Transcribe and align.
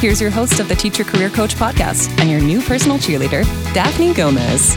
Here's 0.00 0.20
your 0.20 0.30
host 0.30 0.60
of 0.60 0.68
the 0.68 0.74
Teacher 0.74 1.02
Career 1.02 1.30
Coach 1.30 1.54
podcast 1.54 2.10
and 2.20 2.30
your 2.30 2.40
new 2.40 2.60
personal 2.60 2.98
cheerleader, 2.98 3.42
Daphne 3.72 4.12
Gomez. 4.12 4.76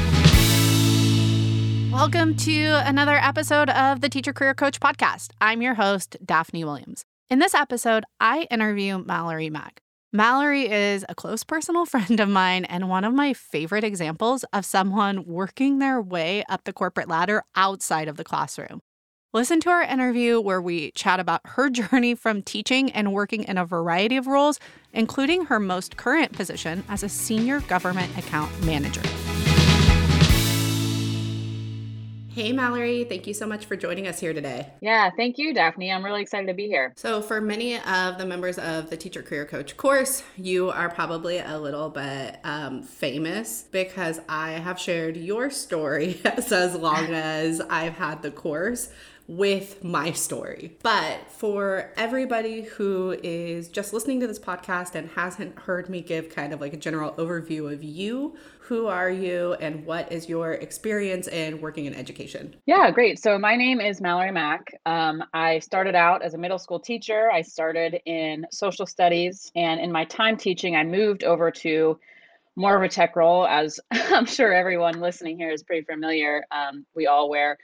Welcome 1.91 2.35
to 2.37 2.81
another 2.87 3.17
episode 3.17 3.69
of 3.71 3.99
the 3.99 4.07
Teacher 4.07 4.31
Career 4.31 4.53
Coach 4.53 4.79
podcast. 4.79 5.31
I'm 5.41 5.61
your 5.61 5.73
host, 5.73 6.15
Daphne 6.25 6.63
Williams. 6.63 7.03
In 7.29 7.39
this 7.39 7.53
episode, 7.53 8.05
I 8.21 8.47
interview 8.49 8.99
Mallory 8.99 9.49
Mack. 9.49 9.81
Mallory 10.13 10.71
is 10.71 11.03
a 11.09 11.15
close 11.15 11.43
personal 11.43 11.85
friend 11.87 12.21
of 12.21 12.29
mine 12.29 12.63
and 12.63 12.87
one 12.87 13.03
of 13.03 13.13
my 13.13 13.33
favorite 13.33 13.83
examples 13.83 14.45
of 14.53 14.63
someone 14.63 15.25
working 15.25 15.79
their 15.79 16.01
way 16.01 16.43
up 16.47 16.63
the 16.63 16.71
corporate 16.71 17.09
ladder 17.09 17.43
outside 17.55 18.07
of 18.07 18.15
the 18.15 18.23
classroom. 18.23 18.79
Listen 19.33 19.59
to 19.59 19.69
our 19.69 19.81
interview 19.81 20.39
where 20.39 20.61
we 20.61 20.91
chat 20.91 21.19
about 21.19 21.41
her 21.43 21.69
journey 21.69 22.15
from 22.15 22.41
teaching 22.41 22.89
and 22.91 23.11
working 23.11 23.43
in 23.43 23.57
a 23.57 23.65
variety 23.65 24.15
of 24.15 24.25
roles, 24.25 24.57
including 24.93 25.45
her 25.45 25.59
most 25.59 25.97
current 25.97 26.31
position 26.31 26.85
as 26.87 27.03
a 27.03 27.09
senior 27.09 27.59
government 27.61 28.17
account 28.17 28.49
manager. 28.63 29.01
Hey, 32.29 32.53
Mallory, 32.53 33.03
thank 33.03 33.25
you 33.25 33.33
so 33.33 33.47
much 33.47 33.65
for 33.65 33.75
joining 33.75 34.07
us 34.07 34.19
here 34.19 34.31
today. 34.31 34.71
Yeah, 34.79 35.09
thank 35.17 35.39
you, 35.39 35.55
Daphne. 35.55 35.91
I'm 35.91 36.05
really 36.05 36.21
excited 36.21 36.45
to 36.45 36.53
be 36.53 36.67
here. 36.67 36.93
So, 36.95 37.19
for 37.19 37.41
many 37.41 37.79
of 37.79 38.19
the 38.19 38.27
members 38.27 38.59
of 38.59 38.91
the 38.91 38.95
Teacher 38.95 39.23
Career 39.23 39.43
Coach 39.43 39.75
course, 39.75 40.21
you 40.37 40.69
are 40.69 40.87
probably 40.87 41.39
a 41.39 41.57
little 41.57 41.89
bit 41.89 42.37
um, 42.43 42.83
famous 42.83 43.63
because 43.71 44.21
I 44.29 44.51
have 44.51 44.79
shared 44.79 45.17
your 45.17 45.49
story 45.49 46.21
as 46.25 46.75
long 46.75 47.05
as 47.11 47.59
I've 47.59 47.95
had 47.95 48.21
the 48.21 48.29
course 48.29 48.89
with 49.27 49.83
my 49.83 50.11
story. 50.11 50.77
But 50.81 51.29
for 51.29 51.91
everybody 51.97 52.61
who 52.61 53.17
is 53.23 53.67
just 53.67 53.91
listening 53.93 54.21
to 54.21 54.27
this 54.27 54.39
podcast 54.39 54.95
and 54.95 55.09
hasn't 55.09 55.59
heard 55.59 55.89
me 55.89 56.01
give 56.01 56.29
kind 56.29 56.53
of 56.53 56.61
like 56.61 56.73
a 56.73 56.77
general 56.77 57.11
overview 57.13 57.71
of 57.71 57.83
you, 57.83 58.37
who 58.59 58.87
are 58.87 59.09
you 59.09 59.53
and 59.53 59.85
what 59.85 60.11
is 60.11 60.27
your 60.27 60.53
experience 60.53 61.27
in 61.27 61.61
working 61.61 61.85
in 61.85 61.93
education? 61.93 62.55
Yeah, 62.65 62.91
great. 62.91 63.19
So 63.19 63.37
my 63.37 63.55
name 63.55 63.79
is 63.79 64.01
Mallory 64.01 64.31
Mack. 64.31 64.73
Um, 64.85 65.23
I 65.33 65.59
started 65.59 65.95
out 65.95 66.21
as 66.21 66.33
a 66.33 66.37
middle 66.37 66.59
school 66.59 66.79
teacher. 66.79 67.29
I 67.31 67.41
started 67.41 68.01
in 68.05 68.45
social 68.51 68.85
studies, 68.85 69.51
and 69.55 69.79
in 69.79 69.91
my 69.91 70.03
time 70.05 70.35
teaching, 70.35 70.75
I 70.75 70.83
moved 70.83 71.23
over 71.23 71.49
to 71.51 71.97
more 72.57 72.75
of 72.75 72.81
a 72.81 72.89
tech 72.89 73.15
role, 73.15 73.47
as 73.47 73.79
I'm 73.91 74.25
sure 74.25 74.51
everyone 74.53 74.99
listening 74.99 75.37
here 75.37 75.51
is 75.51 75.63
pretty 75.63 75.85
familiar. 75.85 76.43
Um, 76.51 76.85
we 76.93 77.07
all 77.07 77.29
wear 77.29 77.57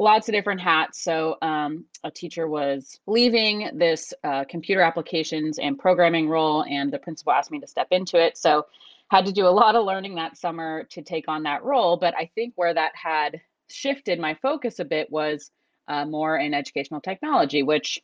lots 0.00 0.30
of 0.30 0.32
different 0.32 0.60
hats. 0.62 1.04
So 1.04 1.36
um, 1.42 1.84
a 2.02 2.10
teacher 2.10 2.48
was 2.48 2.98
leaving 3.06 3.70
this 3.74 4.14
uh, 4.24 4.44
computer 4.48 4.80
applications 4.80 5.58
and 5.58 5.78
programming 5.78 6.26
role, 6.26 6.64
and 6.64 6.90
the 6.90 6.98
principal 6.98 7.34
asked 7.34 7.50
me 7.50 7.60
to 7.60 7.66
step 7.66 7.88
into 7.90 8.16
it. 8.18 8.38
So 8.38 8.66
had 9.10 9.26
to 9.26 9.32
do 9.32 9.46
a 9.46 9.48
lot 9.48 9.76
of 9.76 9.84
learning 9.84 10.14
that 10.14 10.38
summer 10.38 10.84
to 10.84 11.02
take 11.02 11.28
on 11.28 11.42
that 11.42 11.64
role. 11.64 11.98
But 11.98 12.14
I 12.16 12.30
think 12.34 12.54
where 12.56 12.72
that 12.72 12.92
had 12.94 13.42
shifted 13.68 14.18
my 14.18 14.34
focus 14.40 14.78
a 14.78 14.86
bit 14.86 15.12
was 15.12 15.50
uh, 15.86 16.06
more 16.06 16.38
in 16.38 16.54
educational 16.54 17.02
technology, 17.02 17.62
which 17.62 18.00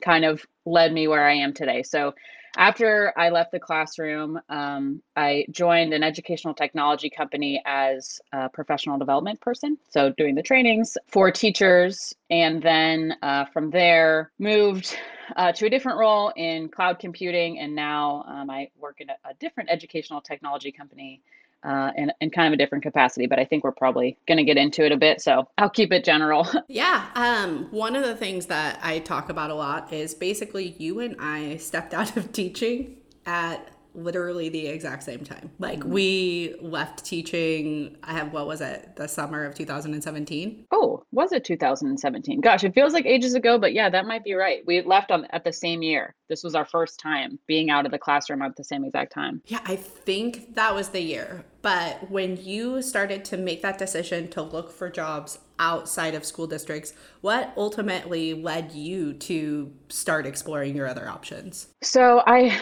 kind 0.00 0.24
of 0.24 0.44
led 0.64 0.92
me 0.92 1.08
where 1.08 1.26
I 1.26 1.34
am 1.34 1.52
today. 1.52 1.82
So 1.82 2.14
after 2.56 3.12
I 3.18 3.28
left 3.28 3.52
the 3.52 3.60
classroom, 3.60 4.40
um, 4.48 5.02
I 5.14 5.44
joined 5.50 5.92
an 5.92 6.02
educational 6.02 6.54
technology 6.54 7.10
company 7.10 7.62
as 7.66 8.18
a 8.32 8.48
professional 8.48 8.98
development 8.98 9.40
person. 9.42 9.76
So, 9.90 10.10
doing 10.16 10.34
the 10.34 10.42
trainings 10.42 10.96
for 11.06 11.30
teachers. 11.30 12.14
And 12.30 12.62
then 12.62 13.14
uh, 13.22 13.44
from 13.52 13.70
there, 13.70 14.32
moved 14.38 14.96
uh, 15.36 15.52
to 15.52 15.66
a 15.66 15.70
different 15.70 15.98
role 15.98 16.32
in 16.34 16.70
cloud 16.70 16.98
computing. 16.98 17.58
And 17.58 17.74
now 17.74 18.24
um, 18.26 18.48
I 18.48 18.70
work 18.78 19.00
in 19.00 19.10
a, 19.10 19.16
a 19.28 19.34
different 19.38 19.68
educational 19.70 20.22
technology 20.22 20.72
company 20.72 21.20
uh, 21.62 21.90
in, 21.96 22.12
in 22.20 22.30
kind 22.30 22.46
of 22.46 22.52
a 22.52 22.56
different 22.56 22.82
capacity, 22.82 23.26
but 23.26 23.38
I 23.38 23.44
think 23.44 23.64
we're 23.64 23.72
probably 23.72 24.16
going 24.26 24.38
to 24.38 24.44
get 24.44 24.56
into 24.56 24.84
it 24.84 24.92
a 24.92 24.96
bit. 24.96 25.20
So 25.20 25.48
I'll 25.58 25.70
keep 25.70 25.92
it 25.92 26.04
general. 26.04 26.46
yeah. 26.68 27.06
Um, 27.14 27.68
one 27.70 27.96
of 27.96 28.04
the 28.04 28.16
things 28.16 28.46
that 28.46 28.78
I 28.82 29.00
talk 29.00 29.28
about 29.28 29.50
a 29.50 29.54
lot 29.54 29.92
is 29.92 30.14
basically 30.14 30.76
you 30.78 31.00
and 31.00 31.16
I 31.18 31.56
stepped 31.56 31.94
out 31.94 32.16
of 32.16 32.32
teaching 32.32 32.96
at 33.24 33.68
literally 33.96 34.48
the 34.48 34.66
exact 34.66 35.02
same 35.02 35.24
time. 35.24 35.50
Like 35.58 35.80
mm-hmm. 35.80 35.90
we 35.90 36.54
left 36.60 37.04
teaching, 37.04 37.96
I 38.02 38.12
have, 38.12 38.32
what 38.32 38.46
was 38.46 38.60
it, 38.60 38.94
the 38.96 39.08
summer 39.08 39.44
of 39.44 39.54
2017? 39.54 40.66
Oh, 40.70 41.04
was 41.12 41.32
it 41.32 41.44
2017? 41.44 42.40
Gosh, 42.40 42.64
it 42.64 42.74
feels 42.74 42.92
like 42.92 43.06
ages 43.06 43.34
ago, 43.34 43.58
but 43.58 43.72
yeah, 43.72 43.88
that 43.90 44.06
might 44.06 44.24
be 44.24 44.34
right. 44.34 44.62
We 44.66 44.82
left 44.82 45.10
on 45.10 45.26
at 45.30 45.44
the 45.44 45.52
same 45.52 45.82
year. 45.82 46.14
This 46.28 46.42
was 46.42 46.54
our 46.54 46.66
first 46.66 47.00
time 47.00 47.38
being 47.46 47.70
out 47.70 47.86
of 47.86 47.92
the 47.92 47.98
classroom 47.98 48.42
at 48.42 48.56
the 48.56 48.64
same 48.64 48.84
exact 48.84 49.12
time. 49.12 49.42
Yeah, 49.46 49.60
I 49.64 49.76
think 49.76 50.54
that 50.54 50.74
was 50.74 50.88
the 50.90 51.00
year. 51.00 51.44
But 51.66 52.12
when 52.12 52.36
you 52.36 52.80
started 52.80 53.24
to 53.24 53.36
make 53.36 53.60
that 53.62 53.76
decision 53.76 54.28
to 54.28 54.40
look 54.40 54.70
for 54.70 54.88
jobs 54.88 55.40
outside 55.58 56.14
of 56.14 56.24
school 56.24 56.46
districts, 56.46 56.92
what 57.22 57.52
ultimately 57.56 58.34
led 58.34 58.70
you 58.70 59.14
to 59.14 59.72
start 59.88 60.26
exploring 60.26 60.76
your 60.76 60.86
other 60.86 61.08
options? 61.08 61.66
So 61.82 62.22
I 62.24 62.56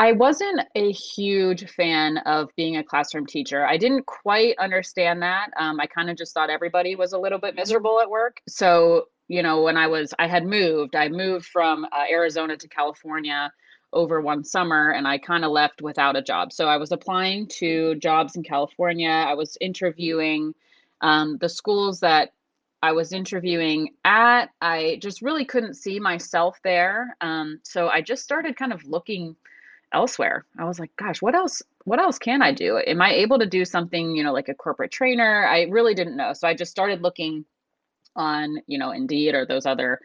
I 0.00 0.10
wasn't 0.10 0.62
a 0.74 0.90
huge 0.90 1.70
fan 1.70 2.18
of 2.26 2.48
being 2.56 2.76
a 2.76 2.82
classroom 2.82 3.26
teacher. 3.26 3.64
I 3.64 3.76
didn't 3.76 4.06
quite 4.06 4.58
understand 4.58 5.22
that. 5.22 5.50
Um, 5.56 5.78
I 5.78 5.86
kind 5.86 6.10
of 6.10 6.16
just 6.16 6.34
thought 6.34 6.50
everybody 6.50 6.96
was 6.96 7.12
a 7.12 7.18
little 7.18 7.38
bit 7.38 7.54
miserable 7.54 8.00
at 8.00 8.10
work. 8.10 8.40
So 8.48 9.04
you 9.28 9.44
know, 9.44 9.62
when 9.62 9.76
I 9.76 9.86
was 9.86 10.12
I 10.18 10.26
had 10.26 10.44
moved, 10.44 10.96
I 10.96 11.08
moved 11.10 11.46
from 11.46 11.84
uh, 11.84 12.06
Arizona 12.10 12.56
to 12.56 12.66
California 12.66 13.52
over 13.92 14.20
one 14.20 14.44
summer 14.44 14.90
and 14.90 15.06
I 15.06 15.18
kind 15.18 15.44
of 15.44 15.50
left 15.50 15.80
without 15.80 16.16
a 16.16 16.22
job. 16.22 16.52
So 16.52 16.68
I 16.68 16.76
was 16.76 16.92
applying 16.92 17.46
to 17.58 17.94
jobs 17.96 18.36
in 18.36 18.42
California. 18.42 19.08
I 19.08 19.34
was 19.34 19.56
interviewing 19.60 20.54
um, 21.00 21.38
the 21.38 21.48
schools 21.48 22.00
that 22.00 22.32
I 22.82 22.92
was 22.92 23.12
interviewing 23.12 23.94
at. 24.04 24.50
I 24.60 24.98
just 25.02 25.22
really 25.22 25.44
couldn't 25.44 25.74
see 25.74 25.98
myself 25.98 26.58
there. 26.62 27.16
Um, 27.20 27.60
so 27.64 27.88
I 27.88 28.02
just 28.02 28.22
started 28.22 28.56
kind 28.56 28.72
of 28.72 28.84
looking 28.84 29.36
elsewhere. 29.92 30.44
I 30.58 30.64
was 30.64 30.78
like, 30.78 30.94
gosh, 30.96 31.22
what 31.22 31.34
else? 31.34 31.62
What 31.84 31.98
else 31.98 32.18
can 32.18 32.42
I 32.42 32.52
do? 32.52 32.78
Am 32.86 33.00
I 33.00 33.14
able 33.14 33.38
to 33.38 33.46
do 33.46 33.64
something, 33.64 34.14
you 34.14 34.22
know, 34.22 34.32
like 34.32 34.48
a 34.48 34.54
corporate 34.54 34.92
trainer? 34.92 35.46
I 35.46 35.62
really 35.62 35.94
didn't 35.94 36.16
know. 36.16 36.34
So 36.34 36.46
I 36.46 36.54
just 36.54 36.70
started 36.70 37.02
looking 37.02 37.46
on, 38.14 38.58
you 38.66 38.78
know, 38.78 38.90
Indeed 38.90 39.34
or 39.34 39.46
those 39.46 39.64
other 39.64 40.00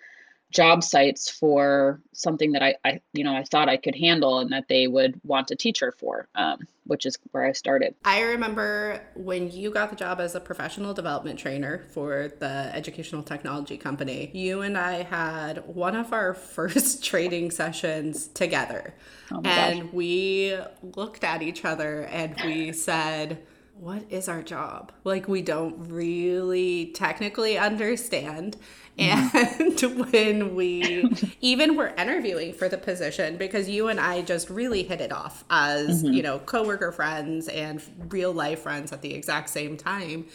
job 0.53 0.83
sites 0.83 1.29
for 1.29 1.99
something 2.13 2.51
that 2.51 2.61
I, 2.61 2.75
I 2.85 3.01
you 3.11 3.23
know 3.23 3.35
I 3.35 3.43
thought 3.43 3.67
I 3.67 3.77
could 3.77 3.95
handle 3.95 4.39
and 4.39 4.51
that 4.51 4.67
they 4.69 4.87
would 4.87 5.19
want 5.23 5.51
a 5.51 5.55
teacher 5.55 5.91
for, 5.91 6.27
um, 6.35 6.59
which 6.85 7.05
is 7.05 7.17
where 7.31 7.43
I 7.43 7.51
started. 7.51 7.95
I 8.05 8.21
remember 8.21 9.01
when 9.15 9.51
you 9.51 9.71
got 9.71 9.89
the 9.89 9.95
job 9.95 10.21
as 10.21 10.35
a 10.35 10.39
professional 10.39 10.93
development 10.93 11.39
trainer 11.39 11.83
for 11.91 12.31
the 12.39 12.71
educational 12.73 13.23
technology 13.23 13.77
company. 13.77 14.29
You 14.33 14.61
and 14.61 14.77
I 14.77 15.03
had 15.03 15.67
one 15.67 15.95
of 15.95 16.13
our 16.13 16.33
first 16.55 17.03
training 17.03 17.51
sessions 17.51 18.27
together, 18.27 18.93
oh 19.31 19.41
and 19.43 19.81
gosh. 19.81 19.93
we 19.93 20.57
looked 20.95 21.23
at 21.23 21.41
each 21.41 21.65
other 21.65 22.03
and 22.03 22.35
we 22.45 22.71
said 22.71 23.43
what 23.75 24.03
is 24.09 24.29
our 24.29 24.41
job? 24.41 24.91
Like, 25.03 25.27
we 25.27 25.41
don't 25.41 25.89
really 25.89 26.91
technically 26.93 27.57
understand. 27.57 28.57
And 28.97 29.81
when 30.11 30.55
we 30.55 31.09
even 31.41 31.75
were 31.75 31.93
interviewing 31.97 32.53
for 32.53 32.69
the 32.69 32.77
position, 32.77 33.37
because 33.37 33.67
you 33.67 33.87
and 33.87 33.99
I 33.99 34.21
just 34.21 34.49
really 34.49 34.83
hit 34.83 35.01
it 35.01 35.11
off 35.11 35.43
as, 35.49 36.03
mm-hmm. 36.03 36.13
you 36.13 36.23
know, 36.23 36.39
coworker 36.39 36.91
friends 36.91 37.47
and 37.47 37.81
real 38.09 38.31
life 38.31 38.61
friends 38.61 38.91
at 38.91 39.01
the 39.01 39.13
exact 39.13 39.49
same 39.49 39.77
time 39.77 40.27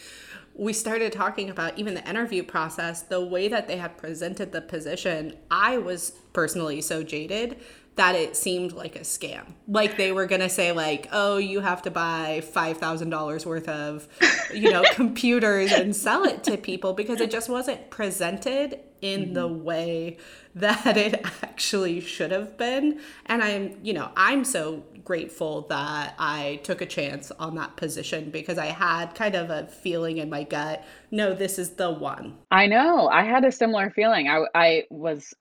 we 0.59 0.73
started 0.73 1.13
talking 1.13 1.49
about 1.49 1.79
even 1.79 1.93
the 1.93 2.07
interview 2.07 2.43
process, 2.43 3.01
the 3.03 3.23
way 3.23 3.47
that 3.47 3.69
they 3.69 3.77
had 3.77 3.97
presented 3.97 4.51
the 4.51 4.59
position. 4.59 5.33
I 5.49 5.77
was 5.77 6.11
personally 6.33 6.81
so 6.81 7.01
jaded 7.01 7.61
that 7.99 8.15
it 8.15 8.37
seemed 8.37 8.71
like 8.71 8.95
a 8.95 9.01
scam. 9.01 9.43
Like 9.67 9.97
they 9.97 10.13
were 10.13 10.25
going 10.25 10.39
to 10.39 10.47
say 10.47 10.71
like, 10.71 11.09
"Oh, 11.11 11.35
you 11.35 11.59
have 11.59 11.81
to 11.81 11.91
buy 11.91 12.41
$5,000 12.45 13.45
worth 13.45 13.67
of, 13.67 14.07
you 14.53 14.71
know, 14.71 14.85
computers 14.93 15.73
and 15.73 15.93
sell 15.93 16.23
it 16.23 16.41
to 16.45 16.55
people 16.55 16.93
because 16.93 17.19
it 17.19 17.29
just 17.29 17.49
wasn't 17.49 17.89
presented 17.89 18.79
in 19.01 19.25
mm-hmm. 19.25 19.33
the 19.33 19.47
way 19.49 20.17
that 20.55 20.95
it 20.95 21.25
actually 21.43 21.99
should 21.99 22.31
have 22.31 22.57
been." 22.57 23.01
And 23.25 23.43
I'm, 23.43 23.77
you 23.83 23.91
know, 23.91 24.11
I'm 24.15 24.45
so 24.45 24.85
grateful 25.03 25.63
that 25.67 26.15
I 26.17 26.61
took 26.63 26.79
a 26.79 26.85
chance 26.85 27.31
on 27.31 27.55
that 27.55 27.75
position 27.75 28.29
because 28.29 28.57
I 28.57 28.67
had 28.67 29.13
kind 29.13 29.35
of 29.35 29.49
a 29.49 29.67
feeling 29.67 30.19
in 30.19 30.29
my 30.29 30.43
gut, 30.43 30.85
no, 31.11 31.33
this 31.33 31.59
is 31.59 31.71
the 31.71 31.91
one. 31.91 32.37
I 32.49 32.67
know. 32.67 33.09
I 33.09 33.23
had 33.23 33.43
a 33.43 33.51
similar 33.51 33.89
feeling. 33.89 34.29
I 34.29 34.45
I 34.55 34.83
was 34.89 35.33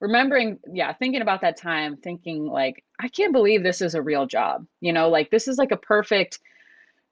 remembering, 0.00 0.58
yeah, 0.72 0.92
thinking 0.92 1.22
about 1.22 1.40
that 1.40 1.56
time, 1.56 1.96
thinking 1.96 2.46
like, 2.46 2.84
I 3.00 3.08
can't 3.08 3.32
believe 3.32 3.62
this 3.62 3.80
is 3.80 3.94
a 3.94 4.02
real 4.02 4.26
job. 4.26 4.66
You 4.80 4.92
know, 4.92 5.08
like 5.08 5.30
this 5.30 5.48
is 5.48 5.58
like 5.58 5.72
a 5.72 5.76
perfect 5.76 6.38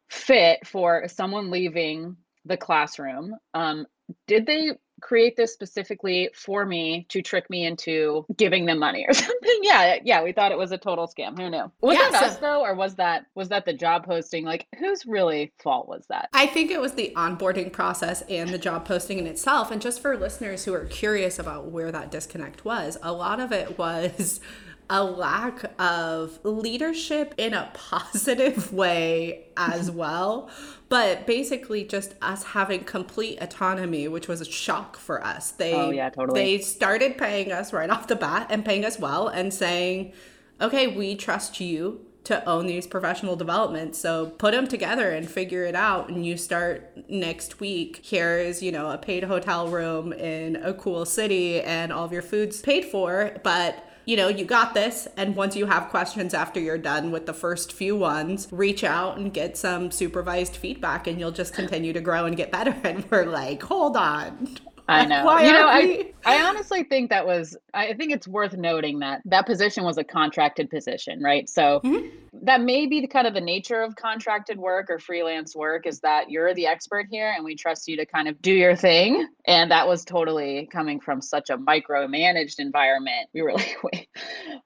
fit 0.08 0.66
for 0.66 1.04
someone 1.08 1.50
leaving 1.50 2.16
the 2.44 2.56
classroom. 2.56 3.34
Um, 3.54 3.86
did 4.26 4.46
they 4.46 4.72
create 5.06 5.36
this 5.36 5.52
specifically 5.52 6.28
for 6.34 6.66
me 6.66 7.06
to 7.08 7.22
trick 7.22 7.48
me 7.48 7.64
into 7.64 8.26
giving 8.36 8.66
them 8.66 8.80
money 8.80 9.06
or 9.08 9.14
something. 9.14 9.60
Yeah, 9.62 9.98
yeah, 10.02 10.22
we 10.22 10.32
thought 10.32 10.50
it 10.50 10.58
was 10.58 10.72
a 10.72 10.78
total 10.78 11.06
scam. 11.06 11.38
Who 11.38 11.48
knew? 11.48 11.70
Was 11.80 11.96
yeah, 11.96 12.10
that 12.10 12.20
so, 12.20 12.26
us 12.26 12.36
though, 12.38 12.64
or 12.64 12.74
was 12.74 12.96
that 12.96 13.26
was 13.36 13.48
that 13.50 13.64
the 13.64 13.72
job 13.72 14.04
posting? 14.04 14.44
Like, 14.44 14.66
whose 14.78 15.06
really 15.06 15.52
fault 15.62 15.86
was 15.86 16.06
that? 16.08 16.28
I 16.32 16.46
think 16.46 16.72
it 16.72 16.80
was 16.80 16.94
the 16.94 17.12
onboarding 17.16 17.72
process 17.72 18.22
and 18.22 18.50
the 18.50 18.58
job 18.58 18.84
posting 18.84 19.18
in 19.18 19.28
itself. 19.28 19.70
And 19.70 19.80
just 19.80 20.00
for 20.00 20.16
listeners 20.16 20.64
who 20.64 20.74
are 20.74 20.86
curious 20.86 21.38
about 21.38 21.70
where 21.70 21.92
that 21.92 22.10
disconnect 22.10 22.64
was, 22.64 22.98
a 23.00 23.12
lot 23.12 23.38
of 23.38 23.52
it 23.52 23.78
was 23.78 24.40
a 24.88 25.02
lack 25.02 25.72
of 25.80 26.38
leadership 26.44 27.34
in 27.36 27.54
a 27.54 27.70
positive 27.74 28.72
way 28.74 29.46
as 29.56 29.90
well. 29.90 30.50
But 30.88 31.26
basically, 31.26 31.84
just 31.84 32.14
us 32.22 32.44
having 32.44 32.84
complete 32.84 33.38
autonomy, 33.40 34.06
which 34.08 34.28
was 34.28 34.40
a 34.40 34.44
shock 34.44 34.96
for 34.96 35.24
us. 35.24 35.50
They, 35.50 35.74
oh, 35.74 35.90
yeah, 35.90 36.10
totally. 36.10 36.40
They 36.40 36.62
started 36.62 37.18
paying 37.18 37.50
us 37.50 37.72
right 37.72 37.90
off 37.90 38.06
the 38.06 38.16
bat 38.16 38.46
and 38.50 38.64
paying 38.64 38.84
us 38.84 38.98
well 38.98 39.26
and 39.26 39.52
saying, 39.52 40.12
okay, 40.60 40.86
we 40.86 41.16
trust 41.16 41.60
you 41.60 42.06
to 42.26 42.44
own 42.48 42.66
these 42.66 42.88
professional 42.88 43.36
developments. 43.36 44.00
So 44.00 44.26
put 44.26 44.52
them 44.52 44.66
together 44.66 45.10
and 45.10 45.30
figure 45.30 45.64
it 45.64 45.76
out. 45.76 46.08
And 46.08 46.26
you 46.26 46.36
start 46.36 47.08
next 47.08 47.60
week. 47.60 48.00
Here's, 48.04 48.62
you 48.62 48.72
know, 48.72 48.90
a 48.90 48.98
paid 48.98 49.22
hotel 49.24 49.68
room 49.68 50.12
in 50.12 50.56
a 50.56 50.74
cool 50.74 51.04
city 51.04 51.60
and 51.60 51.92
all 51.92 52.04
of 52.04 52.12
your 52.12 52.22
food's 52.22 52.60
paid 52.60 52.84
for. 52.84 53.36
But 53.44 53.85
you 54.06 54.16
know, 54.16 54.28
you 54.28 54.44
got 54.44 54.72
this. 54.72 55.06
And 55.16 55.34
once 55.36 55.56
you 55.56 55.66
have 55.66 55.90
questions 55.90 56.32
after 56.32 56.60
you're 56.60 56.78
done 56.78 57.10
with 57.10 57.26
the 57.26 57.34
first 57.34 57.72
few 57.72 57.96
ones, 57.96 58.48
reach 58.52 58.84
out 58.84 59.18
and 59.18 59.34
get 59.34 59.56
some 59.56 59.90
supervised 59.90 60.56
feedback 60.56 61.08
and 61.08 61.18
you'll 61.18 61.32
just 61.32 61.52
continue 61.52 61.92
to 61.92 62.00
grow 62.00 62.24
and 62.24 62.36
get 62.36 62.50
better. 62.50 62.74
And 62.86 63.04
we're 63.10 63.26
like, 63.26 63.64
hold 63.64 63.96
on. 63.96 64.58
I 64.88 65.04
know. 65.04 65.24
Why 65.24 65.44
you 65.44 65.52
know, 65.52 65.66
I, 65.66 66.12
I 66.24 66.42
honestly 66.42 66.84
think 66.84 67.10
that 67.10 67.26
was, 67.26 67.56
I 67.74 67.94
think 67.94 68.12
it's 68.12 68.28
worth 68.28 68.56
noting 68.56 69.00
that 69.00 69.20
that 69.24 69.46
position 69.46 69.84
was 69.84 69.98
a 69.98 70.04
contracted 70.04 70.70
position, 70.70 71.20
right? 71.22 71.48
So 71.48 71.80
mm-hmm. 71.84 72.08
that 72.44 72.60
may 72.60 72.86
be 72.86 73.00
the 73.00 73.08
kind 73.08 73.26
of 73.26 73.34
the 73.34 73.40
nature 73.40 73.82
of 73.82 73.96
contracted 73.96 74.58
work 74.58 74.88
or 74.88 74.98
freelance 74.98 75.56
work 75.56 75.86
is 75.86 76.00
that 76.00 76.30
you're 76.30 76.54
the 76.54 76.66
expert 76.66 77.06
here 77.10 77.32
and 77.34 77.44
we 77.44 77.56
trust 77.56 77.88
you 77.88 77.96
to 77.96 78.06
kind 78.06 78.28
of 78.28 78.40
do 78.40 78.52
your 78.52 78.76
thing. 78.76 79.26
And 79.44 79.70
that 79.72 79.88
was 79.88 80.04
totally 80.04 80.68
coming 80.70 81.00
from 81.00 81.20
such 81.20 81.50
a 81.50 81.58
micromanaged 81.58 82.58
environment. 82.58 83.28
We 83.34 83.42
were 83.42 83.52
like, 83.54 83.76
wait, 83.82 84.08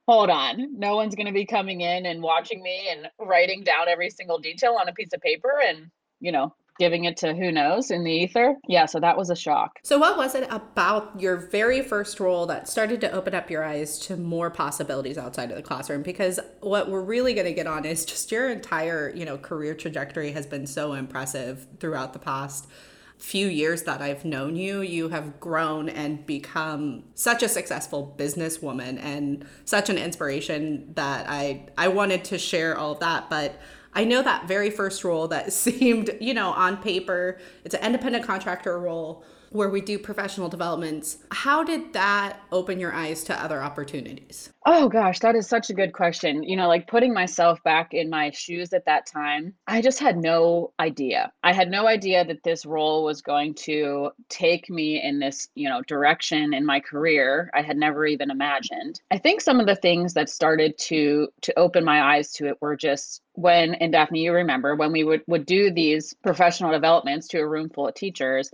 hold 0.06 0.28
on. 0.28 0.78
No 0.78 0.96
one's 0.96 1.14
going 1.14 1.28
to 1.28 1.32
be 1.32 1.46
coming 1.46 1.81
in 1.81 2.05
and 2.05 2.23
watching 2.23 2.62
me 2.62 2.88
and 2.90 3.08
writing 3.19 3.64
down 3.64 3.88
every 3.88 4.11
single 4.11 4.38
detail 4.38 4.76
on 4.78 4.88
a 4.88 4.93
piece 4.93 5.12
of 5.14 5.20
paper 5.20 5.52
and 5.66 5.90
you 6.20 6.32
know 6.32 6.55
giving 6.80 7.04
it 7.04 7.18
to 7.18 7.34
who 7.34 7.52
knows 7.52 7.90
in 7.90 8.02
the 8.02 8.10
ether. 8.10 8.56
Yeah, 8.66 8.86
so 8.86 8.98
that 9.00 9.16
was 9.16 9.28
a 9.28 9.36
shock. 9.36 9.78
So, 9.84 9.98
what 9.98 10.16
was 10.16 10.34
it 10.34 10.48
about 10.50 11.20
your 11.20 11.36
very 11.36 11.82
first 11.82 12.18
role 12.18 12.46
that 12.46 12.68
started 12.68 13.02
to 13.02 13.12
open 13.12 13.34
up 13.34 13.50
your 13.50 13.62
eyes 13.62 13.98
to 14.00 14.16
more 14.16 14.50
possibilities 14.50 15.18
outside 15.18 15.50
of 15.50 15.56
the 15.56 15.62
classroom? 15.62 16.02
Because 16.02 16.40
what 16.60 16.90
we're 16.90 17.02
really 17.02 17.34
going 17.34 17.46
to 17.46 17.52
get 17.52 17.66
on 17.66 17.84
is 17.84 18.06
just 18.06 18.32
your 18.32 18.48
entire, 18.48 19.12
you 19.14 19.26
know, 19.26 19.36
career 19.36 19.74
trajectory 19.74 20.32
has 20.32 20.46
been 20.46 20.66
so 20.66 20.94
impressive 20.94 21.66
throughout 21.78 22.14
the 22.14 22.18
past 22.18 22.66
few 23.18 23.48
years 23.48 23.82
that 23.82 24.00
I've 24.00 24.24
known 24.24 24.56
you, 24.56 24.80
you 24.80 25.10
have 25.10 25.38
grown 25.38 25.90
and 25.90 26.24
become 26.24 27.04
such 27.14 27.42
a 27.42 27.48
successful 27.50 28.14
businesswoman 28.18 28.98
and 28.98 29.44
such 29.66 29.90
an 29.90 29.98
inspiration 29.98 30.94
that 30.94 31.26
I 31.28 31.66
I 31.76 31.88
wanted 31.88 32.24
to 32.24 32.38
share 32.38 32.78
all 32.78 32.92
of 32.92 33.00
that, 33.00 33.28
but 33.28 33.60
I 33.92 34.04
know 34.04 34.22
that 34.22 34.46
very 34.46 34.70
first 34.70 35.04
role 35.04 35.28
that 35.28 35.52
seemed, 35.64 36.10
you 36.20 36.34
know, 36.34 36.50
on 36.50 36.76
paper, 36.76 37.38
it's 37.64 37.75
an 37.75 37.84
independent 37.84 38.25
contractor 38.25 38.78
role 38.78 39.25
where 39.50 39.69
we 39.69 39.81
do 39.81 39.99
professional 39.99 40.49
developments. 40.49 41.19
How 41.32 41.64
did 41.64 41.93
that 41.93 42.41
open 42.52 42.79
your 42.79 42.93
eyes 42.93 43.25
to 43.25 43.43
other 43.43 43.62
opportunities? 43.62 44.50
Oh 44.64 44.88
gosh, 44.88 45.19
that 45.20 45.35
is 45.35 45.49
such 45.49 45.70
a 45.70 45.75
good 45.75 45.93
question. 45.93 46.43
You 46.43 46.56
know, 46.56 46.69
like 46.69 46.87
putting 46.87 47.12
myself 47.12 47.62
back 47.64 47.93
in 47.93 48.08
my 48.08 48.31
shoes 48.31 48.73
at 48.73 48.85
that 48.85 49.06
time, 49.06 49.55
I 49.67 49.82
just 49.82 49.99
had 49.99 50.17
no 50.17 50.73
idea. 50.78 51.33
I 51.42 51.52
had 51.52 51.71
no 51.71 51.87
idea 51.87 52.25
that 52.25 52.45
this 52.45 52.64
role 52.64 53.04
was 53.04 53.23
going 53.23 53.54
to 53.54 54.11
take 54.28 54.71
me 54.71 55.02
in 55.02 55.19
this, 55.19 55.49
you 55.54 55.69
know, 55.69 55.83
direction 55.83 56.54
in 56.54 56.64
my 56.64 56.78
career. 56.80 57.50
I 57.54 57.62
had 57.62 57.76
never 57.76 58.07
even 58.07 58.30
imagined. 58.30 59.00
I 59.11 59.19
think 59.19 59.40
some 59.40 59.59
of 59.59 59.66
the 59.66 59.76
things 59.76 60.14
that 60.14 60.28
started 60.28 60.78
to 60.78 61.28
to 61.42 61.59
open 61.59 61.85
my 61.85 62.16
eyes 62.16 62.33
to 62.35 62.47
it 62.47 62.59
were 62.61 62.76
just 62.76 63.23
when 63.33 63.75
and 63.75 63.92
Daphne, 63.92 64.23
you 64.23 64.33
remember 64.33 64.76
when 64.76 64.92
we 64.92 65.04
would 65.04 65.23
would 65.26 65.47
do 65.47 65.71
these 65.71 66.14
professional 66.23 66.71
developments 66.71 67.26
to 67.28 67.38
a 67.38 67.49
room 67.49 67.71
full 67.71 67.88
of 67.88 67.95
teachers, 67.95 68.50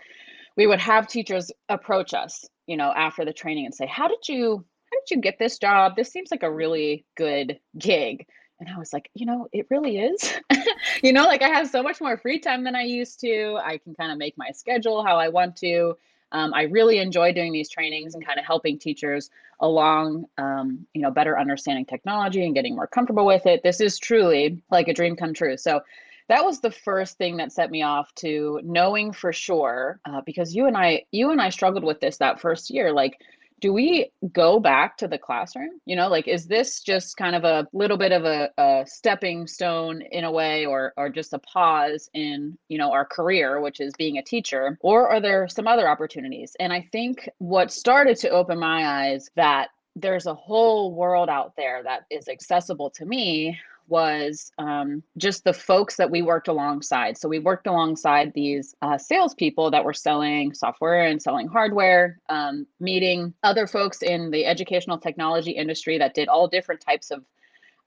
we 0.57 0.67
would 0.67 0.81
have 0.81 1.07
teachers 1.07 1.51
approach 1.69 2.15
us, 2.15 2.45
you 2.67 2.77
know, 2.77 2.93
after 2.95 3.25
the 3.25 3.33
training 3.33 3.67
and 3.67 3.75
say, 3.75 3.87
"How 3.87 4.09
did 4.09 4.29
you 4.29 4.65
how 4.85 5.01
did 5.01 5.17
you 5.17 5.21
get 5.21 5.39
this 5.39 5.59
job? 5.59 5.97
This 5.97 6.11
seems 6.11 6.31
like 6.31 6.43
a 6.43 6.51
really 6.51 7.05
good 7.17 7.59
gig." 7.79 8.27
And 8.59 8.69
I 8.71 8.79
was 8.79 8.93
like, 8.93 9.11
you 9.15 9.27
know, 9.27 9.49
it 9.53 9.67
really 9.71 9.99
is. 9.99 10.33
you 11.03 11.13
know, 11.13 11.25
like 11.25 11.43
I 11.43 11.49
have 11.49 11.69
so 11.69 11.83
much 11.83 12.01
more 12.01 12.17
free 12.17 12.39
time 12.39 12.65
than 12.65 12.75
I 12.75 12.83
used 12.83 13.21
to. 13.21 13.59
I 13.63 13.79
can 13.79 13.95
kind 13.95 14.11
of 14.11 14.19
make 14.19 14.39
my 14.39 14.51
schedule 14.51 15.05
how 15.05 15.17
I 15.17 15.29
want 15.29 15.57
to. 15.57 15.97
Um, 16.33 16.53
I 16.55 16.63
really 16.63 16.99
enjoy 16.99 17.33
doing 17.33 17.53
these 17.53 17.69
trainings 17.69 18.15
and 18.15 18.27
kind 18.27 18.39
of 18.39 18.47
helping 18.47 18.79
teachers 18.79 19.31
along, 19.61 20.27
um, 20.39 20.87
you 20.93 21.03
know, 21.03 21.11
better 21.11 21.39
understanding 21.39 21.85
technology 21.85 22.45
and 22.45 22.55
getting 22.55 22.75
more 22.75 22.87
comfortable 22.87 23.27
with 23.27 23.47
it. 23.47 23.63
This 23.63 23.81
is 23.81 23.99
truly 23.99 24.63
like 24.71 24.89
a 24.89 24.95
dream 24.95 25.17
come 25.17 25.35
true. 25.35 25.57
So 25.57 25.83
that 26.29 26.45
was 26.45 26.61
the 26.61 26.71
first 26.71 27.19
thing 27.19 27.37
that 27.37 27.53
set 27.53 27.71
me 27.71 27.83
off 27.83 28.13
to 28.17 28.61
knowing 28.65 29.13
for 29.13 29.33
sure 29.33 30.01
uh, 30.05 30.21
because 30.25 30.55
you 30.55 30.67
and 30.67 30.77
i 30.77 31.03
you 31.13 31.31
and 31.31 31.41
i 31.41 31.51
struggled 31.51 31.85
with 31.85 32.01
this 32.01 32.19
that 32.19 32.41
first 32.41 32.71
year 32.71 32.93
like 32.93 33.19
do 33.61 33.73
we 33.73 34.11
go 34.33 34.61
back 34.61 34.99
to 34.99 35.09
the 35.09 35.19
classroom? 35.19 35.81
You 35.87 35.97
know 35.97 36.09
like 36.09 36.29
is 36.29 36.47
this 36.47 36.81
just 36.81 37.17
kind 37.17 37.35
of 37.35 37.45
a 37.45 37.67
little 37.73 37.97
bit 37.97 38.13
of 38.13 38.25
a, 38.25 38.51
a 38.59 38.85
stepping 38.87 39.47
stone 39.47 40.03
in 40.03 40.25
a 40.25 40.31
way 40.31 40.67
or 40.67 40.93
or 40.97 41.09
just 41.09 41.33
a 41.33 41.39
pause 41.39 42.11
in 42.15 42.59
you 42.69 42.79
know 42.79 42.93
our 42.93 43.05
career 43.05 43.61
which 43.61 43.81
is 43.81 43.93
being 43.97 44.19
a 44.19 44.23
teacher 44.23 44.79
or 44.83 45.09
are 45.09 45.21
there 45.21 45.49
some 45.49 45.67
other 45.67 45.89
opportunities? 45.89 46.57
And 46.61 46.73
i 46.73 46.87
think 46.93 47.29
what 47.39 47.73
started 47.73 48.17
to 48.19 48.31
open 48.31 48.59
my 48.59 48.87
eyes 48.87 49.31
that 49.37 49.69
there's 49.95 50.27
a 50.27 50.35
whole 50.35 50.95
world 50.95 51.31
out 51.31 51.55
there 51.57 51.83
that 51.83 52.05
is 52.11 52.29
accessible 52.29 52.91
to 52.91 53.07
me 53.07 53.59
was 53.89 54.51
um, 54.59 55.03
just 55.17 55.45
the 55.45 55.53
folks 55.53 55.97
that 55.97 56.11
we 56.11 56.23
worked 56.23 56.49
alongside. 56.49 57.17
So 57.17 57.29
we 57.29 57.39
worked 57.39 57.67
alongside 57.67 58.33
these 58.35 58.75
uh, 58.83 58.99
salespeople 58.99 59.71
that 59.71 59.85
were 59.85 59.95
selling 59.95 60.55
software 60.55 61.07
and 61.07 61.23
selling 61.23 61.49
hardware, 61.49 62.21
um, 62.29 62.67
meeting 62.81 63.35
other 63.43 63.67
folks 63.67 64.03
in 64.03 64.31
the 64.31 64.47
educational 64.47 64.99
technology 64.99 65.53
industry 65.53 65.99
that 65.99 66.15
did 66.15 66.29
all 66.29 66.49
different 66.49 66.81
types 66.81 67.11
of 67.11 67.25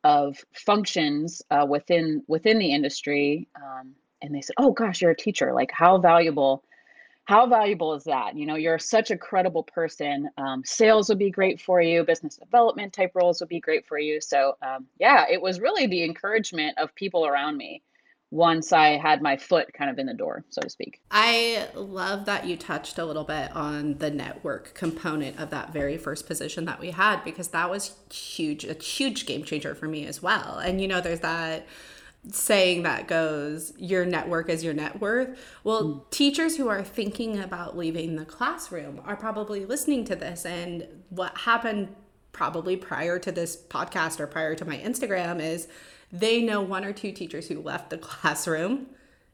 of 0.06 0.38
functions 0.54 1.42
uh, 1.52 1.66
within 1.68 2.24
within 2.28 2.58
the 2.58 2.72
industry. 2.72 3.48
Um, 3.56 3.94
and 4.22 4.34
they 4.34 4.42
said, 4.42 4.56
"Oh 4.58 4.72
gosh, 4.72 5.02
you're 5.02 5.12
a 5.12 5.16
teacher. 5.16 5.54
Like 5.54 5.72
how 5.72 5.98
valuable." 5.98 6.64
How 7.26 7.46
valuable 7.48 7.94
is 7.94 8.04
that? 8.06 8.36
You 8.36 8.46
know, 8.46 8.56
you're 8.56 8.80
such 8.80 9.12
a 9.12 9.18
credible 9.18 9.64
person. 9.64 10.30
Um, 10.38 10.64
sales 10.66 11.10
would 11.10 11.20
be 11.20 11.30
great 11.30 11.62
for 11.62 11.82
you. 11.82 12.04
Business 12.04 12.38
development 12.38 12.92
type 12.92 13.12
roles 13.14 13.40
would 13.40 13.50
be 13.50 13.60
great 13.60 13.86
for 13.86 14.00
you. 14.00 14.20
So, 14.20 14.58
um, 14.62 14.88
yeah, 15.00 15.26
it 15.30 15.42
was 15.42 15.60
really 15.60 15.86
the 15.86 16.04
encouragement 16.04 16.78
of 16.80 16.94
people 16.96 17.28
around 17.28 17.58
me 17.58 17.84
once 18.32 18.72
I 18.72 18.98
had 18.98 19.22
my 19.22 19.38
foot 19.38 19.74
kind 19.74 19.90
of 19.90 19.98
in 19.98 20.06
the 20.06 20.14
door, 20.14 20.44
so 20.50 20.62
to 20.62 20.70
speak. 20.70 21.02
I 21.10 21.68
love 21.74 22.26
that 22.26 22.46
you 22.46 22.58
touched 22.58 23.00
a 23.00 23.06
little 23.06 23.24
bit 23.24 23.56
on 23.56 23.98
the 23.98 24.12
network 24.12 24.76
component 24.76 25.40
of 25.40 25.50
that 25.50 25.74
very 25.74 25.98
first 25.98 26.28
position 26.28 26.66
that 26.66 26.80
we 26.80 26.92
had 26.92 27.24
because 27.24 27.50
that 27.50 27.70
was 27.70 27.96
huge, 28.12 28.66
a 28.66 28.74
huge 28.74 29.26
game 29.26 29.44
changer 29.44 29.74
for 29.74 29.88
me 29.88 30.06
as 30.06 30.22
well. 30.22 30.60
And 30.60 30.80
you 30.80 30.88
know, 30.88 31.02
there's 31.02 31.22
that 31.22 31.66
saying 32.32 32.84
that 32.84 33.08
goes 33.08 33.72
your 33.78 34.06
network 34.06 34.50
is 34.50 34.64
your 34.64 34.74
net 34.74 35.00
worth 35.00 35.40
well 35.64 35.84
mm. 35.84 36.10
teachers 36.10 36.58
who 36.58 36.68
are 36.68 36.84
thinking 36.84 37.40
about 37.40 37.78
leaving 37.78 38.18
the 38.18 38.26
classroom 38.26 39.02
are 39.06 39.16
probably 39.16 39.66
listening 39.66 40.04
to 40.04 40.16
this 40.16 40.46
and 40.46 40.86
what 41.10 41.36
happened 41.38 41.88
probably 42.34 42.76
prior 42.76 43.18
to 43.18 43.32
this 43.32 43.56
podcast 43.56 44.20
or 44.20 44.28
prior 44.28 44.54
to 44.54 44.66
my 44.66 44.78
instagram 44.80 45.42
is 45.42 45.70
they 46.12 46.42
know 46.42 46.62
one 46.62 46.84
or 46.84 46.92
two 46.92 47.12
teachers 47.12 47.48
who 47.48 47.62
left 47.62 47.90
the 47.90 47.98
classroom 48.00 48.88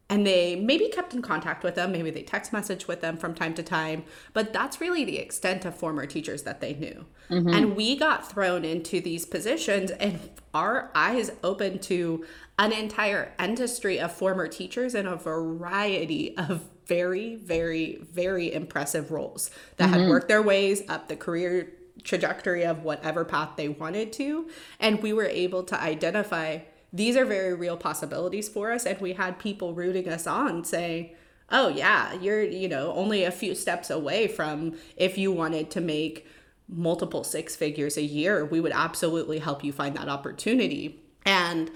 and 0.09 0.25
they 0.25 0.55
maybe 0.55 0.87
kept 0.89 1.13
in 1.13 1.21
contact 1.21 1.63
with 1.63 1.75
them 1.75 1.91
maybe 1.91 2.11
they 2.11 2.21
text 2.21 2.53
message 2.53 2.87
with 2.87 3.01
them 3.01 3.17
from 3.17 3.33
time 3.33 3.53
to 3.53 3.63
time 3.63 4.03
but 4.33 4.53
that's 4.53 4.79
really 4.79 5.03
the 5.03 5.17
extent 5.17 5.65
of 5.65 5.75
former 5.75 6.05
teachers 6.05 6.43
that 6.43 6.61
they 6.61 6.73
knew 6.73 7.05
mm-hmm. 7.29 7.49
and 7.49 7.75
we 7.75 7.95
got 7.95 8.29
thrown 8.29 8.63
into 8.63 9.01
these 9.01 9.25
positions 9.25 9.91
and 9.91 10.19
our 10.53 10.91
eyes 10.93 11.31
opened 11.43 11.81
to 11.81 12.25
an 12.59 12.71
entire 12.71 13.33
industry 13.39 13.99
of 13.99 14.11
former 14.11 14.47
teachers 14.47 14.95
in 14.95 15.05
a 15.05 15.15
variety 15.15 16.37
of 16.37 16.63
very 16.85 17.35
very 17.35 17.97
very 18.11 18.53
impressive 18.53 19.11
roles 19.11 19.49
that 19.77 19.89
mm-hmm. 19.89 20.01
had 20.01 20.09
worked 20.09 20.27
their 20.27 20.41
ways 20.41 20.83
up 20.87 21.07
the 21.07 21.15
career 21.15 21.73
trajectory 22.03 22.63
of 22.63 22.83
whatever 22.83 23.25
path 23.25 23.51
they 23.55 23.67
wanted 23.67 24.13
to 24.13 24.47
and 24.79 25.01
we 25.01 25.11
were 25.11 25.25
able 25.25 25.63
to 25.63 25.81
identify 25.81 26.59
these 26.95 27.17
are 27.17 27.25
very 27.25 27.53
real 27.53 27.75
possibilities 27.75 28.47
for 28.47 28.71
us. 28.71 28.85
And 28.85 28.99
we 28.99 29.13
had 29.13 29.37
people 29.37 29.73
rooting 29.73 30.07
us 30.07 30.25
on 30.25 30.63
saying 30.63 31.11
oh 31.51 31.67
yeah 31.67 32.13
you're 32.13 32.41
you 32.41 32.67
know 32.67 32.91
only 32.93 33.23
a 33.23 33.31
few 33.31 33.53
steps 33.53 33.91
away 33.91 34.27
from 34.27 34.73
if 34.97 35.15
you 35.15 35.31
wanted 35.31 35.69
to 35.69 35.79
make 35.79 36.25
multiple 36.67 37.23
six 37.23 37.55
figures 37.55 37.97
a 37.97 38.01
year 38.01 38.43
we 38.43 38.59
would 38.59 38.71
absolutely 38.71 39.37
help 39.37 39.63
you 39.63 39.71
find 39.71 39.95
that 39.95 40.09
opportunity. 40.09 40.99
And 41.25 41.69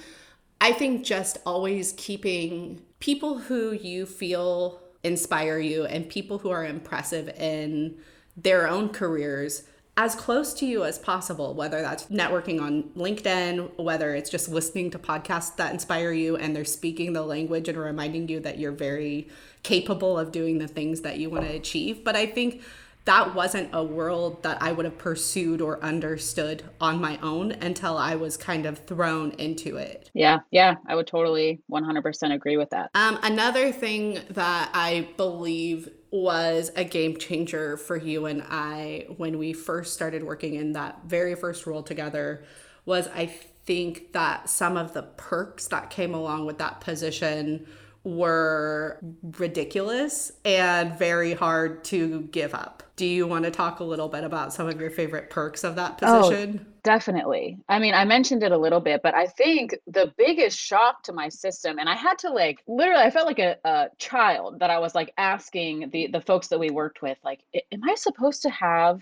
i 0.61 0.71
think 0.71 1.05
just 1.05 1.37
always 1.45 1.93
keeping 1.97 2.81
people 2.99 3.39
who 3.39 3.73
you 3.73 4.05
feel 4.05 4.81
inspire 5.03 5.59
you 5.59 5.85
and 5.85 6.09
people 6.09 6.39
who 6.39 6.49
are 6.49 6.65
impressive 6.65 7.29
in 7.29 7.95
their 8.35 8.67
own 8.67 8.89
careers 8.89 9.63
as 9.99 10.15
close 10.15 10.53
to 10.53 10.65
you 10.65 10.85
as 10.85 10.97
possible, 10.97 11.53
whether 11.53 11.81
that's 11.81 12.05
networking 12.05 12.61
on 12.61 12.83
LinkedIn, 12.95 13.77
whether 13.77 14.15
it's 14.15 14.29
just 14.29 14.47
listening 14.47 14.89
to 14.89 14.97
podcasts 14.97 15.57
that 15.57 15.73
inspire 15.73 16.13
you 16.13 16.37
and 16.37 16.55
they're 16.55 16.63
speaking 16.63 17.11
the 17.11 17.21
language 17.21 17.67
and 17.67 17.77
reminding 17.77 18.29
you 18.29 18.39
that 18.39 18.57
you're 18.57 18.71
very 18.71 19.27
capable 19.61 20.17
of 20.17 20.31
doing 20.31 20.57
the 20.57 20.69
things 20.69 21.01
that 21.01 21.17
you 21.17 21.29
want 21.29 21.45
to 21.45 21.53
achieve. 21.53 22.01
But 22.05 22.15
I 22.15 22.27
think 22.27 22.61
that 23.03 23.35
wasn't 23.35 23.71
a 23.73 23.83
world 23.83 24.41
that 24.43 24.61
I 24.61 24.71
would 24.71 24.85
have 24.85 24.97
pursued 24.97 25.59
or 25.59 25.83
understood 25.83 26.63
on 26.79 27.01
my 27.01 27.19
own 27.21 27.51
until 27.51 27.97
I 27.97 28.15
was 28.15 28.37
kind 28.37 28.65
of 28.65 28.79
thrown 28.79 29.31
into 29.31 29.75
it. 29.75 30.09
Yeah, 30.13 30.39
yeah, 30.49 30.75
I 30.87 30.95
would 30.95 31.07
totally 31.07 31.59
100% 31.69 32.33
agree 32.33 32.55
with 32.55 32.69
that. 32.69 32.89
Um, 32.95 33.19
another 33.21 33.73
thing 33.73 34.19
that 34.29 34.69
I 34.73 35.09
believe 35.17 35.89
was 36.11 36.71
a 36.75 36.83
game 36.83 37.17
changer 37.17 37.77
for 37.77 37.95
you 37.95 38.25
and 38.25 38.43
I 38.49 39.05
when 39.17 39.37
we 39.37 39.53
first 39.53 39.93
started 39.93 40.23
working 40.23 40.55
in 40.55 40.73
that 40.73 41.01
very 41.05 41.35
first 41.35 41.67
role 41.67 41.83
together 41.83 42.43
was 42.85 43.07
I 43.09 43.27
think 43.27 44.13
that 44.13 44.49
some 44.49 44.77
of 44.77 44.93
the 44.93 45.03
perks 45.03 45.67
that 45.67 45.91
came 45.91 46.15
along 46.15 46.47
with 46.47 46.57
that 46.57 46.81
position 46.81 47.67
were 48.03 48.99
ridiculous 49.37 50.31
and 50.45 50.97
very 50.97 51.33
hard 51.33 51.83
to 51.83 52.21
give 52.31 52.55
up. 52.55 52.81
Do 52.95 53.05
you 53.05 53.27
want 53.27 53.45
to 53.45 53.51
talk 53.51 53.79
a 53.79 53.83
little 53.83 54.07
bit 54.07 54.23
about 54.23 54.53
some 54.53 54.67
of 54.67 54.79
your 54.79 54.89
favorite 54.89 55.29
perks 55.29 55.63
of 55.63 55.75
that 55.75 55.99
oh, 56.01 56.21
position? 56.21 56.65
Oh, 56.65 56.78
definitely. 56.89 57.59
I 57.69 57.77
mean, 57.77 57.93
I 57.93 58.03
mentioned 58.03 58.41
it 58.41 58.51
a 58.51 58.57
little 58.57 58.79
bit, 58.79 59.01
but 59.03 59.13
I 59.13 59.27
think 59.27 59.75
the 59.85 60.11
biggest 60.17 60.57
shock 60.57 61.03
to 61.03 61.13
my 61.13 61.29
system, 61.29 61.77
and 61.77 61.87
I 61.87 61.93
had 61.93 62.17
to 62.19 62.31
like 62.31 62.63
literally, 62.67 63.03
I 63.03 63.11
felt 63.11 63.27
like 63.27 63.37
a, 63.37 63.57
a 63.63 63.89
child 63.99 64.57
that 64.61 64.71
I 64.71 64.79
was 64.79 64.95
like 64.95 65.13
asking 65.15 65.91
the 65.91 66.07
the 66.07 66.19
folks 66.19 66.47
that 66.47 66.59
we 66.59 66.71
worked 66.71 67.03
with, 67.03 67.19
like, 67.23 67.41
am 67.71 67.83
I 67.87 67.93
supposed 67.93 68.41
to 68.41 68.49
have 68.49 69.01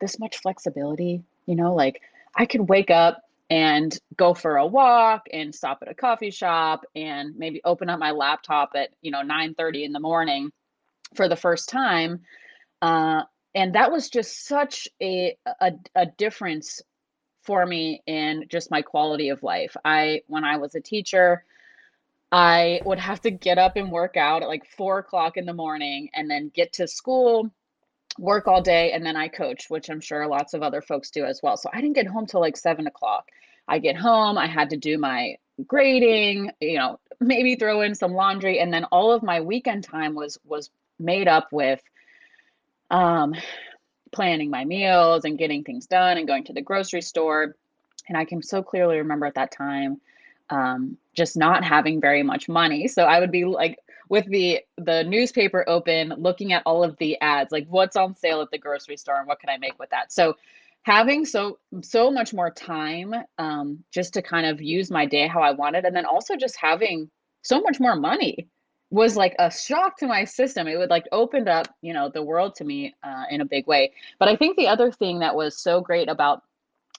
this 0.00 0.20
much 0.20 0.36
flexibility? 0.42 1.24
You 1.46 1.56
know, 1.56 1.74
like 1.74 2.02
I 2.36 2.46
could 2.46 2.68
wake 2.68 2.92
up 2.92 3.24
and 3.50 3.98
go 4.16 4.32
for 4.32 4.58
a 4.58 4.66
walk 4.66 5.26
and 5.32 5.52
stop 5.52 5.78
at 5.82 5.90
a 5.90 5.94
coffee 5.94 6.30
shop 6.30 6.84
and 6.94 7.36
maybe 7.36 7.60
open 7.64 7.90
up 7.90 7.98
my 7.98 8.12
laptop 8.12 8.70
at 8.76 8.90
you 9.02 9.10
know 9.10 9.22
9 9.22 9.54
30 9.54 9.82
in 9.82 9.92
the 9.92 9.98
morning 9.98 10.52
for 11.16 11.28
the 11.28 11.36
first 11.36 11.68
time 11.68 12.20
uh, 12.80 13.22
and 13.56 13.74
that 13.74 13.90
was 13.92 14.08
just 14.08 14.46
such 14.46 14.88
a, 15.02 15.36
a, 15.60 15.72
a 15.94 16.06
difference 16.06 16.80
for 17.44 17.64
me 17.64 18.02
in 18.06 18.46
just 18.48 18.70
my 18.70 18.82
quality 18.82 19.28
of 19.28 19.42
life 19.42 19.76
i 19.84 20.20
when 20.26 20.44
i 20.44 20.56
was 20.56 20.74
a 20.74 20.80
teacher 20.80 21.44
i 22.32 22.80
would 22.84 22.98
have 22.98 23.20
to 23.20 23.30
get 23.30 23.58
up 23.58 23.76
and 23.76 23.90
work 23.90 24.16
out 24.16 24.42
at 24.42 24.48
like 24.48 24.66
four 24.76 24.98
o'clock 24.98 25.36
in 25.36 25.46
the 25.46 25.52
morning 25.52 26.08
and 26.14 26.30
then 26.30 26.50
get 26.54 26.72
to 26.72 26.86
school 26.88 27.50
work 28.18 28.46
all 28.46 28.62
day 28.62 28.92
and 28.92 29.04
then 29.04 29.16
I 29.16 29.28
coach, 29.28 29.68
which 29.68 29.88
I'm 29.88 30.00
sure 30.00 30.26
lots 30.26 30.54
of 30.54 30.62
other 30.62 30.80
folks 30.80 31.10
do 31.10 31.24
as 31.24 31.40
well. 31.42 31.56
So 31.56 31.70
I 31.72 31.80
didn't 31.80 31.96
get 31.96 32.06
home 32.06 32.26
till 32.26 32.40
like 32.40 32.56
seven 32.56 32.86
o'clock. 32.86 33.28
I 33.66 33.78
get 33.78 33.96
home, 33.96 34.38
I 34.38 34.46
had 34.46 34.70
to 34.70 34.76
do 34.76 34.98
my 34.98 35.36
grading, 35.66 36.52
you 36.60 36.78
know, 36.78 37.00
maybe 37.20 37.56
throw 37.56 37.80
in 37.80 37.94
some 37.94 38.12
laundry, 38.12 38.58
and 38.60 38.72
then 38.72 38.84
all 38.84 39.12
of 39.12 39.22
my 39.22 39.40
weekend 39.40 39.84
time 39.84 40.14
was 40.14 40.38
was 40.44 40.70
made 40.98 41.28
up 41.28 41.48
with 41.50 41.80
um 42.90 43.34
planning 44.14 44.50
my 44.50 44.64
meals 44.64 45.24
and 45.24 45.38
getting 45.38 45.64
things 45.64 45.86
done 45.86 46.16
and 46.16 46.26
going 46.26 46.44
to 46.44 46.52
the 46.52 46.62
grocery 46.62 47.02
store. 47.02 47.56
And 48.08 48.16
I 48.16 48.24
can 48.24 48.42
so 48.42 48.62
clearly 48.62 48.98
remember 48.98 49.26
at 49.26 49.34
that 49.34 49.52
time 49.52 50.00
um, 50.50 50.96
just 51.14 51.36
not 51.36 51.64
having 51.64 52.00
very 52.00 52.22
much 52.22 52.48
money. 52.48 52.88
So 52.88 53.04
I 53.04 53.20
would 53.20 53.30
be 53.30 53.44
like 53.44 53.78
with 54.08 54.26
the 54.26 54.60
the 54.76 55.04
newspaper 55.04 55.64
open 55.66 56.14
looking 56.18 56.52
at 56.52 56.62
all 56.66 56.84
of 56.84 56.96
the 56.98 57.18
ads 57.20 57.52
like 57.52 57.66
what's 57.68 57.96
on 57.96 58.14
sale 58.14 58.40
at 58.42 58.50
the 58.50 58.58
grocery 58.58 58.96
store 58.96 59.18
and 59.18 59.26
what 59.26 59.40
can 59.40 59.48
i 59.48 59.56
make 59.56 59.78
with 59.78 59.90
that 59.90 60.12
so 60.12 60.34
having 60.82 61.24
so 61.24 61.58
so 61.82 62.10
much 62.10 62.34
more 62.34 62.50
time 62.50 63.14
um, 63.38 63.82
just 63.90 64.14
to 64.14 64.22
kind 64.22 64.46
of 64.46 64.60
use 64.60 64.90
my 64.90 65.06
day 65.06 65.26
how 65.26 65.42
i 65.42 65.52
wanted 65.52 65.84
and 65.84 65.96
then 65.96 66.04
also 66.04 66.36
just 66.36 66.56
having 66.56 67.10
so 67.42 67.60
much 67.60 67.80
more 67.80 67.96
money 67.96 68.46
was 68.94 69.16
like 69.16 69.34
a 69.40 69.50
shock 69.50 69.98
to 69.98 70.06
my 70.06 70.24
system. 70.24 70.68
It 70.68 70.76
would 70.76 70.88
like 70.88 71.06
opened 71.10 71.48
up 71.48 71.66
you 71.82 71.92
know 71.92 72.08
the 72.08 72.22
world 72.22 72.54
to 72.56 72.64
me 72.64 72.94
uh, 73.02 73.24
in 73.28 73.40
a 73.40 73.44
big 73.44 73.66
way. 73.66 73.92
But 74.20 74.28
i 74.28 74.36
think 74.36 74.56
the 74.56 74.68
other 74.68 74.92
thing 74.92 75.18
that 75.18 75.34
was 75.34 75.58
so 75.58 75.80
great 75.80 76.08
about 76.08 76.42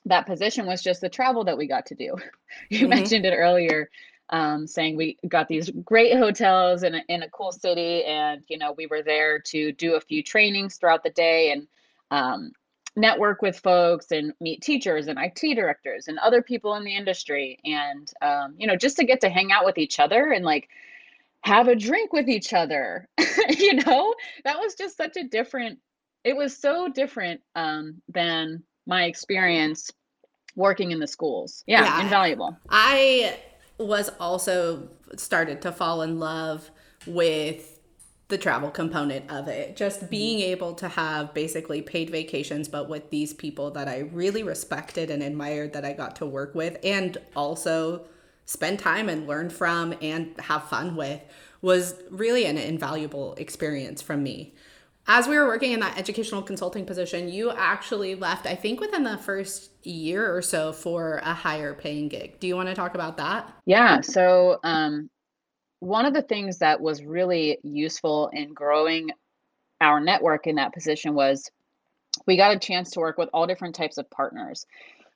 that 0.04 0.26
position 0.26 0.66
was 0.66 0.82
just 0.82 1.00
the 1.00 1.08
travel 1.08 1.42
that 1.44 1.56
we 1.56 1.66
got 1.66 1.86
to 1.86 1.94
do. 1.94 2.14
You 2.70 2.80
mm-hmm. 2.80 2.90
mentioned 2.90 3.26
it 3.26 3.34
earlier 3.34 3.90
um, 4.30 4.66
saying 4.66 4.96
we 4.96 5.18
got 5.28 5.48
these 5.48 5.70
great 5.84 6.16
hotels 6.16 6.82
in 6.82 6.94
a, 6.94 7.02
in 7.08 7.22
a 7.22 7.30
cool 7.30 7.52
city 7.52 8.04
and 8.04 8.42
you 8.48 8.58
know 8.58 8.72
we 8.72 8.86
were 8.86 9.02
there 9.02 9.38
to 9.38 9.72
do 9.72 9.94
a 9.94 10.00
few 10.00 10.22
trainings 10.22 10.76
throughout 10.76 11.02
the 11.02 11.10
day 11.10 11.52
and 11.52 11.66
um, 12.10 12.52
network 12.96 13.42
with 13.42 13.58
folks 13.58 14.10
and 14.10 14.32
meet 14.40 14.62
teachers 14.62 15.06
and 15.08 15.18
IT 15.18 15.54
directors 15.54 16.08
and 16.08 16.18
other 16.18 16.42
people 16.42 16.74
in 16.74 16.84
the 16.84 16.96
industry 16.96 17.58
and 17.64 18.12
um, 18.22 18.54
you 18.58 18.66
know 18.66 18.76
just 18.76 18.96
to 18.96 19.04
get 19.04 19.20
to 19.20 19.28
hang 19.28 19.52
out 19.52 19.64
with 19.64 19.78
each 19.78 20.00
other 20.00 20.32
and 20.32 20.44
like 20.44 20.68
have 21.46 21.68
a 21.68 21.76
drink 21.76 22.12
with 22.12 22.28
each 22.28 22.52
other 22.52 23.08
you 23.48 23.74
know 23.74 24.12
that 24.44 24.58
was 24.58 24.74
just 24.74 24.96
such 24.96 25.16
a 25.16 25.22
different 25.22 25.78
it 26.24 26.36
was 26.36 26.56
so 26.56 26.88
different 26.88 27.40
um, 27.54 28.02
than 28.08 28.60
my 28.86 29.04
experience 29.04 29.92
working 30.56 30.90
in 30.90 30.98
the 30.98 31.06
schools 31.06 31.62
yeah, 31.68 31.84
yeah 31.84 32.02
invaluable 32.02 32.56
i 32.70 33.38
was 33.78 34.10
also 34.18 34.88
started 35.16 35.62
to 35.62 35.70
fall 35.70 36.02
in 36.02 36.18
love 36.18 36.68
with 37.06 37.78
the 38.28 38.36
travel 38.36 38.70
component 38.70 39.30
of 39.30 39.46
it. 39.46 39.76
Just 39.76 40.00
mm-hmm. 40.00 40.10
being 40.10 40.40
able 40.40 40.74
to 40.74 40.88
have 40.88 41.32
basically 41.32 41.80
paid 41.80 42.10
vacations, 42.10 42.66
but 42.66 42.88
with 42.88 43.10
these 43.10 43.32
people 43.32 43.70
that 43.72 43.86
I 43.86 44.00
really 44.00 44.42
respected 44.42 45.10
and 45.10 45.22
admired 45.22 45.72
that 45.74 45.84
I 45.84 45.92
got 45.92 46.16
to 46.16 46.26
work 46.26 46.52
with, 46.54 46.76
and 46.82 47.16
also 47.36 48.06
spend 48.46 48.78
time 48.78 49.08
and 49.08 49.26
learn 49.26 49.50
from 49.50 49.94
and 50.00 50.34
have 50.40 50.68
fun 50.68 50.96
with 50.96 51.20
was 51.60 51.94
really 52.10 52.46
an 52.46 52.56
invaluable 52.56 53.34
experience 53.34 54.00
from 54.00 54.22
me. 54.22 54.54
As 55.08 55.28
we 55.28 55.36
were 55.36 55.46
working 55.46 55.72
in 55.72 55.80
that 55.80 55.98
educational 55.98 56.42
consulting 56.42 56.84
position, 56.84 57.28
you 57.28 57.50
actually 57.52 58.16
left, 58.16 58.46
I 58.46 58.56
think, 58.56 58.80
within 58.80 59.04
the 59.04 59.18
first 59.18 59.70
year 59.86 60.34
or 60.34 60.42
so 60.42 60.72
for 60.72 61.18
a 61.18 61.32
higher 61.32 61.74
paying 61.74 62.08
gig. 62.08 62.40
Do 62.40 62.48
you 62.48 62.56
want 62.56 62.68
to 62.68 62.74
talk 62.74 62.94
about 62.94 63.16
that? 63.18 63.52
Yeah. 63.66 64.00
So, 64.00 64.58
um, 64.64 65.08
one 65.78 66.06
of 66.06 66.14
the 66.14 66.22
things 66.22 66.58
that 66.58 66.80
was 66.80 67.04
really 67.04 67.58
useful 67.62 68.30
in 68.32 68.52
growing 68.52 69.10
our 69.80 70.00
network 70.00 70.46
in 70.46 70.56
that 70.56 70.72
position 70.72 71.14
was 71.14 71.50
we 72.26 72.36
got 72.36 72.56
a 72.56 72.58
chance 72.58 72.90
to 72.92 73.00
work 73.00 73.18
with 73.18 73.28
all 73.32 73.46
different 73.46 73.74
types 73.74 73.98
of 73.98 74.10
partners. 74.10 74.66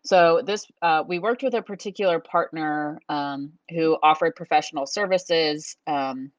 So 0.02 0.42
this 0.44 0.66
uh, 0.82 1.04
we 1.06 1.18
worked 1.18 1.42
with 1.42 1.54
a 1.54 1.62
particular 1.62 2.20
partner 2.20 3.00
um, 3.08 3.52
who 3.70 3.98
offered 4.02 4.34
professional 4.34 4.86
services 4.86 5.76
um, 5.86 6.32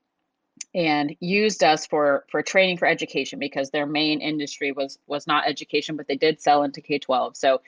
and 0.73 1.15
used 1.19 1.63
us 1.63 1.85
for 1.85 2.25
for 2.29 2.41
training 2.41 2.77
for 2.77 2.87
education 2.87 3.39
because 3.39 3.69
their 3.69 3.85
main 3.85 4.21
industry 4.21 4.71
was 4.71 4.97
was 5.07 5.27
not 5.27 5.47
education, 5.47 5.95
but 5.95 6.07
they 6.07 6.15
did 6.15 6.41
sell 6.41 6.63
into 6.63 6.81
K 6.81 6.99
twelve. 6.99 7.35
So 7.35 7.61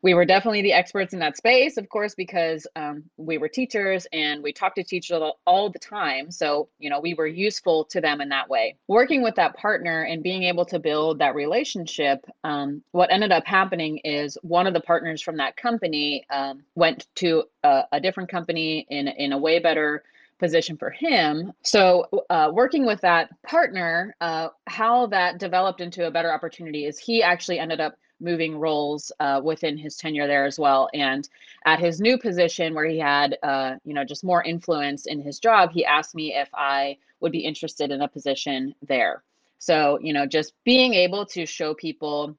we 0.00 0.14
were 0.14 0.24
definitely 0.24 0.62
the 0.62 0.72
experts 0.72 1.12
in 1.12 1.18
that 1.18 1.36
space, 1.36 1.76
of 1.76 1.88
course, 1.88 2.14
because 2.14 2.66
um, 2.76 3.02
we 3.16 3.36
were 3.36 3.48
teachers 3.48 4.06
and 4.12 4.42
we 4.44 4.52
talked 4.52 4.76
to 4.76 4.84
teachers 4.84 5.20
all 5.44 5.70
the 5.70 5.78
time. 5.78 6.30
So, 6.30 6.68
you 6.78 6.88
know, 6.88 7.00
we 7.00 7.14
were 7.14 7.26
useful 7.26 7.84
to 7.86 8.00
them 8.00 8.20
in 8.20 8.28
that 8.28 8.48
way. 8.48 8.76
Working 8.86 9.22
with 9.22 9.34
that 9.34 9.56
partner 9.56 10.02
and 10.02 10.22
being 10.22 10.44
able 10.44 10.64
to 10.66 10.78
build 10.78 11.18
that 11.18 11.34
relationship, 11.34 12.24
um, 12.44 12.82
what 12.92 13.10
ended 13.10 13.32
up 13.32 13.44
happening 13.44 13.98
is 14.04 14.38
one 14.42 14.68
of 14.68 14.74
the 14.74 14.80
partners 14.80 15.20
from 15.20 15.38
that 15.38 15.56
company 15.56 16.24
um, 16.30 16.62
went 16.76 17.08
to 17.16 17.44
a, 17.64 17.82
a 17.90 18.00
different 18.00 18.30
company 18.30 18.86
in, 18.88 19.08
in 19.08 19.32
a 19.32 19.38
way 19.38 19.58
better 19.58 20.04
position 20.38 20.76
for 20.76 20.90
him. 20.90 21.52
So, 21.62 22.06
uh, 22.30 22.50
working 22.52 22.86
with 22.86 23.00
that 23.02 23.30
partner, 23.42 24.14
uh, 24.20 24.48
how 24.66 25.06
that 25.06 25.38
developed 25.38 25.80
into 25.80 26.06
a 26.06 26.10
better 26.10 26.32
opportunity 26.32 26.84
is 26.84 26.98
he 26.98 27.22
actually 27.22 27.58
ended 27.58 27.80
up 27.80 27.96
moving 28.20 28.58
roles 28.58 29.12
uh, 29.20 29.40
within 29.42 29.76
his 29.76 29.96
tenure 29.96 30.26
there 30.26 30.44
as 30.44 30.58
well. 30.58 30.88
And 30.94 31.28
at 31.66 31.78
his 31.78 32.00
new 32.00 32.18
position, 32.18 32.74
where 32.74 32.86
he 32.86 32.98
had, 32.98 33.38
uh, 33.42 33.76
you 33.84 33.94
know, 33.94 34.04
just 34.04 34.24
more 34.24 34.42
influence 34.42 35.06
in 35.06 35.20
his 35.20 35.38
job, 35.38 35.70
he 35.72 35.84
asked 35.84 36.14
me 36.14 36.34
if 36.34 36.48
I 36.54 36.96
would 37.20 37.32
be 37.32 37.40
interested 37.40 37.90
in 37.90 38.02
a 38.02 38.08
position 38.08 38.74
there. 38.86 39.22
So, 39.58 39.98
you 40.00 40.12
know, 40.12 40.26
just 40.26 40.52
being 40.64 40.94
able 40.94 41.26
to 41.26 41.46
show 41.46 41.74
people 41.74 42.36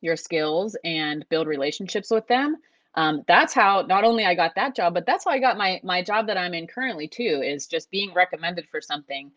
your 0.00 0.16
skills 0.16 0.76
and 0.84 1.26
build 1.28 1.46
relationships 1.46 2.10
with 2.10 2.26
them. 2.26 2.56
Um, 2.94 3.24
that's 3.28 3.54
how 3.54 3.82
not 3.82 4.04
only 4.04 4.24
I 4.24 4.34
got 4.34 4.54
that 4.56 4.74
job, 4.74 4.94
but 4.94 5.06
that's 5.06 5.24
how 5.24 5.30
I 5.30 5.38
got 5.38 5.56
my 5.56 5.80
my 5.84 6.02
job 6.02 6.26
that 6.26 6.36
I'm 6.36 6.54
in 6.54 6.66
currently 6.66 7.08
too. 7.08 7.42
Is 7.44 7.66
just 7.66 7.90
being 7.90 8.12
recommended 8.12 8.66
for 8.68 8.80
something. 8.80 9.30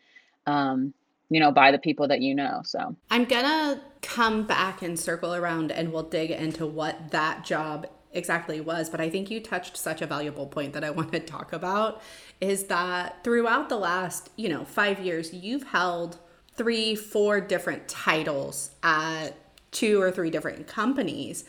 Um, 0.46 0.92
you 1.30 1.40
know, 1.40 1.50
by 1.50 1.70
the 1.70 1.78
people 1.78 2.06
that 2.08 2.20
you 2.20 2.34
know. 2.34 2.60
So 2.64 2.94
I'm 3.10 3.24
gonna 3.24 3.80
come 4.02 4.46
back 4.46 4.82
and 4.82 4.98
circle 4.98 5.34
around 5.34 5.72
and 5.72 5.92
we'll 5.92 6.02
dig 6.02 6.30
into 6.30 6.66
what 6.66 7.10
that 7.10 7.44
job 7.44 7.86
exactly 8.12 8.60
was. 8.60 8.88
But 8.88 9.00
I 9.00 9.10
think 9.10 9.30
you 9.30 9.40
touched 9.40 9.76
such 9.76 10.00
a 10.00 10.06
valuable 10.06 10.46
point 10.46 10.72
that 10.72 10.84
I 10.84 10.90
want 10.98 11.12
to 11.12 11.20
talk 11.20 11.52
about 11.52 12.00
is 12.40 12.64
that 12.64 13.22
throughout 13.24 13.68
the 13.68 13.76
last, 13.76 14.30
you 14.36 14.48
know, 14.48 14.64
five 14.64 15.00
years, 15.00 15.32
you've 15.32 15.64
held 15.64 16.18
three, 16.56 16.94
four 16.94 17.40
different 17.40 17.88
titles 17.88 18.70
at 18.82 19.30
two 19.70 20.00
or 20.00 20.10
three 20.10 20.30
different 20.30 20.66
companies. 20.66 21.44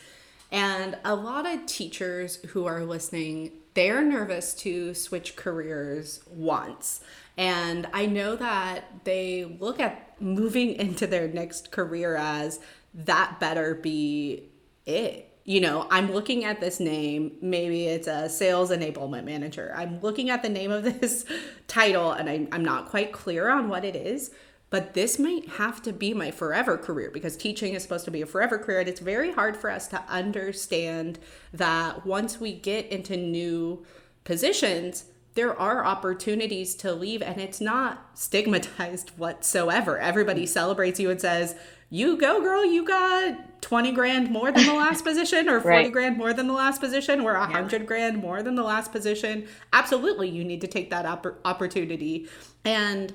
And 0.50 0.96
a 1.04 1.14
lot 1.14 1.46
of 1.46 1.66
teachers 1.66 2.36
who 2.48 2.66
are 2.66 2.84
listening, 2.84 3.52
they're 3.74 4.02
nervous 4.02 4.54
to 4.54 4.94
switch 4.94 5.36
careers 5.36 6.20
once. 6.28 7.00
And 7.36 7.86
I 7.92 8.06
know 8.06 8.36
that 8.36 9.04
they 9.04 9.44
look 9.44 9.80
at 9.80 10.20
moving 10.20 10.72
into 10.74 11.06
their 11.06 11.28
next 11.28 11.70
career 11.70 12.16
as 12.16 12.60
that 12.94 13.38
better 13.40 13.74
be 13.74 14.44
it. 14.86 15.32
You 15.44 15.60
know, 15.60 15.86
I'm 15.90 16.12
looking 16.12 16.44
at 16.44 16.60
this 16.60 16.80
name, 16.80 17.36
maybe 17.40 17.86
it's 17.86 18.08
a 18.08 18.28
sales 18.28 18.70
enablement 18.70 19.24
manager. 19.24 19.72
I'm 19.76 20.00
looking 20.00 20.28
at 20.30 20.42
the 20.42 20.48
name 20.48 20.72
of 20.72 20.82
this 21.00 21.24
title 21.68 22.12
and 22.12 22.28
I, 22.28 22.48
I'm 22.50 22.64
not 22.64 22.88
quite 22.88 23.12
clear 23.12 23.48
on 23.48 23.68
what 23.68 23.84
it 23.84 23.94
is, 23.94 24.32
but 24.68 24.94
this 24.94 25.18
might 25.18 25.48
have 25.50 25.80
to 25.82 25.92
be 25.92 26.12
my 26.12 26.30
forever 26.30 26.76
career 26.76 27.10
because 27.12 27.36
teaching 27.36 27.74
is 27.74 27.82
supposed 27.82 28.04
to 28.04 28.10
be 28.10 28.22
a 28.22 28.26
forever 28.26 28.58
career. 28.58 28.80
And 28.80 28.88
it's 28.88 29.00
very 29.00 29.32
hard 29.32 29.56
for 29.56 29.70
us 29.70 29.86
to 29.88 30.02
understand 30.08 31.18
that 31.52 32.04
once 32.04 32.40
we 32.40 32.52
get 32.52 32.86
into 32.86 33.16
new 33.16 33.84
positions, 34.24 35.04
there 35.34 35.56
are 35.58 35.84
opportunities 35.84 36.74
to 36.76 36.92
leave 36.92 37.22
and 37.22 37.40
it's 37.40 37.60
not 37.60 38.10
stigmatized 38.14 39.10
whatsoever. 39.16 39.98
Everybody 39.98 40.44
mm. 40.44 40.48
celebrates 40.48 40.98
you 40.98 41.10
and 41.10 41.20
says, 41.20 41.54
you 41.88 42.16
go 42.16 42.40
girl, 42.40 42.64
you 42.64 42.84
got 42.84 43.62
20 43.62 43.92
grand 43.92 44.30
more 44.30 44.50
than 44.50 44.66
the 44.66 44.74
last 44.74 45.04
position 45.04 45.48
or 45.48 45.60
40 45.60 45.76
right. 45.76 45.92
grand 45.92 46.16
more 46.16 46.32
than 46.32 46.48
the 46.48 46.52
last 46.52 46.80
position 46.80 47.20
or 47.20 47.34
100 47.34 47.80
yeah. 47.80 47.86
grand 47.86 48.16
more 48.18 48.42
than 48.42 48.56
the 48.56 48.64
last 48.64 48.90
position. 48.90 49.46
Absolutely, 49.72 50.28
you 50.28 50.42
need 50.42 50.60
to 50.62 50.66
take 50.66 50.90
that 50.90 51.06
opp- 51.06 51.38
opportunity. 51.44 52.28
And 52.64 53.14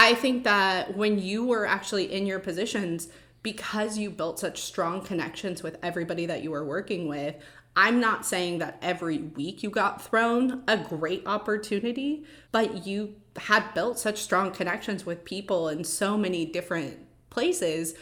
I 0.00 0.14
think 0.14 0.44
that 0.44 0.96
when 0.96 1.18
you 1.18 1.44
were 1.44 1.66
actually 1.66 2.12
in 2.12 2.24
your 2.24 2.38
positions, 2.38 3.08
because 3.42 3.98
you 3.98 4.10
built 4.10 4.38
such 4.38 4.62
strong 4.62 5.02
connections 5.02 5.60
with 5.60 5.76
everybody 5.82 6.24
that 6.26 6.40
you 6.44 6.52
were 6.52 6.64
working 6.64 7.08
with, 7.08 7.34
I'm 7.74 7.98
not 7.98 8.24
saying 8.24 8.58
that 8.58 8.78
every 8.80 9.18
week 9.18 9.64
you 9.64 9.70
got 9.70 10.00
thrown 10.00 10.62
a 10.68 10.76
great 10.76 11.24
opportunity, 11.26 12.24
but 12.52 12.86
you 12.86 13.16
had 13.36 13.74
built 13.74 13.98
such 13.98 14.18
strong 14.18 14.52
connections 14.52 15.04
with 15.04 15.24
people 15.24 15.68
in 15.68 15.82
so 15.82 16.16
many 16.16 16.46
different 16.46 16.98
places 17.28 17.94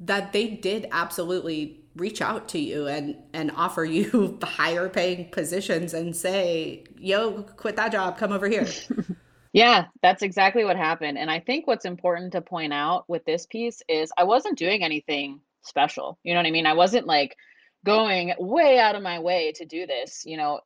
that 0.00 0.32
they 0.32 0.48
did 0.48 0.88
absolutely 0.90 1.84
reach 1.94 2.20
out 2.20 2.48
to 2.48 2.58
you 2.58 2.88
and 2.88 3.14
and 3.32 3.52
offer 3.52 3.84
you 3.84 4.40
higher 4.42 4.88
paying 4.88 5.30
positions 5.30 5.94
and 5.94 6.16
say, 6.16 6.82
"Yo, 6.98 7.44
quit 7.56 7.76
that 7.76 7.92
job, 7.92 8.18
come 8.18 8.32
over 8.32 8.48
here." 8.48 8.66
yeah, 9.54 9.86
that's 10.02 10.22
exactly 10.22 10.64
what 10.64 10.76
happened. 10.76 11.16
And 11.16 11.30
I 11.30 11.38
think 11.38 11.68
what's 11.68 11.84
important 11.84 12.32
to 12.32 12.40
point 12.40 12.72
out 12.72 13.08
with 13.08 13.24
this 13.24 13.46
piece 13.46 13.82
is 13.88 14.12
I 14.18 14.24
wasn't 14.24 14.58
doing 14.58 14.82
anything 14.82 15.40
special. 15.62 16.18
You 16.24 16.34
know 16.34 16.40
what 16.40 16.46
I 16.46 16.50
mean? 16.50 16.66
I 16.66 16.74
wasn't 16.74 17.06
like 17.06 17.36
going 17.84 18.34
way 18.38 18.80
out 18.80 18.96
of 18.96 19.02
my 19.02 19.20
way 19.20 19.52
to 19.52 19.64
do 19.64 19.86
this. 19.86 20.24
You 20.26 20.38
know, 20.38 20.60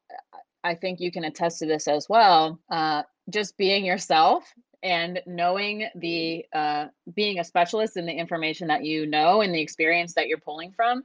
I 0.65 0.75
think 0.75 1.01
you 1.01 1.13
can 1.13 1.25
attest 1.25 1.59
to 1.59 1.67
this 1.67 1.87
as 1.87 2.09
well. 2.09 2.59
Uh, 2.71 3.03
just 3.29 3.59
being 3.59 3.85
yourself 3.85 4.45
and 4.83 5.21
knowing 5.27 5.87
the 5.95 6.47
uh, 6.55 6.87
being 7.15 7.41
a 7.41 7.45
specialist 7.45 7.99
in 7.99 8.07
the 8.07 8.13
information 8.13 8.69
that 8.69 8.85
you 8.85 9.05
know 9.05 9.43
and 9.43 9.55
the 9.55 9.61
experience 9.61 10.15
that 10.15 10.29
you're 10.29 10.39
pulling 10.39 10.73
from 10.73 11.05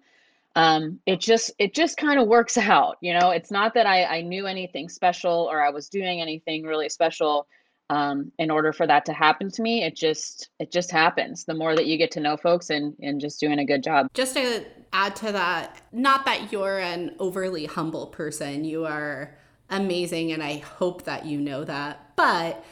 um, 0.55 0.99
it 1.05 1.19
just 1.19 1.51
it 1.57 1.73
just 1.73 1.97
kind 1.97 2.19
of 2.19 2.27
works 2.27 2.57
out 2.57 2.97
you 3.01 3.13
know 3.13 3.31
it's 3.31 3.49
not 3.49 3.73
that 3.73 3.87
I, 3.87 4.03
I 4.05 4.21
knew 4.21 4.45
anything 4.45 4.89
special 4.89 5.49
or 5.51 5.63
i 5.63 5.71
was 5.71 5.89
doing 5.89 6.21
anything 6.21 6.63
really 6.63 6.89
special 6.89 7.47
um, 7.89 8.31
in 8.39 8.49
order 8.49 8.73
for 8.73 8.87
that 8.87 9.05
to 9.05 9.13
happen 9.13 9.51
to 9.51 9.61
me 9.61 9.83
it 9.83 9.95
just 9.95 10.49
it 10.59 10.71
just 10.71 10.91
happens. 10.91 11.45
The 11.45 11.53
more 11.53 11.75
that 11.75 11.85
you 11.85 11.97
get 11.97 12.11
to 12.11 12.19
know 12.19 12.37
folks 12.37 12.69
and 12.69 12.95
and 13.01 13.19
just 13.19 13.39
doing 13.39 13.59
a 13.59 13.65
good 13.65 13.83
job. 13.83 14.07
Just 14.13 14.35
to 14.35 14.65
add 14.91 15.15
to 15.17 15.31
that 15.31 15.81
not 15.91 16.25
that 16.25 16.51
you're 16.51 16.79
an 16.79 17.15
overly 17.19 17.65
humble 17.65 18.07
person. 18.07 18.63
You 18.63 18.85
are 18.85 19.35
amazing 19.69 20.31
and 20.31 20.43
i 20.43 20.57
hope 20.57 21.03
that 21.03 21.25
you 21.25 21.39
know 21.39 21.63
that. 21.63 22.15
But 22.15 22.63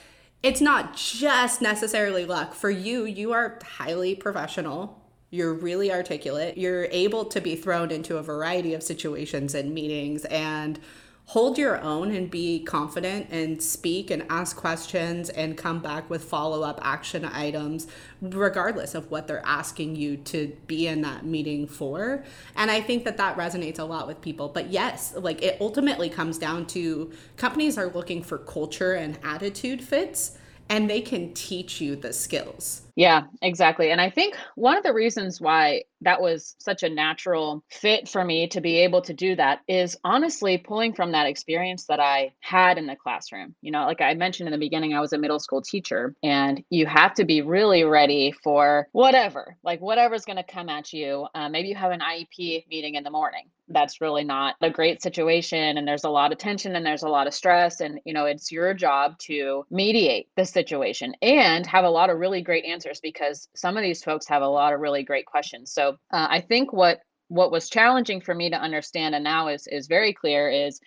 it's 0.43 0.61
not 0.61 0.95
just 0.95 1.61
necessarily 1.61 2.25
luck. 2.25 2.53
For 2.53 2.69
you 2.69 3.05
you 3.05 3.33
are 3.33 3.59
highly 3.63 4.15
professional. 4.15 5.01
You're 5.29 5.53
really 5.53 5.91
articulate. 5.91 6.57
You're 6.57 6.85
able 6.85 7.25
to 7.25 7.39
be 7.39 7.55
thrown 7.55 7.89
into 7.89 8.17
a 8.17 8.23
variety 8.23 8.73
of 8.73 8.83
situations 8.83 9.55
and 9.55 9.73
meetings 9.73 10.25
and 10.25 10.79
hold 11.25 11.57
your 11.57 11.79
own 11.81 12.13
and 12.13 12.29
be 12.29 12.61
confident 12.61 13.27
and 13.31 13.63
speak 13.63 14.11
and 14.11 14.25
ask 14.29 14.57
questions 14.57 15.29
and 15.29 15.57
come 15.57 15.79
back 15.79 16.09
with 16.09 16.23
follow 16.23 16.61
up 16.61 16.79
action 16.83 17.23
items, 17.23 17.87
regardless 18.21 18.93
of 18.93 19.09
what 19.09 19.27
they're 19.27 19.45
asking 19.45 19.95
you 19.95 20.17
to 20.17 20.55
be 20.67 20.87
in 20.87 21.01
that 21.01 21.25
meeting 21.25 21.65
for. 21.67 22.23
And 22.57 22.69
I 22.69 22.81
think 22.81 23.05
that 23.05 23.17
that 23.17 23.37
resonates 23.37 23.79
a 23.79 23.83
lot 23.83 24.07
with 24.07 24.21
people. 24.21 24.49
But 24.49 24.71
yes, 24.71 25.13
like 25.15 25.41
it 25.41 25.57
ultimately 25.61 26.09
comes 26.09 26.37
down 26.37 26.65
to 26.67 27.11
companies 27.37 27.77
are 27.77 27.87
looking 27.87 28.23
for 28.23 28.37
culture 28.37 28.93
and 28.93 29.17
attitude 29.23 29.81
fits, 29.81 30.37
and 30.67 30.89
they 30.89 31.01
can 31.01 31.33
teach 31.33 31.79
you 31.79 31.95
the 31.95 32.11
skills 32.11 32.81
Yeah, 32.95 33.23
exactly. 33.41 33.91
And 33.91 34.01
I 34.01 34.09
think 34.09 34.35
one 34.55 34.77
of 34.77 34.83
the 34.83 34.93
reasons 34.93 35.39
why 35.39 35.83
that 36.01 36.21
was 36.21 36.55
such 36.59 36.83
a 36.83 36.89
natural 36.89 37.63
fit 37.69 38.09
for 38.09 38.23
me 38.23 38.47
to 38.49 38.61
be 38.61 38.77
able 38.79 39.01
to 39.03 39.13
do 39.13 39.35
that 39.35 39.59
is 39.67 39.97
honestly 40.03 40.57
pulling 40.57 40.93
from 40.93 41.11
that 41.11 41.27
experience 41.27 41.85
that 41.85 41.99
I 41.99 42.33
had 42.39 42.77
in 42.77 42.87
the 42.87 42.95
classroom. 42.95 43.55
You 43.61 43.71
know, 43.71 43.85
like 43.85 44.01
I 44.01 44.13
mentioned 44.15 44.47
in 44.47 44.51
the 44.51 44.57
beginning, 44.57 44.93
I 44.93 44.99
was 44.99 45.13
a 45.13 45.17
middle 45.17 45.39
school 45.39 45.61
teacher, 45.61 46.15
and 46.23 46.63
you 46.69 46.85
have 46.85 47.13
to 47.15 47.25
be 47.25 47.41
really 47.41 47.83
ready 47.83 48.33
for 48.43 48.87
whatever, 48.91 49.57
like 49.63 49.79
whatever's 49.79 50.25
going 50.25 50.37
to 50.37 50.43
come 50.43 50.69
at 50.69 50.91
you. 50.91 51.27
Uh, 51.35 51.49
maybe 51.49 51.69
you 51.69 51.75
have 51.75 51.91
an 51.91 52.01
IEP 52.01 52.65
meeting 52.69 52.95
in 52.95 53.03
the 53.03 53.11
morning 53.11 53.49
that's 53.73 54.01
really 54.01 54.23
not 54.23 54.55
a 54.61 54.69
great 54.69 55.01
situation 55.01 55.77
and 55.77 55.87
there's 55.87 56.03
a 56.03 56.09
lot 56.09 56.31
of 56.31 56.37
tension 56.37 56.75
and 56.75 56.85
there's 56.85 57.03
a 57.03 57.09
lot 57.09 57.27
of 57.27 57.33
stress 57.33 57.79
and 57.79 57.99
you 58.05 58.13
know 58.13 58.25
it's 58.25 58.51
your 58.51 58.73
job 58.73 59.17
to 59.19 59.65
mediate 59.69 60.27
the 60.35 60.45
situation 60.45 61.13
and 61.21 61.65
have 61.65 61.85
a 61.85 61.89
lot 61.89 62.09
of 62.09 62.17
really 62.17 62.41
great 62.41 62.65
answers 62.81 62.99
because 62.99 63.47
some 63.55 63.77
of 63.77 63.83
these 63.83 64.03
folks 64.03 64.27
have 64.27 64.41
a 64.41 64.47
lot 64.47 64.73
of 64.73 64.79
really 64.79 65.03
great 65.03 65.25
questions 65.25 65.71
so 65.71 65.89
uh, 66.13 66.27
i 66.29 66.41
think 66.41 66.73
what 66.73 67.01
what 67.27 67.51
was 67.51 67.69
challenging 67.69 68.19
for 68.19 68.33
me 68.33 68.49
to 68.49 68.57
understand 68.57 69.13
and 69.13 69.23
now 69.23 69.47
is 69.47 69.67
is 69.67 69.87
very 69.87 70.13
clear 70.13 70.49
is 70.49 70.79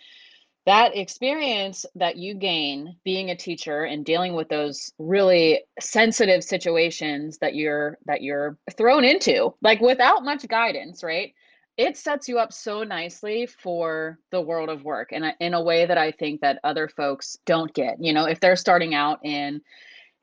that 0.66 0.96
experience 0.96 1.84
that 1.94 2.16
you 2.16 2.34
gain 2.34 2.96
being 3.04 3.30
a 3.30 3.36
teacher 3.36 3.84
and 3.84 4.04
dealing 4.04 4.34
with 4.34 4.48
those 4.48 4.92
really 4.98 5.62
sensitive 5.78 6.42
situations 6.42 7.38
that 7.38 7.54
you're 7.54 7.96
that 8.06 8.22
you're 8.22 8.58
thrown 8.76 9.04
into 9.04 9.54
like 9.62 9.80
without 9.80 10.24
much 10.24 10.48
guidance 10.48 11.04
right 11.04 11.32
it 11.76 11.96
sets 11.96 12.28
you 12.28 12.38
up 12.38 12.52
so 12.52 12.84
nicely 12.84 13.46
for 13.46 14.18
the 14.30 14.40
world 14.40 14.68
of 14.68 14.84
work 14.84 15.10
and 15.12 15.34
in 15.40 15.54
a 15.54 15.62
way 15.62 15.86
that 15.86 15.98
I 15.98 16.12
think 16.12 16.40
that 16.40 16.60
other 16.62 16.86
folks 16.86 17.36
don't 17.46 17.74
get. 17.74 17.96
You 17.98 18.12
know, 18.12 18.26
if 18.26 18.38
they're 18.38 18.54
starting 18.54 18.94
out 18.94 19.18
in 19.24 19.60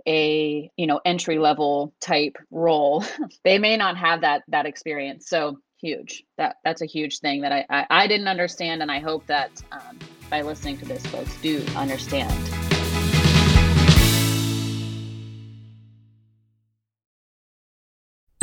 a, 0.08 0.70
you 0.78 0.88
know, 0.88 1.00
entry 1.06 1.40
level 1.40 1.94
type 2.02 2.38
role, 2.50 3.04
they 3.44 3.58
may 3.58 3.78
not 3.78 3.98
have 3.98 4.22
that 4.22 4.44
that 4.48 4.66
experience. 4.66 5.28
So 5.28 5.60
huge. 5.80 6.24
That 6.38 6.58
that's 6.64 6.82
a 6.82 6.86
huge 6.86 7.20
thing 7.20 7.42
that 7.42 7.52
I 7.52 7.66
I, 7.70 7.86
I 7.90 8.08
didn't 8.08 8.28
understand 8.28 8.82
and 8.82 8.92
I 8.92 9.00
hope 9.00 9.26
that 9.28 9.52
um, 9.72 10.00
by 10.30 10.42
listening 10.42 10.78
to 10.78 10.86
this 10.86 11.06
folks 11.08 11.36
do 11.42 11.64
understand. 11.76 12.32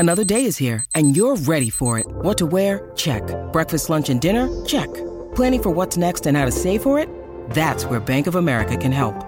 Another 0.01 0.23
day 0.23 0.45
is 0.45 0.57
here, 0.57 0.85
and 0.95 1.17
you're 1.17 1.35
ready 1.35 1.71
for 1.71 1.99
it. 1.99 2.07
What 2.07 2.39
to 2.39 2.47
wear? 2.47 2.93
Check. 2.95 3.23
Breakfast, 3.53 3.91
lunch, 3.91 4.11
and 4.11 4.21
dinner? 4.21 4.49
Check. 4.65 4.87
Planning 5.35 5.63
for 5.63 5.71
what's 5.71 5.97
next 5.97 6.25
and 6.27 6.37
how 6.37 6.45
to 6.45 6.53
save 6.53 6.85
for 6.85 7.01
it? 7.01 7.09
That's 7.51 7.85
where 7.85 7.99
Bank 7.99 8.29
of 8.29 8.37
America 8.37 8.77
can 8.77 8.93
help. 8.93 9.28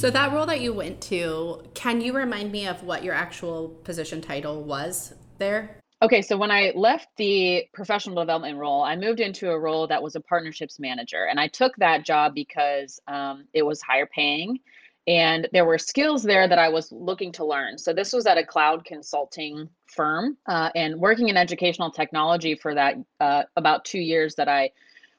So 0.00 0.08
that 0.08 0.32
role 0.32 0.46
that 0.46 0.62
you 0.62 0.72
went 0.72 1.02
to, 1.02 1.62
can 1.74 2.00
you 2.00 2.14
remind 2.14 2.50
me 2.50 2.66
of 2.66 2.82
what 2.84 3.04
your 3.04 3.12
actual 3.12 3.68
position 3.84 4.22
title 4.22 4.62
was 4.62 5.12
there? 5.36 5.76
Okay, 6.00 6.22
so 6.22 6.38
when 6.38 6.50
I 6.50 6.72
left 6.74 7.08
the 7.18 7.66
professional 7.74 8.16
development 8.16 8.56
role, 8.56 8.80
I 8.80 8.96
moved 8.96 9.20
into 9.20 9.50
a 9.50 9.58
role 9.58 9.86
that 9.88 10.02
was 10.02 10.16
a 10.16 10.20
partnerships 10.22 10.80
manager. 10.80 11.26
And 11.28 11.38
I 11.38 11.48
took 11.48 11.76
that 11.76 12.06
job 12.06 12.34
because 12.34 12.98
um, 13.08 13.44
it 13.52 13.62
was 13.62 13.82
higher 13.82 14.06
paying 14.06 14.60
and 15.06 15.46
there 15.52 15.66
were 15.66 15.76
skills 15.76 16.22
there 16.22 16.48
that 16.48 16.58
I 16.58 16.70
was 16.70 16.90
looking 16.90 17.30
to 17.32 17.44
learn. 17.44 17.76
So 17.76 17.92
this 17.92 18.14
was 18.14 18.24
at 18.24 18.38
a 18.38 18.46
cloud 18.46 18.86
consulting 18.86 19.68
firm 19.84 20.38
uh, 20.46 20.70
and 20.74 20.98
working 20.98 21.28
in 21.28 21.36
educational 21.36 21.90
technology 21.90 22.54
for 22.54 22.74
that 22.74 22.94
uh, 23.20 23.42
about 23.54 23.84
two 23.84 24.00
years 24.00 24.34
that 24.36 24.48
I 24.48 24.70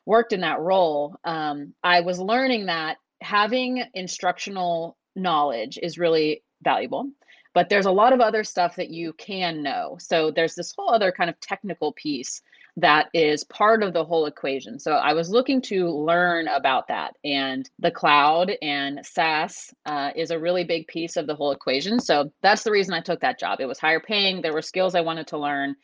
worked 0.08 0.34
in 0.34 0.42
that 0.42 0.60
role. 0.60 1.18
Um, 1.24 1.76
I 1.84 2.02
was 2.02 2.20
learning 2.20 2.66
that 2.66 2.98
having 3.22 3.84
instructional 3.94 4.98
knowledge 5.16 5.78
is 5.82 5.98
really 5.98 6.44
valuable 6.64 7.10
but 7.54 7.70
there's 7.70 7.86
a 7.86 7.92
lot 7.92 8.14
of 8.14 8.22
other 8.22 8.44
stuff 8.44 8.76
that 8.78 8.90
you 8.90 9.14
can 9.14 9.62
know. 9.62 9.98
So 10.00 10.32
there's 10.32 10.56
this 10.56 10.74
whole 10.76 10.94
other 10.94 11.12
kind 11.12 11.30
of 11.30 11.40
technical 11.40 11.92
piece 11.94 12.42
that 12.78 13.10
is 13.14 13.44
part 13.44 13.84
of 13.84 13.92
the 13.92 14.06
whole 14.06 14.26
equation. 14.28 14.80
So 14.80 14.94
i 14.94 15.12
was 15.12 15.30
looking 15.30 15.62
to 15.64 15.90
learn 15.90 16.48
about 16.48 16.88
that 16.88 17.18
and 17.26 17.70
the 17.80 17.92
cloud 17.92 18.54
and 18.62 19.06
saas 19.06 19.74
uh, 19.86 20.12
is 20.16 20.32
a 20.32 20.40
really 20.40 20.64
big 20.64 20.88
piece 20.88 21.18
of 21.18 21.28
the 21.28 21.36
whole 21.36 21.52
equation. 21.52 22.00
So 22.00 22.32
that's 22.42 22.64
the 22.64 22.72
reason 22.72 22.94
i 22.94 23.02
took 23.02 23.20
that 23.22 23.40
job. 23.40 23.60
It 23.60 23.66
was 23.66 23.80
higher 23.80 24.00
paying. 24.00 24.42
There 24.42 24.54
were 24.54 24.62
skills 24.62 24.96
i 24.96 25.02
wanted 25.02 25.28
to 25.28 25.38
learn 25.38 25.76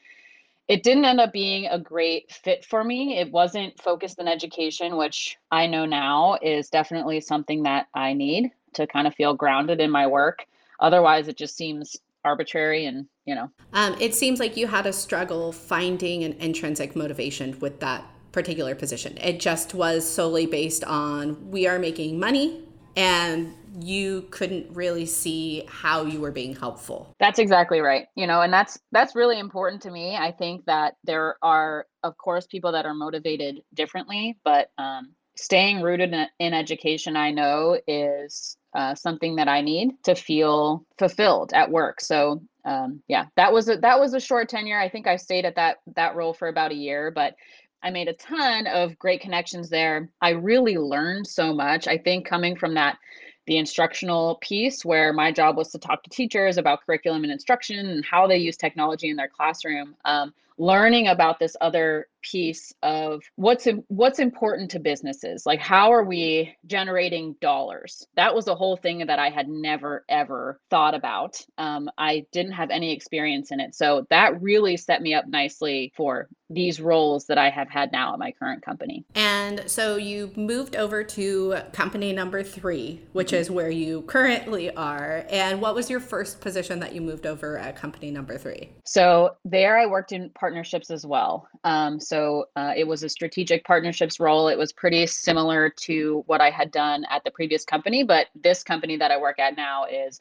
it 0.67 0.84
didn't 0.84 1.06
end 1.06 1.21
up 1.21 1.32
being 1.32 1.67
a 1.67 1.80
great 1.80 2.32
fit 2.32 2.65
for 2.65 2.84
me. 2.84 3.17
It 3.17 3.32
wasn't 3.32 3.80
focused 3.82 4.19
in 4.19 4.27
education, 4.27 4.97
which 4.97 5.38
I 5.51 5.65
know 5.65 5.86
now 5.86 6.38
is 6.41 6.69
definitely 6.69 7.21
something 7.21 7.63
that 7.63 7.88
I 7.93 8.13
need 8.13 8.51
to 8.73 8.86
kind 8.86 9.08
of 9.08 9.15
feel 9.15 9.34
grounded 9.34 9.80
in 9.80 9.89
my 9.89 10.06
work. 10.08 10.45
Otherwise, 10.80 11.27
it 11.27 11.38
just 11.38 11.56
seems 11.56 11.97
arbitrary 12.25 12.86
and, 12.86 13.08
you 13.25 13.34
know. 13.34 13.49
Um, 13.73 13.95
it 14.01 14.13
seems 14.13 14.39
like 14.39 14.58
you 14.58 14.67
had 14.67 14.86
a 14.86 14.93
struggle 14.93 15.51
finding 15.53 16.23
an 16.23 16.34
intrinsic 16.34 16.95
motivation 16.95 17.58
with 17.60 17.80
that 17.80 18.03
particular 18.34 18.75
position. 18.75 19.17
It 19.17 19.39
just 19.39 19.73
was 19.73 20.08
solely 20.08 20.45
based 20.45 20.84
on 20.84 21.49
we 21.49 21.65
are 21.65 21.80
making 21.80 22.19
money 22.19 22.66
and 22.97 23.53
you 23.79 24.23
couldn't 24.31 24.75
really 24.75 25.05
see 25.05 25.63
how 25.69 26.03
you 26.03 26.19
were 26.19 26.31
being 26.31 26.55
helpful. 26.55 27.15
That's 27.19 27.38
exactly 27.38 27.79
right. 27.79 28.07
You 28.15 28.25
know, 28.25 28.41
and 28.41 28.51
that's 28.51 28.79
that's 28.91 29.15
really 29.15 29.39
important 29.39 29.83
to 29.83 29.91
me. 29.91 30.17
I 30.17 30.31
think 30.31 30.65
that 30.65 30.95
there 31.03 31.38
are 31.43 31.86
of 32.03 32.17
course 32.17 32.47
people 32.47 32.71
that 32.71 32.86
are 32.86 32.95
motivated 32.95 33.62
differently, 33.75 34.38
but 34.43 34.71
um, 34.79 35.13
staying 35.36 35.81
rooted 35.81 36.12
in, 36.12 36.25
in, 36.39 36.53
education 36.55 37.15
I 37.15 37.29
know 37.29 37.79
is 37.88 38.57
uh, 38.75 38.95
something 38.95 39.36
that 39.36 39.47
I 39.47 39.62
need 39.62 39.91
to 40.03 40.15
feel 40.15 40.83
fulfilled 40.97 41.51
at 41.53 41.69
work. 41.69 42.01
So 42.01 42.41
um, 42.65 43.03
yeah, 43.07 43.25
that 43.36 43.53
was 43.53 43.69
a 43.69 43.77
that 43.77 43.99
was 43.99 44.15
a 44.15 44.19
short 44.19 44.49
tenure. 44.49 44.79
I 44.79 44.89
think 44.89 45.05
I 45.05 45.17
stayed 45.17 45.45
at 45.45 45.55
that 45.55 45.77
that 45.95 46.15
role 46.15 46.33
for 46.33 46.47
about 46.47 46.71
a 46.71 46.75
year, 46.75 47.12
but 47.12 47.36
I 47.84 47.90
made 47.90 48.08
a 48.08 48.13
ton 48.13 48.68
of 48.68 48.98
great 48.98 49.22
connections 49.22 49.70
there. 49.70 50.10
I 50.22 50.32
really 50.32 50.78
learned 50.78 51.28
so 51.28 51.54
much. 51.54 51.88
I 51.88 51.98
think 51.98 52.28
coming 52.28 52.56
from 52.56 52.74
that 52.74 52.98
the 53.46 53.58
instructional 53.58 54.36
piece 54.42 54.84
where 54.84 55.13
my 55.13 55.32
job 55.32 55.56
was 55.56 55.70
to 55.72 55.80
talk 55.80 56.04
to 56.04 56.10
teachers 56.10 56.58
about 56.58 56.86
curriculum 56.86 57.24
and 57.24 57.32
instruction 57.32 57.88
and 57.88 58.06
how 58.06 58.28
they 58.28 58.38
use 58.38 58.58
technology 58.58 59.10
in 59.10 59.16
their 59.16 59.30
classroom 59.30 59.96
um, 60.04 60.34
learning 60.58 61.08
about 61.08 61.40
this 61.40 61.56
other 61.62 62.08
piece 62.32 62.74
of 62.84 63.22
what's 63.36 63.68
what's 63.88 64.20
important 64.20 64.72
to 64.72 64.80
businesses 64.80 65.46
like 65.46 65.60
how 65.60 65.92
are 65.92 66.04
we 66.04 66.56
generating 66.66 67.36
dollars? 67.42 68.06
That 68.16 68.36
was 68.36 68.48
a 68.48 68.56
whole 68.56 68.78
thing 68.78 69.06
that 69.06 69.20
i 69.20 69.30
had 69.30 69.48
never 69.48 70.04
ever 70.10 70.60
thought 70.70 70.96
about 70.96 71.42
um, 71.58 71.90
i 71.98 72.26
didn't 72.32 72.54
have 72.54 72.70
any 72.70 72.94
experience 72.94 73.52
in 73.52 73.60
it 73.60 73.76
so 73.76 74.06
that 74.10 74.42
really 74.42 74.78
set 74.78 75.02
me 75.02 75.13
up 75.13 75.28
nicely 75.28 75.92
for 75.96 76.28
these 76.50 76.80
roles 76.80 77.26
that 77.28 77.38
i 77.38 77.50
have 77.50 77.70
had 77.70 77.92
now 77.92 78.13
at 78.13 78.20
my 78.20 78.32
current 78.32 78.63
company. 78.63 79.06
And 79.16 79.63
so 79.68 79.98
you 79.98 80.32
moved 80.36 80.76
over 80.76 81.04
to 81.04 81.58
company 81.74 82.13
number 82.13 82.44
three 82.44 83.02
which 83.13 83.34
is 83.34 83.50
where 83.52 83.70
you 83.70 84.02
currently 84.04 84.74
are 84.76 85.26
and 85.30 85.62
what 85.62 85.76
was 85.76 85.90
your 85.90 86.00
first 86.00 86.42
position 86.42 86.80
that 86.80 86.94
you 86.94 87.02
moved 87.02 87.26
over 87.26 87.58
at 87.58 87.76
company 87.76 88.12
number 88.12 88.38
three? 88.38 88.72
So 88.86 89.36
there 89.46 89.78
i 89.78 89.86
worked 89.86 90.12
in 90.12 90.30
partnerships 90.32 90.90
as 90.90 91.06
well 91.06 91.48
um, 91.63 92.00
so 92.00 92.16
so 92.17 92.45
uh, 92.56 92.73
it 92.75 92.88
was 92.88 93.03
a 93.03 93.10
strategic 93.10 93.63
partnerships 93.63 94.19
role. 94.19 94.47
It 94.47 94.58
was 94.58 94.73
pretty 94.73 95.06
similar 95.06 95.69
to 95.82 96.23
what 96.25 96.41
I 96.41 96.49
had 96.49 96.71
done 96.71 97.06
at 97.12 97.23
the 97.23 97.30
previous 97.30 97.63
company, 97.63 98.03
but 98.03 98.27
this 98.34 98.63
company 98.63 98.97
that 98.97 99.12
I 99.12 99.17
work 99.17 99.38
at 99.38 99.56
now 99.56 99.86
is 99.86 100.19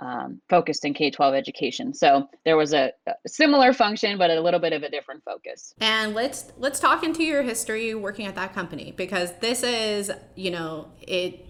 um, 0.00 0.40
focused 0.50 0.84
in 0.84 0.92
K 0.92 1.10
12 1.10 1.34
education. 1.34 1.94
So 1.94 2.28
there 2.44 2.58
was 2.58 2.74
a, 2.74 2.92
a, 3.06 3.12
similar 3.26 3.72
function, 3.72 4.18
but 4.18 4.30
a 4.30 4.40
little 4.40 4.60
bit 4.60 4.74
of 4.74 4.82
a 4.82 4.90
different 4.90 5.24
focus. 5.24 5.74
And 5.80 6.14
let's 6.14 6.52
let's 6.58 6.78
talk 6.78 7.04
into 7.04 7.22
your 7.22 7.42
history 7.42 7.94
working 7.94 8.26
at 8.26 8.34
that 8.34 8.52
company 8.52 8.92
because 8.96 9.32
this 9.40 9.62
is, 9.62 10.10
you 10.36 10.50
know, 10.50 10.88
it 11.00 11.46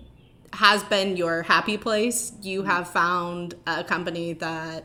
has 0.52 0.84
been 0.84 1.16
your 1.16 1.42
happy 1.42 1.76
place. 1.76 2.32
You 2.42 2.62
have 2.62 2.88
found 2.88 3.54
a 3.66 3.82
company 3.82 4.34
that 4.34 4.84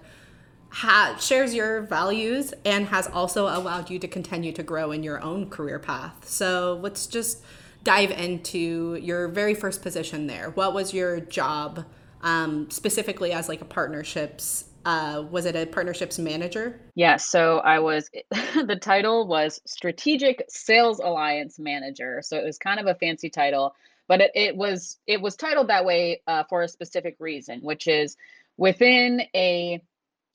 ha- 0.76 1.18
shares 1.20 1.54
your 1.54 1.82
values 1.82 2.54
and 2.64 2.88
has 2.88 3.08
also 3.08 3.46
allowed 3.46 3.90
you 3.90 4.00
to 4.00 4.08
continue 4.08 4.52
to 4.54 4.64
grow 4.64 4.92
in 4.92 5.04
your 5.04 5.22
own 5.22 5.50
career 5.50 5.80
path. 5.80 6.28
So 6.28 6.80
let's 6.82 7.08
just 7.08 7.44
dive 7.84 8.12
into 8.12 8.96
your 8.96 9.28
very 9.28 9.54
first 9.54 9.82
position 9.82 10.28
there. 10.28 10.52
What 10.52 10.74
was 10.74 10.94
your 10.94 11.20
job? 11.20 11.86
um, 12.26 12.70
specifically 12.72 13.32
as 13.32 13.48
like 13.48 13.62
a 13.62 13.66
partnerships 13.66 14.66
uh, 14.84 15.24
was 15.32 15.48
it 15.48 15.56
a 15.56 15.66
partnerships 15.66 16.20
manager? 16.20 16.80
Yeah, 16.94 17.18
so 17.18 17.58
I 17.58 17.80
was, 17.80 18.08
the 18.32 18.78
title 18.80 19.26
was 19.26 19.60
Strategic 19.66 20.46
Sales 20.48 21.00
Alliance 21.00 21.58
Manager. 21.58 22.22
So 22.24 22.38
it 22.38 22.46
was 22.46 22.60
kind 22.60 22.80
of 22.80 22.86
a 22.86 22.94
fancy 22.94 23.32
title, 23.32 23.74
but 24.08 24.22
it, 24.22 24.32
it 24.36 24.56
was 24.56 25.00
it 25.08 25.20
was 25.20 25.36
titled 25.36 25.70
that 25.70 25.86
way 25.86 26.22
uh, 26.28 26.44
for 26.44 26.62
a 26.62 26.68
specific 26.68 27.16
reason, 27.20 27.62
which 27.62 27.88
is 27.88 28.16
within 28.58 29.22
a. 29.36 29.82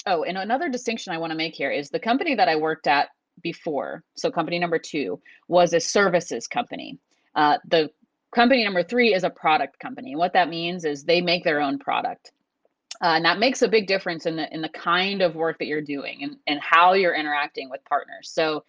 Oh, 0.06 0.22
and 0.22 0.38
another 0.38 0.68
distinction 0.68 1.12
I 1.12 1.18
want 1.18 1.30
to 1.30 1.36
make 1.36 1.54
here 1.54 1.70
is 1.70 1.90
the 1.90 2.00
company 2.00 2.34
that 2.34 2.48
I 2.48 2.56
worked 2.56 2.86
at 2.86 3.08
before. 3.42 4.02
So 4.16 4.30
company 4.30 4.58
number 4.58 4.78
two 4.78 5.20
was 5.48 5.72
a 5.72 5.80
services 5.80 6.46
company. 6.46 6.98
Uh, 7.34 7.58
the 7.68 7.90
company 8.34 8.64
number 8.64 8.82
three 8.82 9.14
is 9.14 9.24
a 9.24 9.30
product 9.30 9.78
company. 9.78 10.16
What 10.16 10.32
that 10.32 10.48
means 10.48 10.84
is 10.84 11.04
they 11.04 11.20
make 11.20 11.44
their 11.44 11.60
own 11.60 11.78
product. 11.78 12.32
Uh, 13.02 13.14
and 13.16 13.24
that 13.24 13.38
makes 13.38 13.62
a 13.62 13.68
big 13.68 13.86
difference 13.86 14.26
in 14.26 14.36
the 14.36 14.52
in 14.52 14.60
the 14.60 14.68
kind 14.68 15.22
of 15.22 15.34
work 15.34 15.58
that 15.58 15.66
you're 15.66 15.80
doing 15.80 16.22
and, 16.22 16.36
and 16.46 16.60
how 16.60 16.92
you're 16.92 17.14
interacting 17.14 17.70
with 17.70 17.84
partners. 17.84 18.30
So 18.30 18.64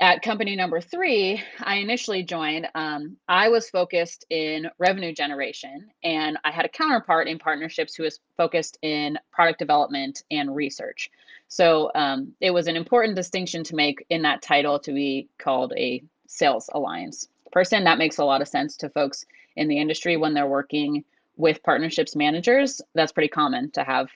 at 0.00 0.22
company 0.22 0.56
number 0.56 0.80
three, 0.80 1.42
I 1.60 1.76
initially 1.76 2.22
joined. 2.22 2.66
Um, 2.74 3.18
I 3.28 3.50
was 3.50 3.68
focused 3.68 4.24
in 4.30 4.66
revenue 4.78 5.12
generation, 5.12 5.90
and 6.02 6.38
I 6.42 6.50
had 6.50 6.64
a 6.64 6.70
counterpart 6.70 7.28
in 7.28 7.38
partnerships 7.38 7.94
who 7.94 8.04
was 8.04 8.18
focused 8.38 8.78
in 8.80 9.18
product 9.30 9.58
development 9.58 10.22
and 10.30 10.56
research. 10.56 11.10
So 11.48 11.90
um, 11.94 12.32
it 12.40 12.50
was 12.50 12.66
an 12.66 12.76
important 12.76 13.14
distinction 13.14 13.62
to 13.64 13.74
make 13.74 14.06
in 14.08 14.22
that 14.22 14.40
title 14.40 14.78
to 14.80 14.92
be 14.92 15.28
called 15.36 15.74
a 15.76 16.02
sales 16.26 16.70
alliance 16.72 17.28
person. 17.52 17.84
That 17.84 17.98
makes 17.98 18.18
a 18.18 18.24
lot 18.24 18.40
of 18.40 18.48
sense 18.48 18.78
to 18.78 18.88
folks 18.88 19.26
in 19.56 19.68
the 19.68 19.78
industry 19.78 20.16
when 20.16 20.32
they're 20.32 20.46
working 20.46 21.04
with 21.36 21.62
partnerships 21.62 22.16
managers. 22.16 22.80
That's 22.94 23.12
pretty 23.12 23.28
common 23.28 23.70
to 23.72 23.84
have 23.84 24.08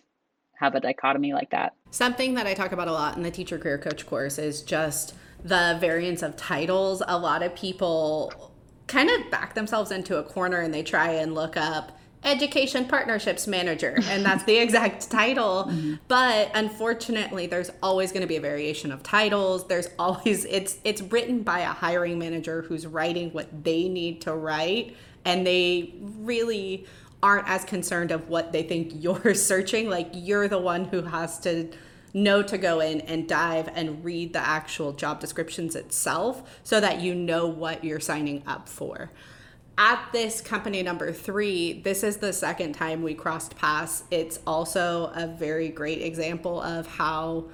have 0.56 0.76
a 0.76 0.80
dichotomy 0.80 1.32
like 1.32 1.50
that. 1.50 1.74
Something 1.90 2.34
that 2.34 2.46
I 2.46 2.54
talk 2.54 2.72
about 2.72 2.86
a 2.86 2.92
lot 2.92 3.16
in 3.16 3.24
the 3.24 3.30
teacher 3.30 3.58
career 3.58 3.76
coach 3.76 4.06
course 4.06 4.38
is 4.38 4.62
just 4.62 5.14
the 5.44 5.76
variance 5.80 6.22
of 6.22 6.36
titles. 6.36 7.02
A 7.06 7.18
lot 7.18 7.42
of 7.42 7.54
people 7.54 8.52
kind 8.86 9.10
of 9.10 9.30
back 9.30 9.54
themselves 9.54 9.90
into 9.90 10.16
a 10.18 10.22
corner 10.22 10.60
and 10.60 10.74
they 10.74 10.82
try 10.82 11.10
and 11.10 11.34
look 11.34 11.56
up 11.56 11.98
education 12.24 12.86
partnerships 12.86 13.46
manager 13.46 13.98
and 14.04 14.24
that's 14.24 14.44
the 14.44 14.56
exact 14.58 15.10
title 15.10 15.64
mm-hmm. 15.64 15.94
but 16.08 16.50
unfortunately 16.54 17.46
there's 17.46 17.70
always 17.82 18.12
going 18.12 18.22
to 18.22 18.26
be 18.26 18.36
a 18.36 18.40
variation 18.40 18.90
of 18.90 19.02
titles 19.02 19.66
there's 19.68 19.88
always 19.98 20.46
it's 20.46 20.78
it's 20.84 21.02
written 21.02 21.42
by 21.42 21.60
a 21.60 21.66
hiring 21.66 22.18
manager 22.18 22.62
who's 22.62 22.86
writing 22.86 23.30
what 23.30 23.64
they 23.64 23.88
need 23.88 24.22
to 24.22 24.34
write 24.34 24.96
and 25.26 25.46
they 25.46 25.94
really 26.18 26.86
aren't 27.22 27.48
as 27.48 27.64
concerned 27.64 28.10
of 28.10 28.28
what 28.28 28.52
they 28.52 28.62
think 28.62 28.90
you're 28.94 29.34
searching 29.34 29.90
like 29.90 30.08
you're 30.14 30.48
the 30.48 30.58
one 30.58 30.86
who 30.86 31.02
has 31.02 31.38
to 31.38 31.70
know 32.14 32.42
to 32.42 32.56
go 32.56 32.80
in 32.80 33.02
and 33.02 33.28
dive 33.28 33.68
and 33.74 34.02
read 34.04 34.32
the 34.32 34.38
actual 34.38 34.92
job 34.92 35.20
descriptions 35.20 35.76
itself 35.76 36.60
so 36.62 36.80
that 36.80 37.00
you 37.00 37.14
know 37.14 37.46
what 37.46 37.84
you're 37.84 38.00
signing 38.00 38.42
up 38.46 38.68
for 38.68 39.10
at 39.76 40.08
this 40.12 40.40
company 40.40 40.82
number 40.82 41.12
three, 41.12 41.80
this 41.82 42.04
is 42.04 42.18
the 42.18 42.32
second 42.32 42.74
time 42.74 43.02
we 43.02 43.14
crossed 43.14 43.56
paths. 43.56 44.04
It's 44.10 44.38
also 44.46 45.10
a 45.14 45.26
very 45.26 45.68
great 45.68 46.02
example 46.02 46.60
of 46.60 46.86
how 46.86 47.46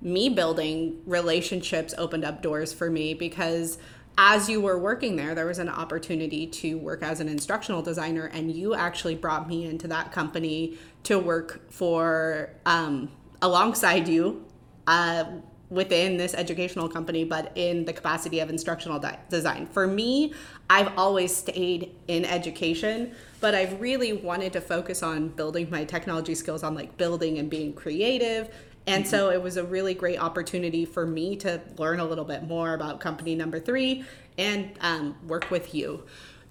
me 0.00 0.28
building 0.28 1.00
relationships 1.06 1.94
opened 1.96 2.24
up 2.24 2.42
doors 2.42 2.72
for 2.72 2.90
me 2.90 3.14
because 3.14 3.78
as 4.18 4.48
you 4.48 4.60
were 4.60 4.78
working 4.78 5.16
there, 5.16 5.34
there 5.34 5.46
was 5.46 5.58
an 5.58 5.68
opportunity 5.68 6.46
to 6.46 6.74
work 6.78 7.02
as 7.02 7.18
an 7.18 7.28
instructional 7.28 7.82
designer, 7.82 8.26
and 8.26 8.52
you 8.52 8.74
actually 8.74 9.16
brought 9.16 9.48
me 9.48 9.64
into 9.64 9.88
that 9.88 10.12
company 10.12 10.78
to 11.02 11.18
work 11.18 11.68
for 11.72 12.50
um, 12.64 13.10
alongside 13.44 14.08
you. 14.08 14.44
Uh, 14.86 15.24
within 15.70 16.16
this 16.16 16.34
educational 16.34 16.88
company, 16.88 17.24
but 17.24 17.50
in 17.56 17.84
the 17.84 17.92
capacity 17.92 18.38
of 18.40 18.48
instructional 18.48 18.98
di- 18.98 19.18
design. 19.28 19.66
For 19.66 19.86
me, 19.86 20.32
I've 20.70 20.96
always 20.96 21.34
stayed 21.34 21.96
in 22.06 22.24
education, 22.24 23.14
but 23.40 23.54
I've 23.54 23.80
really 23.80 24.12
wanted 24.12 24.52
to 24.52 24.60
focus 24.60 25.02
on 25.02 25.28
building 25.28 25.68
my 25.70 25.84
technology 25.84 26.34
skills 26.34 26.62
on 26.62 26.74
like 26.74 26.96
building 26.96 27.38
and 27.38 27.50
being 27.50 27.72
creative. 27.72 28.54
And 28.86 29.04
mm-hmm. 29.04 29.10
so 29.10 29.30
it 29.30 29.42
was 29.42 29.56
a 29.56 29.64
really 29.64 29.94
great 29.94 30.20
opportunity 30.20 30.84
for 30.84 31.06
me 31.06 31.34
to 31.36 31.60
learn 31.78 31.98
a 31.98 32.04
little 32.04 32.24
bit 32.24 32.44
more 32.44 32.74
about 32.74 33.00
company 33.00 33.34
number 33.34 33.58
three 33.58 34.04
and 34.38 34.70
um, 34.80 35.16
work 35.26 35.50
with 35.50 35.74
you. 35.74 36.04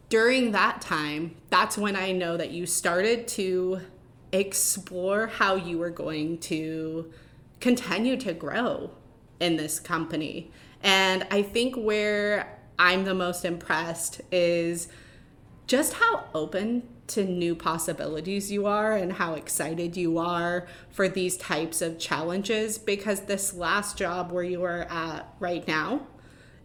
During 0.09 0.51
that 0.51 0.81
time, 0.81 1.35
that's 1.49 1.77
when 1.77 1.95
I 1.95 2.11
know 2.11 2.35
that 2.37 2.51
you 2.51 2.65
started 2.65 3.27
to 3.29 3.81
explore 4.33 5.27
how 5.27 5.55
you 5.55 5.77
were 5.77 5.91
going 5.91 6.39
to 6.39 7.11
continue 7.61 8.17
to 8.17 8.33
grow 8.33 8.91
in 9.39 9.55
this 9.55 9.79
company. 9.79 10.51
And 10.81 11.25
I 11.31 11.43
think 11.43 11.75
where 11.75 12.59
I'm 12.77 13.05
the 13.05 13.13
most 13.13 13.45
impressed 13.45 14.19
is 14.31 14.89
just 15.67 15.93
how 15.93 16.25
open 16.33 16.83
to 17.05 17.23
new 17.23 17.55
possibilities 17.55 18.51
you 18.51 18.65
are 18.65 18.93
and 18.93 19.13
how 19.13 19.33
excited 19.35 19.95
you 19.95 20.17
are 20.17 20.67
for 20.89 21.07
these 21.07 21.37
types 21.37 21.81
of 21.81 21.99
challenges 21.99 22.77
because 22.77 23.21
this 23.21 23.53
last 23.53 23.97
job 23.97 24.31
where 24.31 24.43
you 24.43 24.63
are 24.63 24.83
at 24.89 25.27
right 25.39 25.67
now 25.67 26.07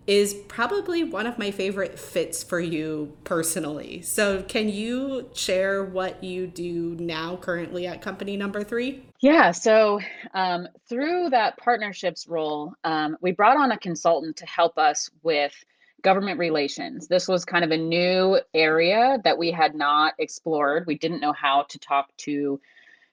is 0.08 0.32
probably 0.48 1.04
one 1.04 1.26
of 1.26 1.38
my 1.38 1.50
favorite 1.50 1.98
fits 1.98 2.42
for 2.42 2.58
you 2.58 3.14
personally. 3.24 4.00
So, 4.00 4.42
can 4.42 4.70
you 4.70 5.28
share 5.34 5.84
what 5.84 6.24
you 6.24 6.46
do 6.46 6.96
now 6.98 7.36
currently 7.36 7.86
at 7.86 8.00
company 8.00 8.34
number 8.34 8.64
three? 8.64 9.04
Yeah. 9.20 9.50
So, 9.50 10.00
um, 10.32 10.66
through 10.88 11.28
that 11.30 11.58
partnerships 11.58 12.26
role, 12.26 12.72
um, 12.84 13.18
we 13.20 13.32
brought 13.32 13.58
on 13.58 13.70
a 13.70 13.78
consultant 13.78 14.36
to 14.38 14.46
help 14.46 14.78
us 14.78 15.10
with 15.22 15.52
government 16.00 16.38
relations. 16.38 17.06
This 17.06 17.28
was 17.28 17.44
kind 17.44 17.64
of 17.64 17.70
a 17.70 17.76
new 17.76 18.40
area 18.54 19.18
that 19.24 19.36
we 19.36 19.50
had 19.50 19.74
not 19.74 20.14
explored. 20.18 20.86
We 20.86 20.96
didn't 20.96 21.20
know 21.20 21.34
how 21.34 21.66
to 21.68 21.78
talk 21.78 22.16
to 22.18 22.58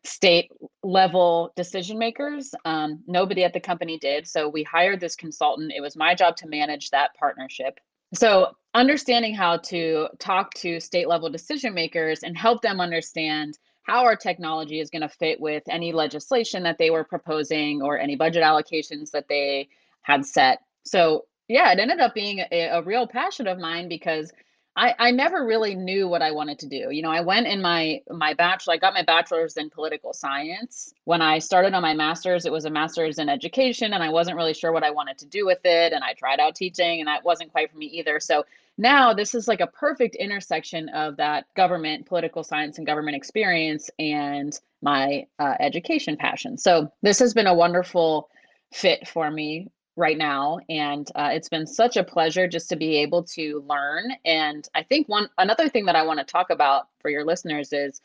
state 0.06 0.52
level 0.84 1.52
decision 1.56 1.98
makers. 1.98 2.54
Um, 2.64 3.04
nobody 3.08 3.44
at 3.44 3.54
the 3.54 3.60
company 3.60 3.98
did. 3.98 4.28
So 4.28 4.48
we 4.48 4.64
hired 4.64 5.00
this 5.00 5.16
consultant. 5.16 5.74
It 5.76 5.82
was 5.82 5.96
my 5.96 6.16
job 6.16 6.36
to 6.38 6.48
manage 6.48 6.90
that 6.92 7.16
partnership. 7.16 7.80
So 8.14 8.56
understanding 8.74 9.34
how 9.34 9.58
to 9.58 10.08
talk 10.20 10.54
to 10.56 10.80
state 10.80 11.08
level 11.08 11.30
decision 11.30 11.74
makers 11.74 12.24
and 12.24 12.38
help 12.38 12.62
them 12.62 12.80
understand 12.80 13.58
how 13.84 14.04
our 14.04 14.16
technology 14.16 14.80
is 14.80 14.90
going 14.90 15.02
to 15.02 15.10
fit 15.10 15.40
with 15.40 15.64
any 15.70 15.92
legislation 15.92 16.64
that 16.64 16.78
they 16.78 16.90
were 16.90 17.04
proposing 17.04 17.82
or 17.82 18.00
any 18.00 18.16
budget 18.16 18.44
allocations 18.44 19.12
that 19.12 19.28
they 19.28 19.68
had 20.02 20.26
set. 20.26 20.60
So 20.86 21.26
yeah, 21.48 21.72
it 21.72 21.80
ended 21.80 22.00
up 22.00 22.16
being 22.16 22.40
a, 22.52 22.68
a 22.70 22.82
real 22.82 23.08
passion 23.08 23.48
of 23.48 23.60
mine 23.60 23.88
because 23.88 24.32
I, 24.78 24.94
I 25.00 25.12
never 25.12 25.46
really 25.46 25.74
knew 25.74 26.08
what 26.08 26.22
I 26.22 26.32
wanted 26.32 26.60
to 26.60 26.68
do. 26.68 26.92
You 26.92 27.02
know, 27.02 27.12
I 27.12 27.22
went 27.22 27.48
in 27.48 27.62
my 27.62 28.02
my 28.10 28.34
bachelor, 28.34 28.74
I 28.74 28.78
got 28.78 28.94
my 28.94 29.04
bachelor's 29.04 29.56
in 29.56 29.70
political 29.70 30.12
science. 30.14 30.94
When 31.06 31.22
I 31.22 31.40
started 31.40 31.74
on 31.74 31.82
my 31.82 31.94
master's, 31.94 32.46
it 32.46 32.52
was 32.52 32.66
a 32.66 32.70
master's 32.70 33.18
in 33.18 33.30
education, 33.30 33.94
and 33.94 34.04
I 34.04 34.10
wasn't 34.10 34.36
really 34.36 34.54
sure 34.54 34.74
what 34.74 34.84
I 34.84 34.92
wanted 34.92 35.18
to 35.20 35.26
do 35.26 35.46
with 35.46 35.60
it. 35.64 35.94
And 35.94 36.04
I 36.04 36.14
tried 36.14 36.40
out 36.42 36.56
teaching, 36.56 37.00
and 37.00 37.08
that 37.08 37.24
wasn't 37.24 37.52
quite 37.52 37.72
for 37.72 37.78
me 37.78 37.86
either. 37.86 38.20
So 38.20 38.46
now 38.78 39.14
this 39.14 39.34
is 39.34 39.48
like 39.48 39.62
a 39.62 39.68
perfect 39.68 40.16
intersection 40.16 40.90
of 40.90 41.16
that 41.18 41.46
government, 41.56 42.06
political 42.06 42.44
science, 42.44 42.78
and 42.78 42.86
government 42.86 43.16
experience 43.16 43.90
and 43.98 44.60
my 44.82 45.26
uh, 45.40 45.56
education 45.62 46.18
passion. 46.18 46.58
So 46.58 46.92
this 47.02 47.20
has 47.20 47.34
been 47.34 47.48
a 47.48 47.54
wonderful 47.54 48.30
fit 48.74 49.08
for 49.08 49.32
me 49.32 49.70
right 49.96 50.18
now 50.18 50.60
and 50.70 51.10
uh, 51.16 51.30
it's 51.32 51.50
been 51.50 51.66
such 51.66 51.96
a 51.96 52.04
pleasure 52.04 52.48
just 52.48 52.70
to 52.70 52.76
be 52.76 52.98
able 52.98 53.24
to 53.24 53.64
learn 53.68 54.12
and 54.26 54.68
i 54.76 54.84
think 54.84 55.08
one 55.08 55.30
another 55.38 55.70
thing 55.70 55.86
that 55.86 55.96
i 55.96 56.04
want 56.04 56.20
to 56.20 56.26
talk 56.26 56.50
about 56.50 56.88
for 57.00 57.10
your 57.10 57.24
listeners 57.24 57.72
is 57.72 58.02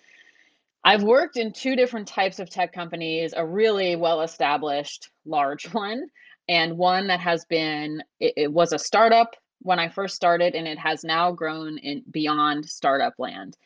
i've 0.85 1.03
worked 1.03 1.37
in 1.37 1.53
two 1.53 1.75
different 1.75 2.07
types 2.07 2.39
of 2.39 2.49
tech 2.49 2.73
companies 2.73 3.35
a 3.37 3.45
really 3.45 3.97
well 3.97 4.23
established 4.23 5.11
large 5.25 5.65
one 5.75 6.07
and 6.49 6.77
one 6.77 7.09
that 7.09 7.21
has 7.21 7.45
been 7.47 8.03
it, 8.21 8.35
it 8.37 8.53
was 8.53 8.73
a 8.73 8.79
startup 8.79 9.35
when 9.63 9.81
i 9.81 9.89
first 9.89 10.15
started 10.15 10.55
and 10.55 10.69
it 10.69 10.79
has 10.79 11.03
now 11.03 11.33
grown 11.33 11.77
in 11.79 12.05
beyond 12.11 12.65
startup 12.65 13.15
land 13.19 13.57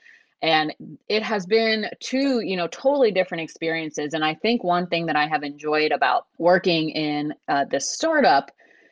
and 0.42 0.74
it 1.08 1.22
has 1.22 1.46
been 1.46 1.86
two 2.00 2.40
you 2.40 2.56
know 2.56 2.66
totally 2.68 3.10
different 3.10 3.42
experiences 3.42 4.14
and 4.14 4.24
i 4.24 4.34
think 4.34 4.62
one 4.62 4.86
thing 4.86 5.06
that 5.06 5.16
i 5.16 5.26
have 5.26 5.42
enjoyed 5.42 5.92
about 5.92 6.26
working 6.38 6.90
in 6.90 7.34
uh, 7.48 7.64
this 7.70 7.88
startup 7.90 8.50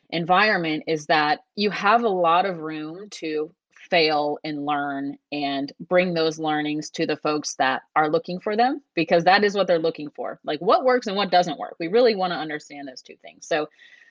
environment 0.09 0.83
is 0.87 1.05
that 1.07 1.39
you 1.55 1.69
have 1.69 2.03
a 2.03 2.09
lot 2.09 2.45
of 2.45 2.59
room 2.59 3.07
to 3.09 3.53
fail 3.89 4.39
and 4.43 4.65
learn 4.65 5.17
and 5.31 5.71
bring 5.87 6.13
those 6.13 6.39
learnings 6.39 6.89
to 6.89 7.05
the 7.05 7.17
folks 7.17 7.55
that 7.55 7.83
are 7.95 8.09
looking 8.09 8.39
for 8.39 8.55
them 8.55 8.81
because 8.95 9.23
that 9.23 9.43
is 9.43 9.53
what 9.53 9.67
they're 9.67 9.77
looking 9.79 10.09
for 10.15 10.39
like 10.43 10.59
what 10.61 10.83
works 10.83 11.07
and 11.07 11.15
what 11.15 11.31
doesn't 11.31 11.59
work. 11.59 11.75
We 11.79 11.87
really 11.87 12.15
want 12.15 12.31
to 12.31 12.37
understand 12.37 12.87
those 12.87 13.01
two 13.01 13.15
things. 13.21 13.45
So 13.45 13.69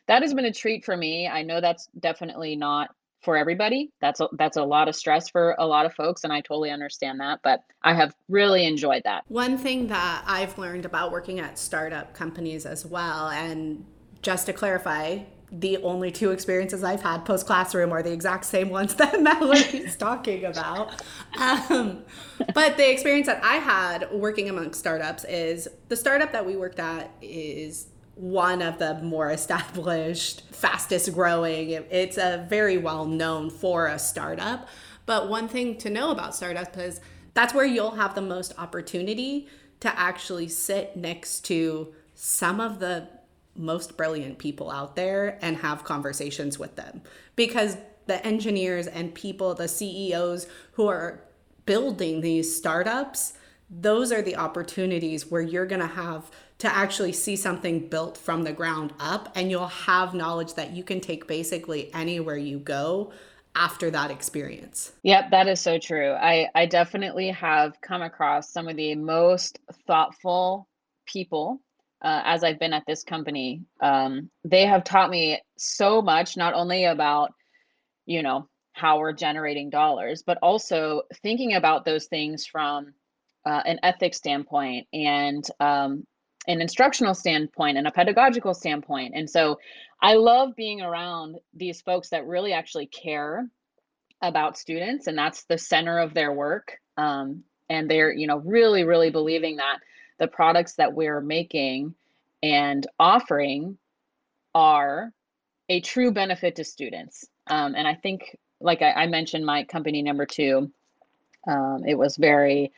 that 0.08 0.22
has 0.22 0.34
been 0.34 0.44
a 0.44 0.52
treat 0.52 0.84
for 0.84 0.96
me. 0.96 1.28
I 1.28 1.42
know 1.42 1.60
that's 1.60 1.88
definitely 1.98 2.56
not 2.56 2.94
for 3.22 3.36
everybody. 3.36 3.90
That's 4.00 4.20
a, 4.20 4.28
that's 4.32 4.56
a 4.56 4.62
lot 4.62 4.88
of 4.88 4.96
stress 4.96 5.28
for 5.28 5.54
a 5.58 5.66
lot 5.66 5.86
of 5.86 5.94
folks, 5.94 6.24
and 6.24 6.32
I 6.32 6.40
totally 6.40 6.70
understand 6.70 7.20
that. 7.20 7.40
But 7.42 7.64
I 7.82 7.94
have 7.94 8.14
really 8.28 8.64
enjoyed 8.64 9.02
that. 9.04 9.24
One 9.28 9.56
thing 9.56 9.86
that 9.88 10.24
I've 10.26 10.58
learned 10.58 10.84
about 10.84 11.12
working 11.12 11.40
at 11.40 11.58
startup 11.58 12.14
companies 12.14 12.66
as 12.66 12.84
well, 12.84 13.28
and 13.28 13.84
just 14.22 14.46
to 14.46 14.52
clarify, 14.52 15.20
the 15.52 15.76
only 15.78 16.10
two 16.10 16.30
experiences 16.30 16.82
I've 16.82 17.02
had 17.02 17.26
post 17.26 17.46
classroom 17.46 17.92
are 17.92 18.02
the 18.02 18.12
exact 18.12 18.46
same 18.46 18.70
ones 18.70 18.94
that 18.96 19.20
Mallory's 19.20 19.96
talking 19.96 20.44
about. 20.46 21.02
Um, 21.38 22.04
but 22.54 22.78
the 22.78 22.90
experience 22.90 23.26
that 23.26 23.44
I 23.44 23.56
had 23.56 24.10
working 24.10 24.48
amongst 24.48 24.80
startups 24.80 25.24
is 25.24 25.68
the 25.88 25.96
startup 25.96 26.32
that 26.32 26.46
we 26.46 26.56
worked 26.56 26.78
at 26.78 27.10
is 27.20 27.88
one 28.14 28.62
of 28.62 28.78
the 28.78 28.94
more 29.00 29.30
established, 29.30 30.42
fastest 30.50 31.12
growing. 31.14 31.70
It's 31.70 32.18
a 32.18 32.46
very 32.48 32.78
well 32.78 33.06
known 33.06 33.50
for 33.50 33.86
a 33.86 33.98
startup. 33.98 34.68
But 35.06 35.28
one 35.28 35.48
thing 35.48 35.78
to 35.78 35.90
know 35.90 36.10
about 36.10 36.34
startups 36.34 36.78
is 36.78 37.00
that's 37.34 37.54
where 37.54 37.64
you'll 37.64 37.92
have 37.92 38.14
the 38.14 38.22
most 38.22 38.52
opportunity 38.58 39.48
to 39.80 39.98
actually 39.98 40.48
sit 40.48 40.96
next 40.96 41.40
to 41.46 41.92
some 42.14 42.60
of 42.60 42.78
the 42.78 43.08
most 43.56 43.96
brilliant 43.96 44.38
people 44.38 44.70
out 44.70 44.96
there 44.96 45.38
and 45.42 45.56
have 45.58 45.84
conversations 45.84 46.58
with 46.58 46.76
them 46.76 47.02
because 47.36 47.76
the 48.06 48.24
engineers 48.24 48.86
and 48.86 49.14
people, 49.14 49.54
the 49.54 49.68
CEOs 49.68 50.46
who 50.72 50.86
are 50.86 51.22
building 51.66 52.20
these 52.20 52.54
startups, 52.54 53.34
those 53.70 54.12
are 54.12 54.22
the 54.22 54.36
opportunities 54.36 55.30
where 55.30 55.42
you're 55.42 55.66
going 55.66 55.80
to 55.80 55.86
have 55.86 56.30
to 56.62 56.72
actually 56.72 57.10
see 57.10 57.34
something 57.34 57.88
built 57.88 58.16
from 58.16 58.44
the 58.44 58.52
ground 58.52 58.92
up 59.00 59.32
and 59.34 59.50
you'll 59.50 59.66
have 59.66 60.14
knowledge 60.14 60.54
that 60.54 60.70
you 60.70 60.84
can 60.84 61.00
take 61.00 61.26
basically 61.26 61.92
anywhere 61.92 62.36
you 62.36 62.60
go 62.60 63.12
after 63.56 63.90
that 63.90 64.12
experience. 64.12 64.92
Yep, 65.02 65.32
that 65.32 65.48
is 65.48 65.60
so 65.60 65.76
true. 65.76 66.12
I 66.12 66.46
I 66.54 66.66
definitely 66.66 67.30
have 67.30 67.80
come 67.80 68.02
across 68.02 68.52
some 68.52 68.68
of 68.68 68.76
the 68.76 68.94
most 68.94 69.58
thoughtful 69.88 70.68
people 71.04 71.60
uh, 72.00 72.22
as 72.24 72.44
I've 72.44 72.60
been 72.60 72.72
at 72.72 72.84
this 72.86 73.02
company. 73.02 73.62
Um, 73.80 74.30
they 74.44 74.64
have 74.64 74.84
taught 74.84 75.10
me 75.10 75.40
so 75.58 76.00
much, 76.00 76.36
not 76.36 76.54
only 76.54 76.84
about 76.84 77.32
you 78.06 78.22
know 78.22 78.48
how 78.72 79.00
we're 79.00 79.12
generating 79.12 79.68
dollars, 79.68 80.22
but 80.24 80.38
also 80.42 81.02
thinking 81.24 81.54
about 81.54 81.84
those 81.84 82.06
things 82.06 82.46
from 82.46 82.94
uh, 83.44 83.62
an 83.66 83.80
ethics 83.82 84.18
standpoint 84.18 84.86
and 84.92 85.44
um, 85.58 86.06
an 86.46 86.60
instructional 86.60 87.14
standpoint 87.14 87.78
and 87.78 87.86
a 87.86 87.92
pedagogical 87.92 88.54
standpoint. 88.54 89.12
And 89.14 89.28
so 89.28 89.58
I 90.00 90.14
love 90.14 90.56
being 90.56 90.80
around 90.80 91.36
these 91.54 91.80
folks 91.80 92.10
that 92.10 92.26
really 92.26 92.52
actually 92.52 92.86
care 92.86 93.48
about 94.20 94.56
students 94.56 95.06
and 95.06 95.16
that's 95.16 95.44
the 95.44 95.58
center 95.58 95.98
of 95.98 96.14
their 96.14 96.32
work. 96.32 96.78
Um, 96.96 97.44
and 97.68 97.90
they're, 97.90 98.12
you 98.12 98.26
know, 98.26 98.38
really, 98.38 98.84
really 98.84 99.10
believing 99.10 99.56
that 99.56 99.78
the 100.18 100.28
products 100.28 100.74
that 100.74 100.94
we're 100.94 101.20
making 101.20 101.94
and 102.42 102.86
offering 102.98 103.78
are 104.54 105.12
a 105.68 105.80
true 105.80 106.12
benefit 106.12 106.56
to 106.56 106.64
students. 106.64 107.24
Um, 107.46 107.74
and 107.74 107.86
I 107.88 107.94
think, 107.94 108.36
like 108.60 108.82
I, 108.82 108.92
I, 108.92 109.06
mentioned, 109.06 109.46
my 109.46 109.64
company 109.64 110.02
number 110.02 110.26
two, 110.26 110.70
um, 111.48 111.84
it 111.86 111.96
was 111.96 112.16
very 112.16 112.72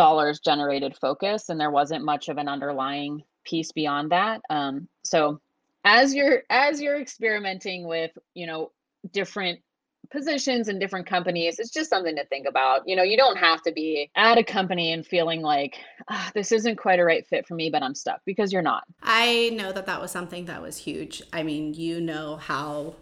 dollars 0.00 0.40
generated 0.40 0.96
focus 0.96 1.50
and 1.50 1.60
there 1.60 1.70
wasn't 1.70 2.02
much 2.02 2.30
of 2.30 2.38
an 2.38 2.48
underlying 2.48 3.22
piece 3.44 3.70
beyond 3.70 4.10
that. 4.10 4.40
Um, 4.48 4.88
so 5.04 5.42
as 5.84 6.14
you're 6.14 6.42
as 6.48 6.80
you're 6.80 6.98
experimenting 6.98 7.86
with 7.86 8.10
you 8.32 8.46
know 8.46 8.72
different 9.12 9.58
positions 10.10 10.68
and 10.68 10.80
different 10.80 11.06
companies 11.06 11.58
it's 11.58 11.70
just 11.70 11.90
something 11.90 12.16
to 12.16 12.24
think 12.28 12.48
about. 12.48 12.88
You 12.88 12.96
know 12.96 13.02
you 13.02 13.18
don't 13.18 13.36
have 13.36 13.60
to 13.64 13.72
be 13.72 14.10
at 14.16 14.38
a 14.38 14.42
company 14.42 14.94
and 14.94 15.06
feeling 15.06 15.42
like 15.42 15.76
oh, 16.10 16.28
this 16.32 16.50
isn't 16.50 16.76
quite 16.76 16.98
a 16.98 17.04
right 17.04 17.26
fit 17.26 17.46
for 17.46 17.54
me 17.54 17.68
but 17.68 17.82
i'm 17.82 17.94
stuck 17.94 18.22
because 18.24 18.54
you're 18.54 18.62
not. 18.62 18.84
I 19.02 19.50
know 19.52 19.70
that 19.70 19.84
that 19.84 20.00
was 20.00 20.10
something 20.10 20.46
that 20.46 20.62
was 20.62 20.78
huge. 20.78 21.22
I 21.30 21.42
mean 21.42 21.74
you 21.74 22.00
know 22.00 22.36
how 22.36 22.94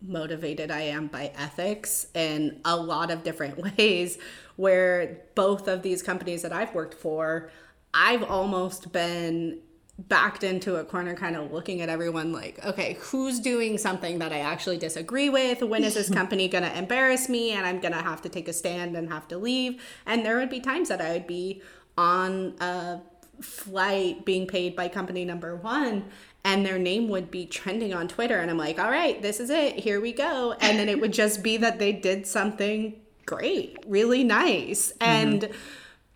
motivated 0.00 0.70
I 0.70 0.82
am 0.82 1.08
by 1.08 1.32
ethics 1.36 2.06
in 2.14 2.60
a 2.64 2.76
lot 2.76 3.10
of 3.10 3.22
different 3.22 3.58
ways. 3.78 4.18
Where 4.56 5.20
both 5.34 5.68
of 5.68 5.82
these 5.82 6.02
companies 6.02 6.42
that 6.42 6.52
I've 6.52 6.74
worked 6.74 6.94
for, 6.94 7.50
I've 7.94 8.24
almost 8.24 8.92
been 8.92 9.60
backed 9.98 10.44
into 10.44 10.76
a 10.76 10.84
corner, 10.84 11.14
kind 11.14 11.34
of 11.36 11.52
looking 11.52 11.80
at 11.80 11.88
everyone 11.88 12.32
like, 12.32 12.64
okay, 12.64 12.96
who's 13.00 13.40
doing 13.40 13.78
something 13.78 14.20
that 14.20 14.32
I 14.32 14.38
actually 14.40 14.78
disagree 14.78 15.28
with? 15.28 15.62
When 15.62 15.82
is 15.82 15.94
this 15.94 16.08
company 16.14 16.48
going 16.48 16.64
to 16.64 16.78
embarrass 16.78 17.28
me 17.28 17.50
and 17.50 17.66
I'm 17.66 17.80
going 17.80 17.94
to 17.94 18.02
have 18.02 18.22
to 18.22 18.28
take 18.28 18.46
a 18.46 18.52
stand 18.52 18.96
and 18.96 19.08
have 19.08 19.26
to 19.28 19.38
leave? 19.38 19.82
And 20.06 20.24
there 20.24 20.36
would 20.36 20.50
be 20.50 20.60
times 20.60 20.88
that 20.88 21.00
I 21.00 21.12
would 21.12 21.26
be 21.26 21.62
on 21.96 22.54
a 22.60 23.00
flight 23.40 24.24
being 24.24 24.46
paid 24.46 24.74
by 24.74 24.88
company 24.88 25.24
number 25.24 25.56
one 25.56 26.04
and 26.44 26.64
their 26.64 26.78
name 26.78 27.08
would 27.08 27.30
be 27.30 27.46
trending 27.46 27.92
on 27.92 28.08
Twitter. 28.08 28.38
And 28.38 28.50
I'm 28.50 28.58
like, 28.58 28.78
all 28.78 28.90
right, 28.90 29.20
this 29.20 29.40
is 29.40 29.50
it. 29.50 29.80
Here 29.80 30.00
we 30.00 30.12
go. 30.12 30.52
And 30.60 30.78
then 30.78 30.88
it 30.88 31.00
would 31.00 31.12
just 31.12 31.42
be 31.42 31.56
that 31.58 31.78
they 31.78 31.92
did 31.92 32.26
something 32.26 33.00
great, 33.26 33.76
really 33.86 34.24
nice. 34.24 34.92
Mm-hmm. 34.92 35.02
And 35.02 35.50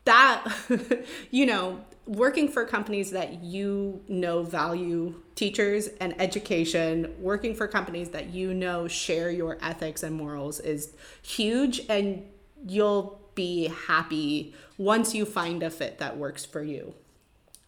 that, 0.05 0.45
you 1.31 1.47
know, 1.47 1.81
working 2.07 2.49
for 2.49 2.65
companies 2.65 3.11
that 3.13 3.43
you 3.45 4.01
know 4.09 4.43
value 4.43 5.15
teachers 5.35 5.89
and 6.01 6.21
education, 6.21 7.15
working 7.19 7.55
for 7.55 7.69
companies 7.69 8.11
that 8.11 8.31
you 8.31 8.53
know 8.55 8.89
share 8.89 9.31
your 9.31 9.59
ethics 9.61 10.03
and 10.03 10.17
morals 10.17 10.61
is 10.61 10.95
huge. 11.23 11.83
And 11.89 12.25
you'll 12.67 13.21
be 13.35 13.69
happy 13.87 14.55
once 14.79 15.15
you 15.15 15.25
find 15.25 15.63
a 15.63 15.71
fit 15.71 15.99
that 15.99 16.17
works 16.17 16.45
for 16.45 16.63
you. 16.63 16.95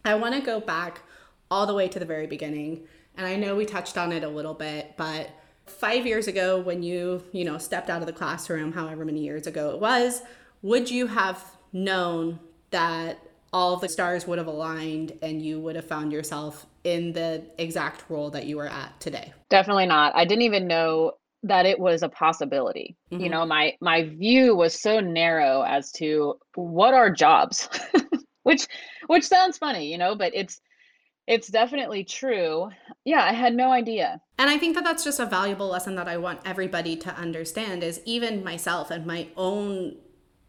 I 0.03 0.15
want 0.15 0.35
to 0.35 0.41
go 0.41 0.59
back 0.59 1.01
all 1.51 1.65
the 1.65 1.73
way 1.73 1.87
to 1.87 1.99
the 1.99 2.05
very 2.05 2.27
beginning. 2.27 2.87
And 3.17 3.25
I 3.25 3.35
know 3.35 3.55
we 3.55 3.65
touched 3.65 3.97
on 3.97 4.11
it 4.11 4.23
a 4.23 4.27
little 4.27 4.53
bit, 4.53 4.93
but 4.97 5.29
five 5.65 6.05
years 6.05 6.27
ago, 6.27 6.59
when 6.59 6.83
you, 6.83 7.23
you 7.31 7.45
know, 7.45 7.57
stepped 7.57 7.89
out 7.89 8.01
of 8.01 8.07
the 8.07 8.13
classroom, 8.13 8.71
however 8.71 9.05
many 9.05 9.21
years 9.21 9.47
ago 9.47 9.71
it 9.71 9.79
was, 9.79 10.21
would 10.61 10.89
you 10.89 11.07
have 11.07 11.43
known 11.71 12.39
that 12.71 13.19
all 13.53 13.73
of 13.73 13.81
the 13.81 13.89
stars 13.89 14.27
would 14.27 14.37
have 14.37 14.47
aligned 14.47 15.17
and 15.21 15.41
you 15.41 15.59
would 15.59 15.75
have 15.75 15.85
found 15.85 16.11
yourself 16.11 16.65
in 16.83 17.13
the 17.13 17.43
exact 17.57 18.03
role 18.09 18.29
that 18.29 18.45
you 18.45 18.59
are 18.59 18.67
at 18.67 18.99
today? 18.99 19.33
Definitely 19.49 19.85
not. 19.85 20.13
I 20.15 20.25
didn't 20.25 20.43
even 20.43 20.67
know 20.67 21.13
that 21.43 21.65
it 21.65 21.79
was 21.79 22.01
a 22.03 22.09
possibility. 22.09 22.97
Mm-hmm. 23.11 23.23
You 23.23 23.29
know, 23.29 23.45
my 23.45 23.73
my 23.79 24.03
view 24.03 24.55
was 24.55 24.79
so 24.79 24.99
narrow 24.99 25.61
as 25.61 25.91
to 25.93 26.35
what 26.55 26.93
are 26.93 27.09
jobs. 27.09 27.69
which 28.43 28.67
which 29.07 29.23
sounds 29.23 29.57
funny, 29.57 29.91
you 29.91 29.97
know, 29.97 30.15
but 30.15 30.31
it's 30.35 30.59
it's 31.27 31.47
definitely 31.47 32.03
true. 32.03 32.69
Yeah, 33.03 33.23
I 33.23 33.33
had 33.33 33.55
no 33.55 33.71
idea. 33.71 34.21
And 34.37 34.49
I 34.49 34.57
think 34.57 34.75
that 34.75 34.83
that's 34.83 35.03
just 35.03 35.19
a 35.19 35.25
valuable 35.25 35.67
lesson 35.67 35.95
that 35.95 36.07
I 36.07 36.17
want 36.17 36.39
everybody 36.45 36.95
to 36.97 37.15
understand 37.15 37.83
is 37.83 38.01
even 38.05 38.43
myself 38.43 38.91
and 38.91 39.05
my 39.05 39.27
own 39.35 39.95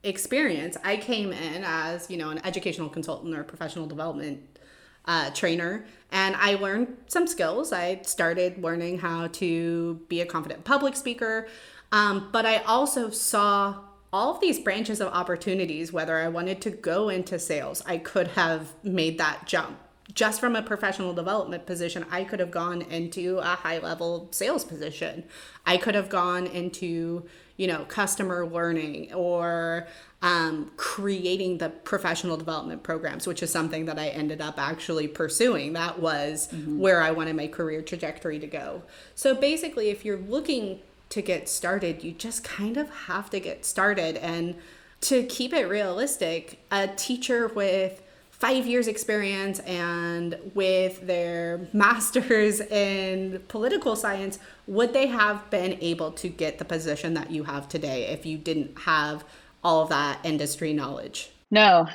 experience. 0.02 0.76
I 0.84 0.96
came 0.96 1.32
in 1.32 1.64
as, 1.64 2.10
you 2.10 2.16
know, 2.16 2.30
an 2.30 2.44
educational 2.44 2.88
consultant 2.88 3.34
or 3.34 3.42
professional 3.44 3.86
development 3.86 4.58
uh, 5.06 5.30
trainer 5.30 5.84
and 6.10 6.36
I 6.36 6.54
learned 6.54 6.96
some 7.06 7.26
skills. 7.26 7.72
I 7.72 8.00
started 8.02 8.62
learning 8.62 8.98
how 8.98 9.28
to 9.28 10.00
be 10.08 10.20
a 10.20 10.26
confident 10.26 10.64
public 10.64 10.96
speaker. 10.96 11.48
Um, 11.92 12.28
but 12.32 12.44
I 12.44 12.58
also 12.58 13.10
saw 13.10 13.82
all 14.12 14.34
of 14.34 14.40
these 14.40 14.58
branches 14.58 15.00
of 15.00 15.08
opportunities, 15.08 15.92
whether 15.92 16.16
I 16.16 16.28
wanted 16.28 16.60
to 16.62 16.70
go 16.70 17.08
into 17.08 17.38
sales, 17.38 17.82
I 17.86 17.98
could 17.98 18.28
have 18.28 18.72
made 18.82 19.18
that 19.18 19.46
jump 19.46 19.78
just 20.14 20.40
from 20.40 20.54
a 20.54 20.62
professional 20.62 21.12
development 21.12 21.66
position, 21.66 22.06
I 22.10 22.24
could 22.24 22.40
have 22.40 22.50
gone 22.50 22.82
into 22.82 23.38
a 23.38 23.56
high 23.56 23.78
level 23.78 24.28
sales 24.30 24.64
position. 24.64 25.24
I 25.64 25.76
could 25.76 25.94
have 25.94 26.08
gone 26.08 26.46
into, 26.46 27.24
you 27.56 27.66
know, 27.66 27.84
customer 27.86 28.46
learning 28.46 29.12
or 29.12 29.88
um, 30.22 30.70
creating 30.76 31.58
the 31.58 31.70
professional 31.70 32.36
development 32.36 32.82
programs, 32.82 33.26
which 33.26 33.42
is 33.42 33.50
something 33.50 33.86
that 33.86 33.98
I 33.98 34.08
ended 34.08 34.40
up 34.40 34.58
actually 34.58 35.08
pursuing. 35.08 35.72
That 35.72 35.98
was 35.98 36.48
mm-hmm. 36.52 36.78
where 36.78 37.02
I 37.02 37.10
wanted 37.10 37.36
my 37.36 37.48
career 37.48 37.82
trajectory 37.82 38.38
to 38.38 38.46
go. 38.46 38.82
So 39.14 39.34
basically, 39.34 39.90
if 39.90 40.04
you're 40.04 40.18
looking 40.18 40.80
to 41.08 41.22
get 41.22 41.48
started, 41.48 42.02
you 42.02 42.12
just 42.12 42.44
kind 42.44 42.76
of 42.76 42.90
have 42.90 43.28
to 43.30 43.40
get 43.40 43.64
started. 43.64 44.16
And 44.16 44.56
to 45.02 45.24
keep 45.24 45.52
it 45.52 45.66
realistic, 45.66 46.60
a 46.70 46.88
teacher 46.88 47.48
with 47.48 48.02
five 48.38 48.66
years 48.66 48.86
experience 48.86 49.60
and 49.60 50.36
with 50.54 51.06
their 51.06 51.66
masters 51.72 52.60
in 52.60 53.42
political 53.48 53.96
science 53.96 54.38
would 54.66 54.92
they 54.92 55.06
have 55.06 55.48
been 55.50 55.78
able 55.80 56.10
to 56.12 56.28
get 56.28 56.58
the 56.58 56.64
position 56.64 57.14
that 57.14 57.30
you 57.30 57.44
have 57.44 57.68
today 57.68 58.06
if 58.08 58.26
you 58.26 58.36
didn't 58.36 58.78
have 58.80 59.24
all 59.64 59.82
of 59.82 59.88
that 59.88 60.18
industry 60.24 60.72
knowledge 60.72 61.30
no 61.50 61.86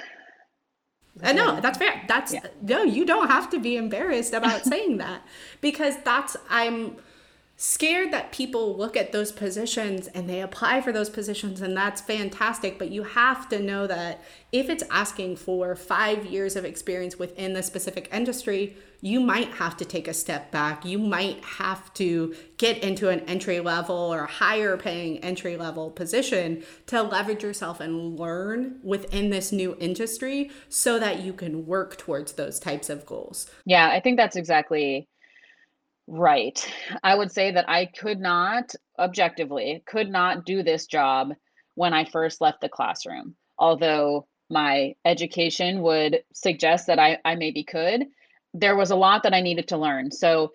uh, 1.21 1.33
no, 1.33 1.59
that's 1.59 1.77
fair. 1.77 2.01
That's 2.07 2.33
yeah. 2.33 2.39
no, 2.61 2.83
you 2.83 3.05
don't 3.05 3.27
have 3.27 3.49
to 3.49 3.59
be 3.59 3.75
embarrassed 3.75 4.33
about 4.33 4.63
saying 4.63 4.97
that 4.97 5.21
because 5.59 5.95
that's 6.05 6.37
I'm 6.49 6.95
scared 7.61 8.11
that 8.11 8.31
people 8.31 8.75
look 8.75 8.97
at 8.97 9.11
those 9.11 9.31
positions 9.31 10.07
and 10.07 10.27
they 10.27 10.41
apply 10.41 10.81
for 10.81 10.91
those 10.91 11.11
positions 11.11 11.61
and 11.61 11.77
that's 11.77 12.01
fantastic 12.01 12.79
but 12.79 12.89
you 12.89 13.03
have 13.03 13.47
to 13.47 13.59
know 13.59 13.85
that 13.85 14.19
if 14.51 14.67
it's 14.67 14.83
asking 14.89 15.35
for 15.35 15.75
5 15.75 16.25
years 16.25 16.55
of 16.55 16.65
experience 16.65 17.19
within 17.19 17.53
the 17.53 17.61
specific 17.61 18.09
industry 18.11 18.75
you 19.01 19.19
might 19.19 19.49
have 19.49 19.75
to 19.77 19.85
take 19.85 20.07
a 20.07 20.13
step 20.13 20.51
back. 20.51 20.85
You 20.85 20.99
might 20.99 21.43
have 21.43 21.91
to 21.95 22.35
get 22.57 22.83
into 22.83 23.09
an 23.09 23.21
entry 23.21 23.59
level 23.59 23.95
or 23.95 24.27
higher 24.27 24.77
paying 24.77 25.17
entry 25.19 25.57
level 25.57 25.89
position 25.89 26.63
to 26.85 27.01
leverage 27.01 27.41
yourself 27.41 27.79
and 27.79 28.19
learn 28.19 28.79
within 28.83 29.31
this 29.31 29.51
new 29.51 29.75
industry 29.79 30.51
so 30.69 30.99
that 30.99 31.21
you 31.21 31.33
can 31.33 31.65
work 31.65 31.97
towards 31.97 32.33
those 32.33 32.59
types 32.59 32.89
of 32.89 33.05
goals. 33.07 33.49
Yeah 33.65 33.89
i 33.89 33.99
think 33.99 34.17
that's 34.17 34.35
exactly 34.35 35.07
Right. 36.13 36.69
I 37.03 37.15
would 37.15 37.31
say 37.31 37.51
that 37.51 37.69
I 37.69 37.85
could 37.85 38.19
not, 38.19 38.75
objectively, 38.99 39.81
could 39.85 40.09
not 40.09 40.45
do 40.45 40.61
this 40.61 40.85
job 40.85 41.31
when 41.75 41.93
I 41.93 42.03
first 42.03 42.41
left 42.41 42.59
the 42.59 42.67
classroom. 42.67 43.35
Although 43.57 44.27
my 44.49 44.93
education 45.05 45.81
would 45.83 46.21
suggest 46.33 46.87
that 46.87 46.99
I, 46.99 47.17
I 47.23 47.35
maybe 47.35 47.63
could, 47.63 48.07
there 48.53 48.75
was 48.75 48.91
a 48.91 48.95
lot 48.97 49.23
that 49.23 49.33
I 49.33 49.39
needed 49.39 49.69
to 49.69 49.77
learn. 49.77 50.11
So 50.11 50.51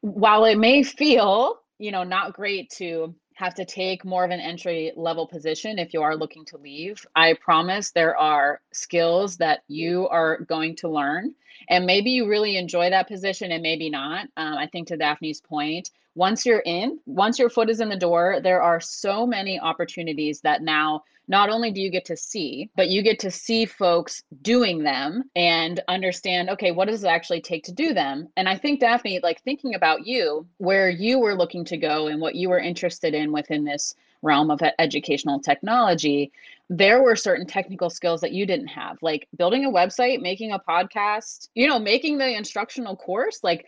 while 0.00 0.44
it 0.44 0.58
may 0.58 0.84
feel, 0.84 1.58
you 1.80 1.90
know, 1.90 2.04
not 2.04 2.34
great 2.34 2.70
to 2.76 3.16
have 3.38 3.54
to 3.54 3.64
take 3.64 4.04
more 4.04 4.24
of 4.24 4.32
an 4.32 4.40
entry 4.40 4.90
level 4.96 5.24
position 5.24 5.78
if 5.78 5.94
you 5.94 6.02
are 6.02 6.16
looking 6.16 6.44
to 6.46 6.56
leave, 6.56 7.06
I 7.14 7.34
promise 7.34 7.92
there 7.92 8.16
are 8.16 8.60
skills 8.72 9.36
that 9.36 9.60
you 9.68 10.08
are 10.08 10.40
going 10.40 10.74
to 10.76 10.88
learn 10.88 11.36
and 11.68 11.86
maybe 11.86 12.10
you 12.10 12.28
really 12.28 12.56
enjoy 12.56 12.90
that 12.90 13.06
position 13.06 13.52
and 13.52 13.62
maybe 13.62 13.90
not. 13.90 14.26
Um, 14.36 14.54
I 14.54 14.66
think 14.66 14.88
to 14.88 14.96
Daphne's 14.96 15.40
point, 15.40 15.90
once 16.14 16.44
you're 16.44 16.62
in, 16.64 16.98
once 17.06 17.38
your 17.38 17.50
foot 17.50 17.70
is 17.70 17.80
in 17.80 17.88
the 17.88 17.96
door, 17.96 18.40
there 18.42 18.62
are 18.62 18.80
so 18.80 19.26
many 19.26 19.60
opportunities 19.60 20.40
that 20.40 20.62
now 20.62 21.02
not 21.28 21.50
only 21.50 21.70
do 21.70 21.80
you 21.80 21.90
get 21.90 22.06
to 22.06 22.16
see, 22.16 22.70
but 22.74 22.88
you 22.88 23.02
get 23.02 23.18
to 23.20 23.30
see 23.30 23.66
folks 23.66 24.22
doing 24.40 24.82
them 24.82 25.24
and 25.36 25.80
understand, 25.86 26.48
okay, 26.48 26.70
what 26.70 26.88
does 26.88 27.04
it 27.04 27.08
actually 27.08 27.42
take 27.42 27.64
to 27.64 27.72
do 27.72 27.92
them? 27.92 28.28
And 28.36 28.48
I 28.48 28.56
think, 28.56 28.80
Daphne, 28.80 29.20
like 29.22 29.42
thinking 29.42 29.74
about 29.74 30.06
you, 30.06 30.46
where 30.56 30.88
you 30.88 31.18
were 31.18 31.36
looking 31.36 31.66
to 31.66 31.76
go 31.76 32.06
and 32.06 32.20
what 32.20 32.34
you 32.34 32.48
were 32.48 32.58
interested 32.58 33.12
in 33.12 33.30
within 33.30 33.64
this 33.64 33.94
realm 34.22 34.50
of 34.50 34.60
educational 34.78 35.38
technology, 35.38 36.32
there 36.70 37.02
were 37.02 37.14
certain 37.14 37.46
technical 37.46 37.90
skills 37.90 38.22
that 38.22 38.32
you 38.32 38.46
didn't 38.46 38.68
have, 38.68 38.96
like 39.02 39.28
building 39.36 39.66
a 39.66 39.70
website, 39.70 40.20
making 40.20 40.52
a 40.52 40.58
podcast, 40.58 41.48
you 41.54 41.68
know, 41.68 41.78
making 41.78 42.18
the 42.18 42.36
instructional 42.36 42.96
course. 42.96 43.40
Like 43.42 43.66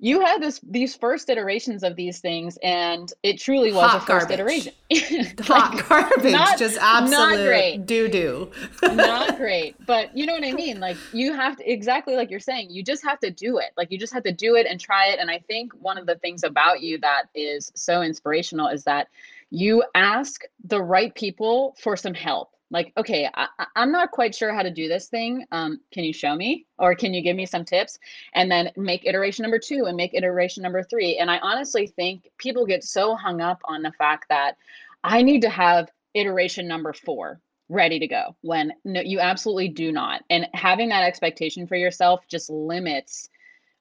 you 0.00 0.20
had 0.20 0.40
this 0.40 0.60
these 0.62 0.94
first 0.94 1.28
iterations 1.28 1.82
of 1.82 1.96
these 1.96 2.20
things, 2.20 2.56
and 2.62 3.12
it 3.24 3.40
truly 3.40 3.72
was 3.72 3.90
Hot 3.90 3.96
a 3.96 4.06
first 4.06 4.28
garbage. 4.28 4.68
iteration. 4.90 5.36
Hot 5.44 5.88
garbage, 5.88 6.32
not, 6.32 6.56
just 6.58 6.78
absolute 6.80 7.84
doo 7.84 8.08
doo. 8.08 8.50
not 8.82 9.36
great, 9.36 9.74
but 9.86 10.16
you 10.16 10.24
know 10.24 10.34
what 10.34 10.44
I 10.44 10.52
mean. 10.64 10.78
Like 10.78 10.96
you 11.12 11.32
have 11.34 11.56
to 11.56 11.70
exactly 11.70 12.14
like 12.14 12.30
you're 12.30 12.38
saying. 12.38 12.70
You 12.70 12.84
just 12.84 13.04
have 13.04 13.18
to 13.20 13.30
do 13.30 13.58
it. 13.58 13.70
Like 13.76 13.90
you 13.90 13.98
just 13.98 14.12
have 14.12 14.22
to 14.22 14.32
do 14.32 14.54
it 14.54 14.66
and 14.66 14.80
try 14.80 15.08
it. 15.08 15.18
And 15.18 15.30
I 15.30 15.40
think 15.40 15.72
one 15.72 15.98
of 15.98 16.06
the 16.06 16.14
things 16.16 16.44
about 16.44 16.80
you 16.80 16.98
that 16.98 17.24
is 17.34 17.72
so 17.74 18.02
inspirational 18.02 18.68
is 18.68 18.84
that 18.84 19.08
you 19.50 19.82
ask 19.94 20.42
the 20.64 20.80
right 20.80 21.14
people 21.14 21.74
for 21.80 21.96
some 21.96 22.14
help 22.14 22.52
like 22.70 22.92
okay 22.96 23.28
I, 23.34 23.48
am 23.76 23.92
not 23.92 24.10
quite 24.10 24.34
sure 24.34 24.52
how 24.52 24.62
to 24.62 24.70
do 24.70 24.88
this 24.88 25.08
thing 25.08 25.44
um, 25.52 25.80
can 25.92 26.04
you 26.04 26.12
show 26.12 26.34
me? 26.34 26.66
Or 26.78 26.94
can 26.94 27.14
you 27.14 27.22
give 27.22 27.36
me 27.36 27.46
some 27.46 27.64
tips? 27.64 27.98
And 28.34 28.50
then 28.50 28.70
make 28.76 29.06
iteration 29.06 29.42
number 29.42 29.58
two 29.58 29.84
and 29.86 29.96
make 29.96 30.14
iteration 30.14 30.62
number 30.62 30.82
three. 30.82 31.18
And 31.18 31.30
i 31.30 31.38
honestly 31.38 31.86
think 31.86 32.28
people 32.38 32.66
get 32.66 32.84
so 32.84 33.14
hung 33.14 33.40
up 33.40 33.60
on 33.64 33.82
the 33.82 33.92
fact 33.92 34.26
that 34.28 34.56
i 35.04 35.22
need 35.22 35.42
to 35.42 35.50
have 35.50 35.90
iteration 36.14 36.66
number 36.66 36.92
four 36.92 37.40
ready 37.68 37.98
to 37.98 38.06
go 38.06 38.34
when 38.40 38.72
no, 38.84 39.00
you 39.00 39.20
absolutely 39.20 39.68
do 39.68 39.92
not. 39.92 40.22
And 40.30 40.48
having 40.54 40.88
that 40.88 41.04
expectation 41.04 41.66
for 41.66 41.76
yourself 41.76 42.20
just 42.28 42.48
limits 42.48 43.28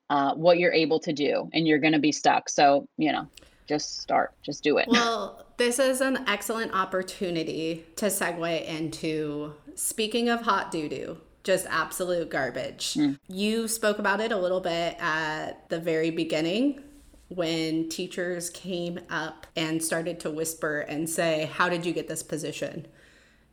uh, 0.09 0.33
what 0.35 0.59
you're 0.59 0.73
able 0.73 0.99
to 1.01 1.13
do 1.13 1.49
and 1.53 1.67
you're 1.67 1.79
going 1.79 1.93
to 1.93 1.99
be 1.99 2.11
stuck. 2.11 2.49
So 2.49 2.87
you 2.97 3.11
know 3.11 3.27
just 3.67 3.99
start 4.01 4.33
just 4.41 4.63
do 4.63 4.77
it. 4.77 4.87
Well 4.87 5.43
this 5.57 5.79
is 5.79 6.01
an 6.01 6.23
excellent 6.27 6.73
opportunity 6.73 7.85
to 7.95 8.05
segue 8.07 8.65
into 8.65 9.53
speaking 9.75 10.29
of 10.29 10.41
hot 10.41 10.71
doo 10.71 10.89
doo 10.89 11.17
just 11.43 11.65
absolute 11.69 12.29
garbage. 12.29 12.95
Mm. 12.95 13.17
you 13.29 13.67
spoke 13.69 13.99
about 13.99 14.19
it 14.19 14.33
a 14.33 14.37
little 14.37 14.59
bit 14.59 14.97
at 14.99 15.69
the 15.69 15.79
very 15.79 16.11
beginning 16.11 16.83
when 17.29 17.87
teachers 17.89 18.49
came 18.49 18.99
up 19.09 19.47
and 19.55 19.83
started 19.83 20.19
to 20.21 20.29
whisper 20.29 20.79
and 20.81 21.09
say 21.09 21.49
how 21.53 21.69
did 21.69 21.85
you 21.85 21.93
get 21.93 22.07
this 22.07 22.23
position? 22.23 22.87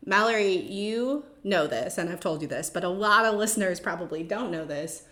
Mallory 0.05 0.57
you 0.57 1.25
know 1.43 1.67
this 1.67 1.99
and 1.99 2.11
i've 2.11 2.21
told 2.21 2.43
you 2.43 2.49
this 2.49 2.69
but 2.69 2.85
a 2.85 2.89
lot 2.89 3.25
of 3.25 3.35
listeners 3.35 3.81
probably 3.81 4.23
don't 4.23 4.51
know 4.51 4.65
this. 4.65 5.05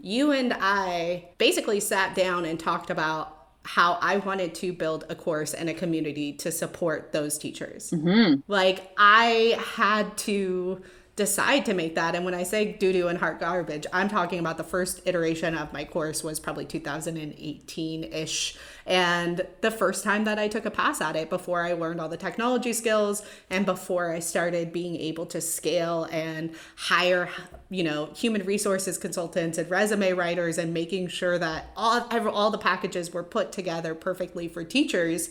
You 0.00 0.30
and 0.30 0.54
I 0.60 1.30
basically 1.38 1.80
sat 1.80 2.14
down 2.14 2.44
and 2.44 2.58
talked 2.58 2.88
about 2.88 3.37
how 3.74 3.98
I 4.00 4.16
wanted 4.16 4.54
to 4.56 4.72
build 4.72 5.04
a 5.10 5.14
course 5.14 5.52
and 5.52 5.68
a 5.68 5.74
community 5.74 6.32
to 6.32 6.50
support 6.50 7.12
those 7.12 7.36
teachers. 7.36 7.90
Mm-hmm. 7.90 8.40
Like 8.50 8.94
I 8.96 9.60
had 9.76 10.16
to 10.18 10.80
decide 11.18 11.66
to 11.66 11.74
make 11.74 11.96
that. 11.96 12.14
And 12.14 12.24
when 12.24 12.32
I 12.32 12.44
say 12.44 12.72
doo 12.74 12.92
doo 12.92 13.08
and 13.08 13.18
heart 13.18 13.40
garbage, 13.40 13.86
I'm 13.92 14.08
talking 14.08 14.38
about 14.38 14.56
the 14.56 14.62
first 14.62 15.02
iteration 15.04 15.56
of 15.56 15.72
my 15.72 15.84
course 15.84 16.22
was 16.22 16.38
probably 16.38 16.64
2018 16.64 18.04
ish. 18.04 18.56
And 18.86 19.44
the 19.60 19.72
first 19.72 20.04
time 20.04 20.22
that 20.24 20.38
I 20.38 20.46
took 20.46 20.64
a 20.64 20.70
pass 20.70 21.00
at 21.00 21.16
it 21.16 21.28
before 21.28 21.64
I 21.64 21.72
learned 21.72 22.00
all 22.00 22.08
the 22.08 22.16
technology 22.16 22.72
skills 22.72 23.24
and 23.50 23.66
before 23.66 24.12
I 24.12 24.20
started 24.20 24.72
being 24.72 24.94
able 24.94 25.26
to 25.26 25.40
scale 25.40 26.04
and 26.04 26.54
hire, 26.76 27.28
you 27.68 27.82
know, 27.82 28.06
human 28.14 28.46
resources 28.46 28.96
consultants 28.96 29.58
and 29.58 29.68
resume 29.68 30.12
writers 30.12 30.56
and 30.56 30.72
making 30.72 31.08
sure 31.08 31.36
that 31.36 31.72
all, 31.76 32.06
all 32.30 32.52
the 32.52 32.58
packages 32.58 33.12
were 33.12 33.24
put 33.24 33.50
together 33.50 33.92
perfectly 33.92 34.46
for 34.46 34.62
teachers. 34.62 35.30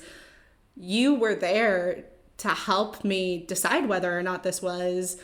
You 0.76 1.16
were 1.16 1.34
there 1.34 2.04
to 2.40 2.50
help 2.50 3.06
me 3.06 3.46
decide 3.48 3.88
whether 3.88 4.16
or 4.16 4.22
not 4.22 4.44
this 4.44 4.62
was 4.62 5.18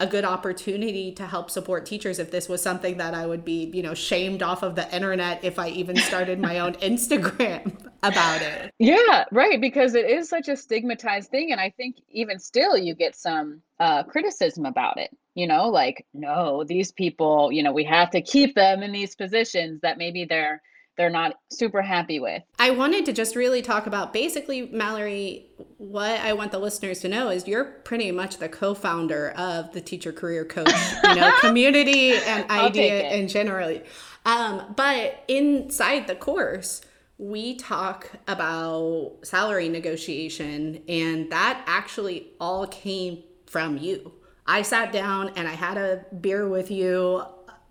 a 0.00 0.06
good 0.06 0.24
opportunity 0.24 1.12
to 1.12 1.26
help 1.26 1.50
support 1.50 1.86
teachers 1.86 2.18
if 2.18 2.30
this 2.30 2.48
was 2.48 2.60
something 2.60 2.96
that 2.96 3.14
I 3.14 3.26
would 3.26 3.44
be, 3.44 3.70
you 3.72 3.82
know, 3.82 3.94
shamed 3.94 4.42
off 4.42 4.64
of 4.64 4.74
the 4.74 4.92
internet 4.94 5.44
if 5.44 5.58
I 5.58 5.68
even 5.68 5.96
started 5.96 6.40
my 6.40 6.58
own 6.58 6.74
Instagram 6.82 7.90
about 8.02 8.42
it. 8.42 8.72
Yeah, 8.78 9.24
right, 9.30 9.60
because 9.60 9.94
it 9.94 10.10
is 10.10 10.28
such 10.28 10.48
a 10.48 10.56
stigmatized 10.56 11.30
thing 11.30 11.52
and 11.52 11.60
I 11.60 11.70
think 11.70 11.96
even 12.10 12.40
still 12.40 12.76
you 12.76 12.94
get 12.94 13.14
some 13.14 13.62
uh, 13.78 14.02
criticism 14.02 14.66
about 14.66 14.98
it. 14.98 15.16
You 15.36 15.46
know, 15.46 15.68
like 15.68 16.06
no, 16.12 16.64
these 16.64 16.92
people, 16.92 17.52
you 17.52 17.62
know, 17.62 17.72
we 17.72 17.84
have 17.84 18.10
to 18.10 18.20
keep 18.20 18.54
them 18.54 18.82
in 18.82 18.92
these 18.92 19.14
positions 19.14 19.80
that 19.82 19.98
maybe 19.98 20.24
they're 20.24 20.60
they're 20.96 21.10
not 21.10 21.34
super 21.50 21.82
happy 21.82 22.20
with. 22.20 22.42
I 22.58 22.70
wanted 22.70 23.06
to 23.06 23.12
just 23.12 23.36
really 23.36 23.62
talk 23.62 23.86
about 23.86 24.12
basically, 24.12 24.68
Mallory, 24.72 25.46
what 25.78 26.20
I 26.20 26.32
want 26.32 26.52
the 26.52 26.58
listeners 26.58 27.00
to 27.00 27.08
know 27.08 27.30
is 27.30 27.48
you're 27.48 27.64
pretty 27.64 28.10
much 28.12 28.38
the 28.38 28.48
co-founder 28.48 29.30
of 29.30 29.72
the 29.72 29.80
teacher 29.80 30.12
career 30.12 30.44
coach, 30.44 30.72
you 31.04 31.14
know, 31.16 31.32
community 31.40 32.12
and 32.14 32.48
idea 32.50 33.02
and 33.04 33.28
generally. 33.28 33.82
Um, 34.24 34.74
but 34.76 35.24
inside 35.28 36.06
the 36.06 36.14
course, 36.14 36.80
we 37.18 37.54
talk 37.56 38.10
about 38.26 39.18
salary 39.22 39.68
negotiation, 39.68 40.82
and 40.88 41.30
that 41.30 41.62
actually 41.66 42.32
all 42.40 42.66
came 42.66 43.22
from 43.46 43.78
you. 43.78 44.12
I 44.46 44.62
sat 44.62 44.92
down 44.92 45.30
and 45.36 45.48
I 45.48 45.52
had 45.52 45.78
a 45.78 46.04
beer 46.20 46.48
with 46.48 46.70
you 46.70 47.24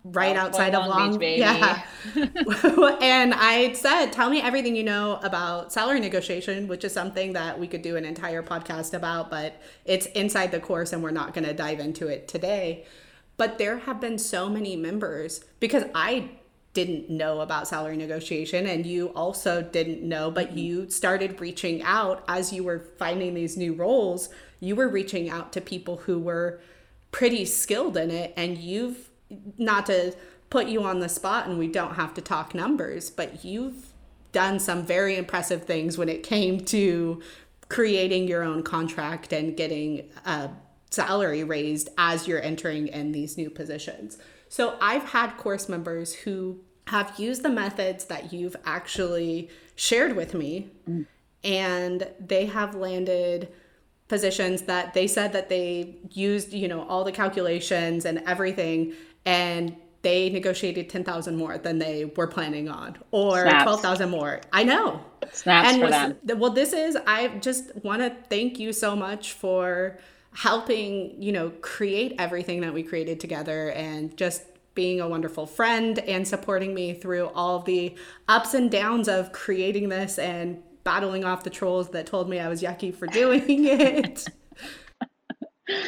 right 0.04 0.36
outside 0.36 0.74
of 0.74 0.86
Long, 0.86 1.18
Beach, 1.18 1.38
yeah. 1.38 1.82
and 2.14 3.34
I 3.34 3.72
said, 3.72 4.12
"Tell 4.12 4.28
me 4.28 4.40
everything 4.40 4.76
you 4.76 4.84
know 4.84 5.18
about 5.22 5.72
salary 5.72 6.00
negotiation," 6.00 6.68
which 6.68 6.84
is 6.84 6.92
something 6.92 7.32
that 7.32 7.58
we 7.58 7.66
could 7.66 7.82
do 7.82 7.96
an 7.96 8.04
entire 8.04 8.42
podcast 8.42 8.94
about, 8.94 9.30
but 9.30 9.60
it's 9.84 10.06
inside 10.06 10.52
the 10.52 10.60
course, 10.60 10.92
and 10.92 11.02
we're 11.02 11.10
not 11.10 11.32
going 11.32 11.44
to 11.44 11.54
dive 11.54 11.80
into 11.80 12.06
it 12.08 12.28
today. 12.28 12.84
But 13.36 13.58
there 13.58 13.78
have 13.78 14.00
been 14.00 14.18
so 14.18 14.48
many 14.48 14.76
members 14.76 15.44
because 15.58 15.84
I 15.94 16.30
didn't 16.74 17.08
know 17.08 17.40
about 17.40 17.68
salary 17.68 17.96
negotiation 17.96 18.66
and 18.66 18.84
you 18.84 19.06
also 19.14 19.62
didn't 19.62 20.02
know 20.02 20.28
but 20.28 20.48
mm-hmm. 20.48 20.58
you 20.58 20.90
started 20.90 21.40
reaching 21.40 21.80
out 21.84 22.24
as 22.26 22.52
you 22.52 22.64
were 22.64 22.80
finding 22.98 23.32
these 23.32 23.56
new 23.56 23.72
roles 23.72 24.28
you 24.58 24.74
were 24.74 24.88
reaching 24.88 25.30
out 25.30 25.52
to 25.52 25.60
people 25.60 25.98
who 25.98 26.18
were 26.18 26.60
pretty 27.12 27.44
skilled 27.44 27.96
in 27.96 28.10
it 28.10 28.34
and 28.36 28.58
you've 28.58 29.08
not 29.58 29.86
to 29.86 30.14
put 30.50 30.66
you 30.66 30.82
on 30.82 31.00
the 31.00 31.08
spot 31.08 31.46
and 31.46 31.58
we 31.58 31.66
don't 31.66 31.94
have 31.94 32.14
to 32.14 32.20
talk 32.20 32.54
numbers 32.54 33.10
but 33.10 33.44
you've 33.44 33.92
done 34.32 34.58
some 34.58 34.84
very 34.84 35.16
impressive 35.16 35.64
things 35.64 35.96
when 35.96 36.08
it 36.08 36.22
came 36.22 36.60
to 36.60 37.22
creating 37.68 38.28
your 38.28 38.42
own 38.42 38.62
contract 38.62 39.32
and 39.32 39.56
getting 39.56 40.08
a 40.26 40.50
salary 40.90 41.44
raised 41.44 41.88
as 41.98 42.26
you're 42.28 42.42
entering 42.42 42.88
in 42.88 43.12
these 43.12 43.36
new 43.36 43.50
positions. 43.50 44.18
So 44.48 44.76
I've 44.80 45.04
had 45.04 45.36
course 45.36 45.68
members 45.68 46.14
who 46.14 46.60
have 46.86 47.18
used 47.18 47.42
the 47.42 47.48
methods 47.48 48.04
that 48.06 48.32
you've 48.32 48.56
actually 48.64 49.48
shared 49.74 50.14
with 50.14 50.34
me, 50.34 50.70
and 51.42 52.06
they 52.20 52.46
have 52.46 52.74
landed 52.74 53.48
positions 54.06 54.62
that 54.62 54.94
they 54.94 55.06
said 55.06 55.32
that 55.32 55.48
they 55.48 55.96
used, 56.10 56.52
you 56.52 56.68
know, 56.68 56.86
all 56.86 57.04
the 57.04 57.12
calculations 57.12 58.04
and 58.04 58.22
everything, 58.26 58.92
and 59.24 59.76
they 60.02 60.28
negotiated 60.28 60.90
10,000 60.90 61.34
more 61.34 61.56
than 61.56 61.78
they 61.78 62.04
were 62.04 62.26
planning 62.26 62.68
on 62.68 62.96
or 63.10 63.44
12,000 63.44 64.10
more. 64.10 64.40
I 64.52 64.62
know. 64.62 65.00
Snaps 65.32 65.68
and 65.70 65.78
for 65.78 65.84
was, 65.86 66.14
them. 66.22 66.38
Well, 66.38 66.50
this 66.50 66.74
is, 66.74 66.96
I 67.06 67.28
just 67.38 67.74
want 67.82 68.02
to 68.02 68.14
thank 68.28 68.60
you 68.60 68.72
so 68.74 68.94
much 68.94 69.32
for 69.32 69.98
helping, 70.34 71.22
you 71.22 71.32
know, 71.32 71.50
create 71.62 72.14
everything 72.18 72.60
that 72.60 72.74
we 72.74 72.82
created 72.82 73.18
together 73.18 73.70
and 73.70 74.14
just 74.16 74.42
being 74.74 75.00
a 75.00 75.08
wonderful 75.08 75.46
friend 75.46 76.00
and 76.00 76.28
supporting 76.28 76.74
me 76.74 76.92
through 76.92 77.28
all 77.28 77.60
the 77.60 77.94
ups 78.28 78.52
and 78.52 78.70
downs 78.70 79.08
of 79.08 79.32
creating 79.32 79.88
this 79.88 80.18
and 80.18 80.62
battling 80.82 81.24
off 81.24 81.44
the 81.44 81.50
trolls 81.50 81.88
that 81.90 82.06
told 82.06 82.28
me 82.28 82.38
I 82.40 82.48
was 82.48 82.62
yucky 82.62 82.94
for 82.94 83.06
doing 83.06 83.42
it. 83.48 84.26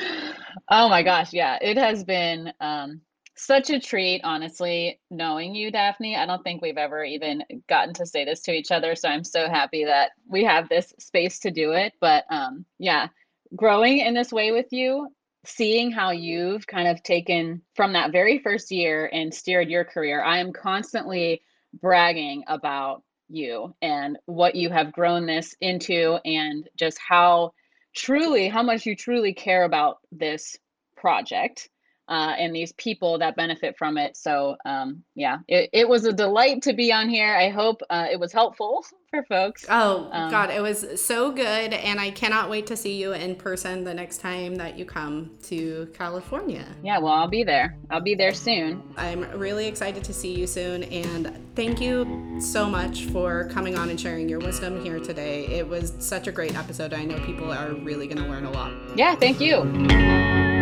oh 0.70 0.88
my 0.88 1.02
gosh, 1.02 1.32
yeah. 1.34 1.58
It 1.60 1.76
has 1.76 2.02
been 2.02 2.52
um 2.60 3.02
such 3.36 3.68
a 3.70 3.78
treat, 3.78 4.22
honestly, 4.24 4.98
knowing 5.10 5.54
you, 5.54 5.70
Daphne. 5.70 6.16
I 6.16 6.26
don't 6.26 6.42
think 6.42 6.62
we've 6.62 6.78
ever 6.78 7.04
even 7.04 7.44
gotten 7.68 7.92
to 7.94 8.06
say 8.06 8.24
this 8.24 8.40
to 8.42 8.52
each 8.52 8.70
other. 8.70 8.94
So 8.94 9.08
I'm 9.08 9.24
so 9.24 9.48
happy 9.48 9.84
that 9.84 10.12
we 10.26 10.44
have 10.44 10.68
this 10.68 10.94
space 10.98 11.40
to 11.40 11.50
do 11.50 11.72
it. 11.72 11.92
But 12.00 12.24
um, 12.30 12.64
yeah, 12.78 13.08
growing 13.54 13.98
in 13.98 14.14
this 14.14 14.32
way 14.32 14.52
with 14.52 14.72
you, 14.72 15.08
seeing 15.44 15.90
how 15.90 16.10
you've 16.10 16.66
kind 16.66 16.88
of 16.88 17.02
taken 17.02 17.62
from 17.74 17.92
that 17.92 18.10
very 18.10 18.38
first 18.38 18.70
year 18.70 19.08
and 19.12 19.32
steered 19.32 19.68
your 19.68 19.84
career, 19.84 20.22
I 20.22 20.38
am 20.38 20.52
constantly 20.52 21.42
bragging 21.80 22.44
about 22.48 23.02
you 23.28 23.74
and 23.82 24.18
what 24.24 24.54
you 24.54 24.70
have 24.70 24.92
grown 24.92 25.26
this 25.26 25.54
into 25.60 26.18
and 26.24 26.68
just 26.76 26.98
how 26.98 27.52
truly, 27.94 28.48
how 28.48 28.62
much 28.62 28.86
you 28.86 28.96
truly 28.96 29.34
care 29.34 29.64
about 29.64 29.98
this 30.10 30.56
project 30.96 31.68
uh, 32.08 32.34
and 32.38 32.54
these 32.54 32.72
people 32.72 33.18
that 33.18 33.36
benefit 33.36 33.76
from 33.76 33.98
it. 33.98 34.16
So, 34.16 34.56
um, 34.64 35.02
yeah, 35.14 35.38
it, 35.48 35.70
it 35.72 35.88
was 35.88 36.04
a 36.04 36.12
delight 36.12 36.62
to 36.62 36.72
be 36.72 36.92
on 36.92 37.08
here. 37.08 37.34
I 37.34 37.48
hope 37.48 37.82
uh, 37.90 38.06
it 38.10 38.20
was 38.20 38.32
helpful 38.32 38.84
for 39.10 39.24
folks. 39.24 39.64
Oh, 39.68 40.08
um, 40.12 40.30
God, 40.30 40.50
it 40.50 40.60
was 40.60 41.00
so 41.00 41.32
good. 41.32 41.72
And 41.72 42.00
I 42.00 42.10
cannot 42.10 42.48
wait 42.48 42.66
to 42.68 42.76
see 42.76 43.00
you 43.00 43.12
in 43.12 43.34
person 43.34 43.84
the 43.84 43.94
next 43.94 44.18
time 44.18 44.54
that 44.56 44.78
you 44.78 44.84
come 44.84 45.32
to 45.44 45.88
California. 45.94 46.66
Yeah, 46.82 46.98
well, 46.98 47.12
I'll 47.12 47.28
be 47.28 47.42
there. 47.42 47.76
I'll 47.90 48.00
be 48.00 48.14
there 48.14 48.34
soon. 48.34 48.82
I'm 48.96 49.22
really 49.38 49.66
excited 49.66 50.04
to 50.04 50.12
see 50.12 50.32
you 50.32 50.46
soon. 50.46 50.84
And 50.84 51.36
thank 51.56 51.80
you 51.80 52.40
so 52.40 52.68
much 52.68 53.06
for 53.06 53.48
coming 53.48 53.76
on 53.76 53.90
and 53.90 53.98
sharing 53.98 54.28
your 54.28 54.38
wisdom 54.38 54.82
here 54.82 55.00
today. 55.00 55.46
It 55.46 55.66
was 55.68 55.92
such 55.98 56.28
a 56.28 56.32
great 56.32 56.56
episode. 56.56 56.92
I 56.94 57.04
know 57.04 57.18
people 57.26 57.52
are 57.52 57.72
really 57.74 58.06
going 58.06 58.22
to 58.22 58.28
learn 58.28 58.44
a 58.44 58.50
lot. 58.50 58.72
Yeah, 58.96 59.16
thank 59.16 59.40
you. 59.40 60.55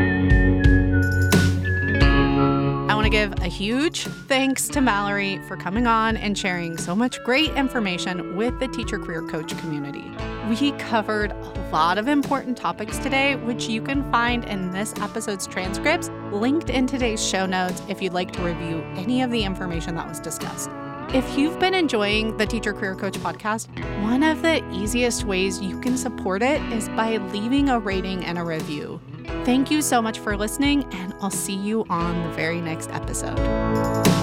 Want 3.05 3.13
to 3.13 3.19
give 3.19 3.45
a 3.45 3.51
huge 3.51 4.05
thanks 4.29 4.67
to 4.67 4.81
Mallory 4.81 5.39
for 5.47 5.59
coming 5.59 5.87
on 5.87 6.17
and 6.17 6.39
sharing 6.39 6.79
so 6.79 6.97
much 6.97 7.23
great 7.23 7.51
information 7.51 8.35
with 8.35 8.59
the 8.61 8.69
teacher 8.69 8.99
career 8.99 9.21
coach 9.21 9.55
community. 9.59 10.11
We 10.49 10.73
covered 10.79 11.33
a 11.33 11.69
lot 11.71 11.99
of 11.99 12.09
important 12.09 12.57
topics 12.57 12.97
today, 12.97 13.37
which 13.37 13.69
you 13.69 13.83
can 13.83 14.11
find 14.11 14.43
in 14.47 14.71
this 14.71 14.95
episode's 15.03 15.47
transcripts 15.47 16.09
linked 16.33 16.71
in 16.71 16.87
today's 16.87 17.23
show 17.23 17.45
notes 17.45 17.83
if 17.91 18.01
you'd 18.01 18.15
like 18.15 18.33
to 18.33 18.43
review 18.43 18.83
any 18.97 19.21
of 19.21 19.31
the 19.31 19.45
information 19.45 19.95
that 19.97 20.09
was 20.09 20.19
discussed. 20.19 20.71
If 21.11 21.37
you've 21.37 21.59
been 21.59 21.75
enjoying 21.75 22.39
the 22.39 22.47
Teacher 22.47 22.73
Career 22.73 22.95
Coach 22.95 23.19
podcast, 23.19 23.69
one 24.03 24.23
of 24.23 24.41
the 24.41 24.67
easiest 24.73 25.25
ways 25.25 25.61
you 25.61 25.79
can 25.81 25.99
support 25.99 26.43
it 26.43 26.63
is 26.73 26.89
by 26.91 27.19
leaving 27.19 27.69
a 27.69 27.79
rating 27.79 28.25
and 28.25 28.39
a 28.39 28.43
review. 28.43 28.99
Thank 29.45 29.71
you 29.71 29.83
so 29.83 30.01
much 30.01 30.19
for 30.19 30.37
listening, 30.37 30.85
and 30.95 31.15
I'll 31.21 31.31
see 31.31 31.55
you 31.55 31.85
on 31.91 32.23
the 32.23 32.35
very 32.35 32.61
next 32.61 32.91
episode. 32.91 34.14